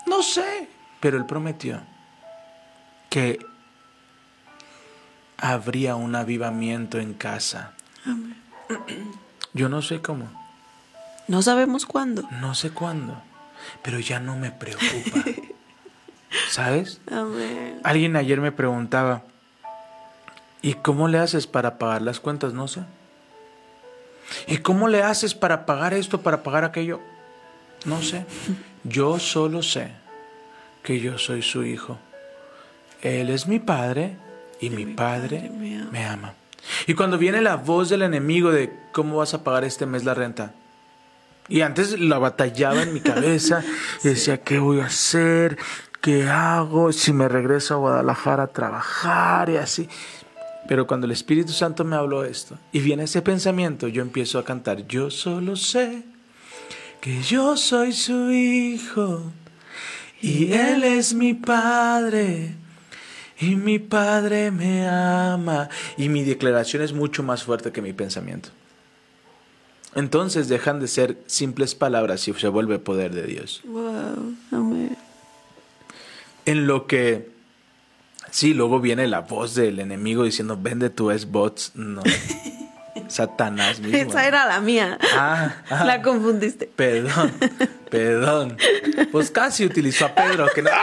No 0.07 0.23
sé. 0.23 0.69
Pero 1.01 1.17
él 1.17 1.27
prometió 1.27 1.81
que 3.11 3.39
habría 5.37 5.95
un 5.95 6.15
avivamiento 6.15 6.99
en 6.99 7.15
casa. 7.15 7.75
Yo 9.53 9.69
no 9.69 9.83
sé 9.83 10.01
cómo. 10.01 10.29
No 11.29 11.43
sabemos 11.43 11.87
cuándo. 11.87 12.29
No 12.41 12.55
sé 12.55 12.71
cuándo, 12.71 13.23
pero 13.83 13.99
ya 13.99 14.21
no 14.21 14.37
me 14.37 14.51
preocupa. 14.51 15.25
¿Sabes? 16.49 17.01
Amén. 17.11 17.81
Alguien 17.83 18.17
ayer 18.17 18.41
me 18.41 18.53
preguntaba, 18.53 19.23
¿y 20.63 20.75
cómo 20.75 21.09
le 21.09 21.19
haces 21.19 21.47
para 21.47 21.79
pagar 21.79 22.03
las 22.03 22.21
cuentas? 22.21 22.53
No 22.53 22.69
sé. 22.69 22.83
¿Y 24.47 24.59
cómo 24.59 24.89
le 24.89 25.03
haces 25.03 25.35
para 25.35 25.67
pagar 25.67 25.95
esto, 25.95 26.21
para 26.23 26.43
pagar 26.43 26.65
aquello? 26.65 27.01
No 27.85 28.03
sé. 28.03 28.25
Yo 28.85 29.19
solo 29.19 29.63
sé 29.63 29.93
que 30.83 31.01
yo 31.01 31.19
soy 31.19 31.43
su 31.43 31.65
hijo. 31.65 31.99
Él 33.03 33.31
es 33.31 33.47
mi 33.47 33.59
padre 33.59 34.17
y 34.61 34.71
mi 34.71 34.87
padre 34.87 35.51
me 35.51 35.77
ama. 35.77 35.91
me 35.91 36.05
ama. 36.05 36.35
Y 36.87 36.95
cuando 36.95 37.19
viene 37.19 37.43
la 37.43 37.57
voz 37.57 37.91
del 37.91 38.03
enemigo 38.03 38.51
de 38.51 38.73
cómo 38.93 39.19
vas 39.19 39.35
a 39.35 39.45
pagar 39.45 39.65
este 39.65 39.85
mes 39.85 40.05
la 40.05 40.15
renta, 40.15 40.53
y 41.49 41.61
antes 41.61 41.99
la 42.01 42.19
batallaba 42.19 42.83
en 42.83 42.95
mi 42.95 43.01
cabeza 43.01 43.63
y 44.05 44.09
decía, 44.09 44.43
¿qué 44.43 44.59
voy 44.59 44.81
a 44.81 44.87
hacer? 44.87 45.59
¿Qué 46.05 46.29
hago? 46.29 46.93
Si 46.93 47.15
me 47.15 47.29
regreso 47.29 47.73
a 47.73 47.77
Guadalajara 47.79 48.43
a 48.43 48.47
trabajar 48.49 49.49
y 49.49 49.57
así. 49.57 49.89
Pero 50.69 50.87
cuando 50.87 51.07
el 51.07 51.13
Espíritu 51.13 51.53
Santo 51.53 51.83
me 51.83 51.97
habló 51.97 52.27
esto 52.27 52.59
y 52.73 52.81
viene 52.81 53.05
ese 53.05 53.23
pensamiento, 53.23 53.89
yo 53.89 54.03
empiezo 54.03 54.39
a 54.39 54.45
cantar, 54.45 54.87
yo 54.87 55.11
solo 55.11 55.57
sé 55.57 56.03
que 57.01 57.23
yo 57.23 57.57
soy 57.57 57.95
su 57.95 58.31
hijo 58.31 59.33
y 60.21 60.53
él 60.53 60.85
es 60.85 61.15
mi 61.15 61.33
padre. 61.33 62.55
Y 63.41 63.57
mi 63.57 63.79
padre 63.79 64.51
me 64.51 64.87
ama. 64.87 65.71
Y 65.97 66.11
mi 66.11 66.23
declaración 66.23 66.83
es 66.83 66.93
mucho 66.93 67.23
más 67.23 67.45
fuerte 67.45 67.73
que 67.73 67.81
mi 67.81 67.95
pensamiento. 67.95 68.51
Entonces 69.95 70.49
dejan 70.49 70.81
de 70.81 70.89
ser 70.89 71.17
simples 71.25 71.75
palabras 71.75 72.29
y 72.29 72.35
se 72.35 72.49
vuelve 72.49 72.79
poder 72.79 73.15
de 73.15 73.27
Dios. 73.27 73.63
Wow. 73.65 74.35
Amén. 74.53 75.04
En 76.47 76.67
lo 76.67 76.87
que, 76.87 77.31
sí, 78.31 78.55
luego 78.55 78.81
viene 78.81 79.07
la 79.07 79.21
voz 79.21 79.55
del 79.55 79.79
enemigo 79.81 80.25
diciendo, 80.25 80.59
vende 80.61 80.91
tu 80.91 81.11
bots 81.29 81.73
No. 81.75 82.03
Satanás 83.09 83.81
mismo. 83.81 83.97
Esa 83.99 84.27
era 84.27 84.47
la 84.47 84.61
mía. 84.61 84.99
Ah, 85.15 85.57
ah. 85.69 85.85
La 85.85 86.01
confundiste. 86.01 86.67
Perdón, 86.75 87.33
perdón. 87.91 88.57
Pues 89.13 89.31
casi 89.31 89.65
utilizó 89.67 90.07
a 90.07 90.15
Pedro 90.15 90.47
que 90.55 90.63
no. 90.63 90.71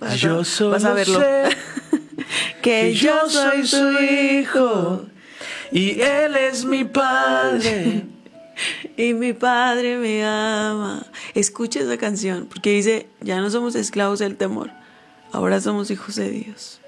Vas 0.00 0.12
a- 0.12 0.16
Yo 0.16 0.44
solo 0.44 0.70
vas 0.70 0.84
a 0.84 0.92
verlo. 0.92 1.18
sé 1.20 1.44
Que 2.62 2.94
yo 2.94 3.28
soy 3.28 3.66
su 3.66 3.90
hijo 4.00 5.06
y 5.72 6.00
él 6.00 6.36
es 6.36 6.64
mi 6.64 6.84
padre. 6.84 8.06
y 8.96 9.14
mi 9.14 9.32
padre 9.32 9.98
me 9.98 10.24
ama. 10.24 11.06
Escucha 11.34 11.80
esa 11.80 11.96
canción 11.96 12.46
porque 12.46 12.70
dice, 12.70 13.08
ya 13.20 13.40
no 13.40 13.50
somos 13.50 13.74
esclavos 13.74 14.18
del 14.18 14.36
temor, 14.36 14.70
ahora 15.32 15.60
somos 15.60 15.90
hijos 15.90 16.16
de 16.16 16.30
Dios. 16.30 16.80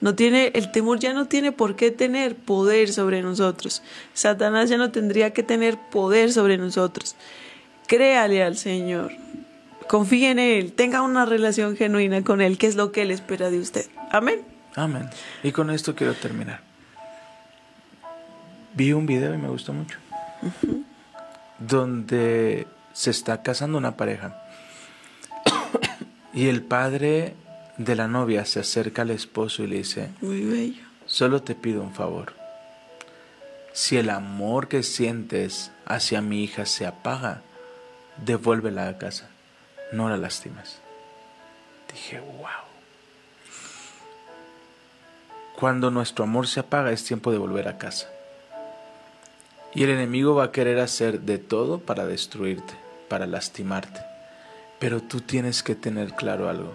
No 0.00 0.14
tiene, 0.14 0.50
el 0.54 0.70
temor 0.70 0.98
ya 0.98 1.14
no 1.14 1.28
tiene 1.28 1.50
por 1.52 1.76
qué 1.76 1.90
tener 1.90 2.36
poder 2.36 2.92
sobre 2.92 3.22
nosotros. 3.22 3.82
Satanás 4.12 4.68
ya 4.68 4.76
no 4.76 4.90
tendría 4.90 5.32
que 5.32 5.42
tener 5.42 5.78
poder 5.90 6.32
sobre 6.32 6.58
nosotros. 6.58 7.16
Créale 7.86 8.42
al 8.42 8.56
Señor. 8.56 9.12
Confíe 9.88 10.30
en 10.30 10.38
Él. 10.38 10.72
Tenga 10.72 11.00
una 11.00 11.24
relación 11.24 11.76
genuina 11.76 12.22
con 12.22 12.42
Él, 12.42 12.58
que 12.58 12.66
es 12.66 12.76
lo 12.76 12.92
que 12.92 13.02
Él 13.02 13.10
espera 13.10 13.50
de 13.50 13.58
usted. 13.58 13.86
Amén. 14.10 14.42
Amén. 14.74 15.08
Y 15.42 15.52
con 15.52 15.70
esto 15.70 15.94
quiero 15.94 16.12
terminar. 16.14 16.60
Vi 18.74 18.92
un 18.92 19.06
video 19.06 19.32
y 19.32 19.38
me 19.38 19.48
gustó 19.48 19.72
mucho. 19.72 19.98
Donde 21.58 22.66
se 22.92 23.10
está 23.10 23.42
casando 23.42 23.78
una 23.78 23.96
pareja. 23.96 24.42
y 26.32 26.48
el 26.48 26.62
padre 26.62 27.34
de 27.78 27.94
la 27.94 28.08
novia 28.08 28.44
se 28.44 28.60
acerca 28.60 29.02
al 29.02 29.10
esposo 29.10 29.62
y 29.62 29.66
le 29.66 29.76
dice, 29.78 30.10
Muy 30.20 30.42
bello. 30.44 30.82
solo 31.06 31.42
te 31.42 31.54
pido 31.54 31.82
un 31.82 31.94
favor. 31.94 32.32
Si 33.72 33.96
el 33.96 34.10
amor 34.10 34.68
que 34.68 34.82
sientes 34.84 35.72
hacia 35.84 36.20
mi 36.20 36.44
hija 36.44 36.64
se 36.66 36.86
apaga, 36.86 37.42
devuélvela 38.24 38.88
a 38.88 38.98
casa. 38.98 39.28
No 39.92 40.08
la 40.08 40.16
lastimes. 40.16 40.78
Dije, 41.92 42.20
wow. 42.20 42.46
Cuando 45.56 45.90
nuestro 45.90 46.24
amor 46.24 46.46
se 46.46 46.60
apaga 46.60 46.90
es 46.92 47.04
tiempo 47.04 47.30
de 47.32 47.38
volver 47.38 47.68
a 47.68 47.78
casa. 47.78 48.08
Y 49.74 49.82
el 49.82 49.90
enemigo 49.90 50.34
va 50.34 50.44
a 50.44 50.52
querer 50.52 50.78
hacer 50.78 51.20
de 51.20 51.38
todo 51.38 51.80
para 51.80 52.06
destruirte, 52.06 52.74
para 53.08 53.26
lastimarte. 53.26 54.00
Pero 54.78 55.02
tú 55.02 55.20
tienes 55.20 55.62
que 55.62 55.74
tener 55.74 56.12
claro 56.14 56.48
algo. 56.48 56.72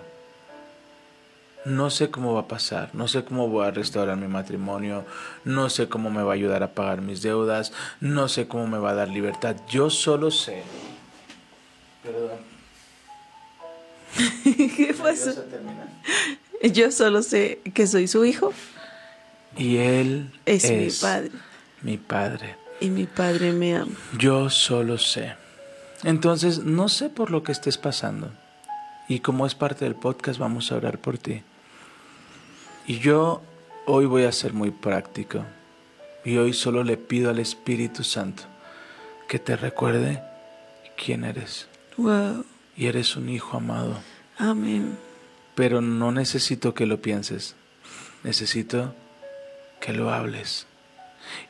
No 1.65 1.89
sé 1.89 2.09
cómo 2.09 2.33
va 2.33 2.41
a 2.41 2.47
pasar, 2.47 2.89
no 2.93 3.07
sé 3.07 3.23
cómo 3.23 3.49
voy 3.49 3.67
a 3.67 3.71
restaurar 3.71 4.17
mi 4.17 4.27
matrimonio, 4.27 5.05
no 5.43 5.69
sé 5.69 5.89
cómo 5.89 6.09
me 6.09 6.23
va 6.23 6.31
a 6.31 6.35
ayudar 6.35 6.63
a 6.63 6.71
pagar 6.71 7.01
mis 7.01 7.21
deudas, 7.21 7.73
no 7.99 8.29
sé 8.29 8.47
cómo 8.47 8.65
me 8.67 8.77
va 8.77 8.91
a 8.91 8.95
dar 8.95 9.09
libertad. 9.09 9.57
Yo 9.69 9.89
solo 9.89 10.31
sé. 10.31 10.63
Perdón. 12.03 12.39
¿Qué 14.43 14.95
pasó? 14.97 15.31
Yo 16.63 16.91
solo 16.91 17.21
sé 17.21 17.61
que 17.73 17.87
soy 17.87 18.07
su 18.07 18.25
hijo 18.25 18.51
Y 19.55 19.77
él 19.77 20.31
Es 20.45 20.69
mi 20.69 20.89
padre. 20.89 21.31
Mi 21.81 21.97
padre. 21.97 22.55
Y 22.79 22.89
mi 22.89 23.05
padre 23.05 23.51
me 23.51 23.75
ama. 23.75 23.91
Yo 24.17 24.49
solo 24.49 24.97
sé. 24.97 25.35
Entonces, 26.03 26.59
no 26.59 26.87
sé 26.89 27.09
por 27.09 27.31
lo 27.31 27.43
que 27.43 27.51
estés 27.51 27.77
pasando. 27.77 28.31
Y 29.07 29.19
como 29.19 29.45
es 29.45 29.55
parte 29.55 29.85
del 29.85 29.95
podcast, 29.95 30.39
vamos 30.39 30.71
a 30.71 30.75
orar 30.75 30.99
por 30.99 31.17
ti. 31.17 31.43
Y 32.87 32.99
yo 32.99 33.41
hoy 33.85 34.05
voy 34.05 34.23
a 34.23 34.31
ser 34.31 34.53
muy 34.53 34.71
práctico. 34.71 35.43
Y 36.23 36.37
hoy 36.37 36.53
solo 36.53 36.83
le 36.83 36.97
pido 36.97 37.29
al 37.29 37.39
Espíritu 37.39 38.03
Santo 38.03 38.43
que 39.27 39.39
te 39.39 39.55
recuerde 39.55 40.23
quién 40.95 41.23
eres. 41.23 41.67
Wow. 41.97 42.45
Y 42.75 42.87
eres 42.87 43.15
un 43.15 43.29
hijo 43.29 43.57
amado. 43.57 43.99
Amén. 44.37 44.97
Pero 45.55 45.81
no 45.81 46.11
necesito 46.11 46.73
que 46.73 46.85
lo 46.85 47.01
pienses. 47.01 47.55
Necesito 48.23 48.93
que 49.81 49.93
lo 49.93 50.11
hables. 50.11 50.65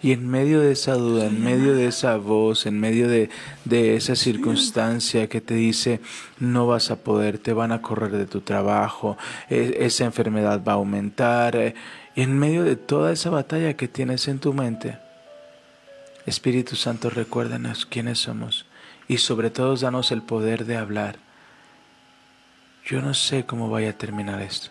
Y 0.02 0.12
en 0.12 0.28
medio 0.28 0.62
de 0.62 0.72
esa 0.72 0.94
duda, 0.94 1.26
en 1.28 1.44
medio 1.44 1.76
de 1.76 1.88
esa 1.88 2.18
voz, 2.18 2.66
en 2.66 2.80
medio 2.80 3.08
de, 3.08 3.30
de 3.66 3.96
esa 3.96 4.16
circunstancia 4.16 5.28
que 5.28 5.42
te 5.42 5.54
dice 5.54 6.02
no 6.40 6.68
vas 6.68 6.92
a 6.92 6.98
poder, 6.98 7.38
te 7.38 7.54
van 7.54 7.72
a 7.72 7.82
correr 7.82 8.12
de 8.12 8.26
tu 8.26 8.42
trabajo, 8.42 9.18
e- 9.50 9.78
esa 9.82 10.06
enfermedad 10.06 10.62
va 10.68 10.74
a 10.74 10.76
aumentar, 10.76 11.56
eh, 11.56 11.76
y 12.16 12.22
en 12.22 12.38
medio 12.38 12.64
de 12.64 12.76
toda 12.76 13.12
esa 13.12 13.30
batalla 13.30 13.76
que 13.76 13.88
tienes 13.88 14.28
en 14.28 14.40
tu 14.40 14.54
mente, 14.54 14.98
Espíritu 16.26 16.76
Santo, 16.76 17.10
recuérdanos 17.10 17.86
quiénes 17.86 18.20
somos 18.20 18.66
y 19.08 19.18
sobre 19.18 19.50
todo 19.50 19.76
danos 19.76 20.12
el 20.12 20.22
poder 20.22 20.66
de 20.66 20.78
hablar. 20.78 21.18
Yo 22.86 23.02
no 23.02 23.14
sé 23.14 23.46
cómo 23.46 23.70
vaya 23.70 23.92
a 23.92 23.98
terminar 23.98 24.42
esto. 24.42 24.70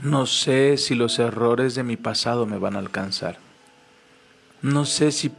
No 0.00 0.26
sé 0.26 0.76
si 0.78 0.94
los 0.94 1.18
errores 1.18 1.74
de 1.74 1.82
mi 1.82 1.96
pasado 1.96 2.46
me 2.46 2.58
van 2.58 2.76
a 2.76 2.80
alcanzar. 2.80 3.38
No 4.60 4.84
sé 4.84 5.12
si, 5.12 5.32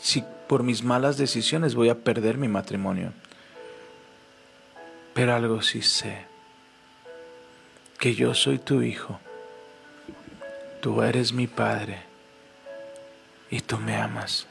si 0.00 0.24
por 0.48 0.62
mis 0.62 0.82
malas 0.82 1.16
decisiones 1.16 1.74
voy 1.74 1.88
a 1.88 1.98
perder 1.98 2.38
mi 2.38 2.48
matrimonio. 2.48 3.12
Pero 5.14 5.34
algo 5.34 5.62
sí 5.62 5.82
sé. 5.82 6.26
Que 7.98 8.14
yo 8.14 8.34
soy 8.34 8.58
tu 8.58 8.82
hijo. 8.82 9.20
Tú 10.80 11.02
eres 11.02 11.32
mi 11.32 11.46
padre. 11.46 12.02
Y 13.50 13.60
tú 13.60 13.78
me 13.78 13.96
amas. 13.96 14.46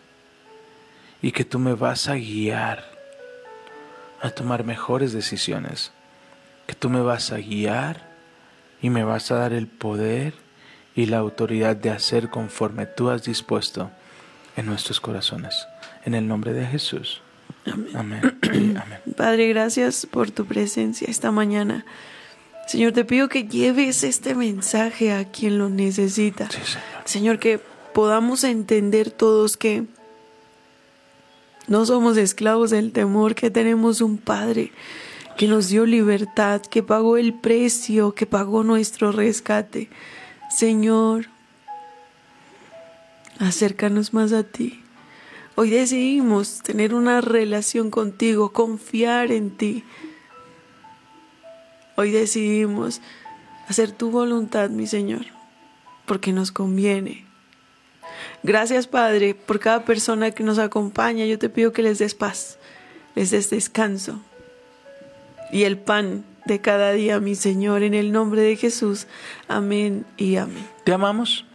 Y 1.21 1.31
que 1.31 1.45
tú 1.45 1.59
me 1.59 1.73
vas 1.73 2.07
a 2.07 2.15
guiar 2.15 2.83
a 4.21 4.29
tomar 4.29 4.63
mejores 4.63 5.13
decisiones. 5.13 5.91
Que 6.65 6.75
tú 6.75 6.89
me 6.89 7.01
vas 7.01 7.31
a 7.31 7.37
guiar 7.37 8.12
y 8.83 8.89
me 8.89 9.03
vas 9.05 9.31
a 9.31 9.35
dar 9.35 9.53
el 9.53 9.65
poder 9.65 10.33
y 10.93 11.07
la 11.07 11.17
autoridad 11.17 11.75
de 11.75 11.89
hacer 11.89 12.29
conforme 12.29 12.85
tú 12.85 13.09
has 13.09 13.23
dispuesto 13.23 13.89
en 14.57 14.65
nuestros 14.65 14.99
corazones. 14.99 15.65
En 16.03 16.13
el 16.13 16.27
nombre 16.27 16.51
de 16.51 16.67
Jesús. 16.67 17.21
Amén. 17.95 18.21
Padre, 19.17 19.47
gracias 19.47 20.05
por 20.05 20.31
tu 20.31 20.45
presencia 20.45 21.07
esta 21.09 21.31
mañana. 21.31 21.85
Señor, 22.67 22.91
te 22.91 23.05
pido 23.05 23.29
que 23.29 23.47
lleves 23.47 24.03
este 24.03 24.35
mensaje 24.35 25.13
a 25.13 25.31
quien 25.31 25.57
lo 25.57 25.69
necesita. 25.69 26.49
Sí, 26.51 26.59
Señor. 26.63 27.01
Señor, 27.05 27.39
que 27.39 27.59
podamos 27.93 28.43
entender 28.43 29.11
todos 29.11 29.55
que 29.55 29.85
no 31.67 31.85
somos 31.85 32.17
esclavos 32.17 32.71
del 32.71 32.91
temor, 32.91 33.33
que 33.33 33.49
tenemos 33.49 34.01
un 34.01 34.17
Padre 34.17 34.73
que 35.37 35.47
nos 35.47 35.69
dio 35.69 35.85
libertad, 35.85 36.61
que 36.61 36.83
pagó 36.83 37.17
el 37.17 37.33
precio, 37.33 38.13
que 38.13 38.25
pagó 38.25 38.63
nuestro 38.63 39.11
rescate. 39.11 39.89
Señor, 40.49 41.27
acércanos 43.39 44.13
más 44.13 44.31
a 44.31 44.43
ti. 44.43 44.81
Hoy 45.55 45.69
decidimos 45.69 46.61
tener 46.61 46.93
una 46.93 47.21
relación 47.21 47.89
contigo, 47.89 48.53
confiar 48.53 49.31
en 49.31 49.51
ti. 49.51 49.83
Hoy 51.95 52.11
decidimos 52.11 53.01
hacer 53.67 53.91
tu 53.91 54.09
voluntad, 54.09 54.69
mi 54.69 54.87
Señor, 54.87 55.25
porque 56.05 56.31
nos 56.31 56.51
conviene. 56.51 57.25
Gracias, 58.41 58.87
Padre, 58.87 59.35
por 59.35 59.59
cada 59.59 59.85
persona 59.85 60.31
que 60.31 60.43
nos 60.43 60.59
acompaña. 60.59 61.25
Yo 61.25 61.39
te 61.39 61.49
pido 61.49 61.71
que 61.71 61.81
les 61.81 61.99
des 61.99 62.13
paz, 62.13 62.57
les 63.15 63.31
des 63.31 63.49
descanso 63.49 64.21
y 65.53 65.63
el 65.63 65.77
pan 65.77 66.25
de 66.45 66.59
cada 66.59 66.91
día, 66.91 67.19
mi 67.19 67.35
Señor, 67.35 67.83
en 67.83 67.93
el 67.93 68.11
nombre 68.11 68.41
de 68.41 68.55
Jesús. 68.55 69.07
Amén 69.47 70.05
y 70.17 70.35
amén. 70.35 70.67
Te 70.83 70.91
amamos, 70.91 71.45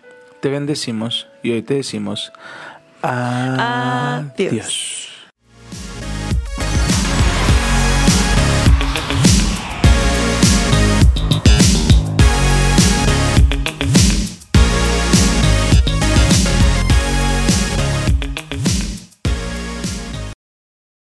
te 0.41 0.49
bendecimos 0.49 1.27
y 1.43 1.51
hoy 1.51 1.63
te 1.63 1.75
decimos 1.75 2.33
adiós. 3.03 4.33
Adiós. 4.39 5.08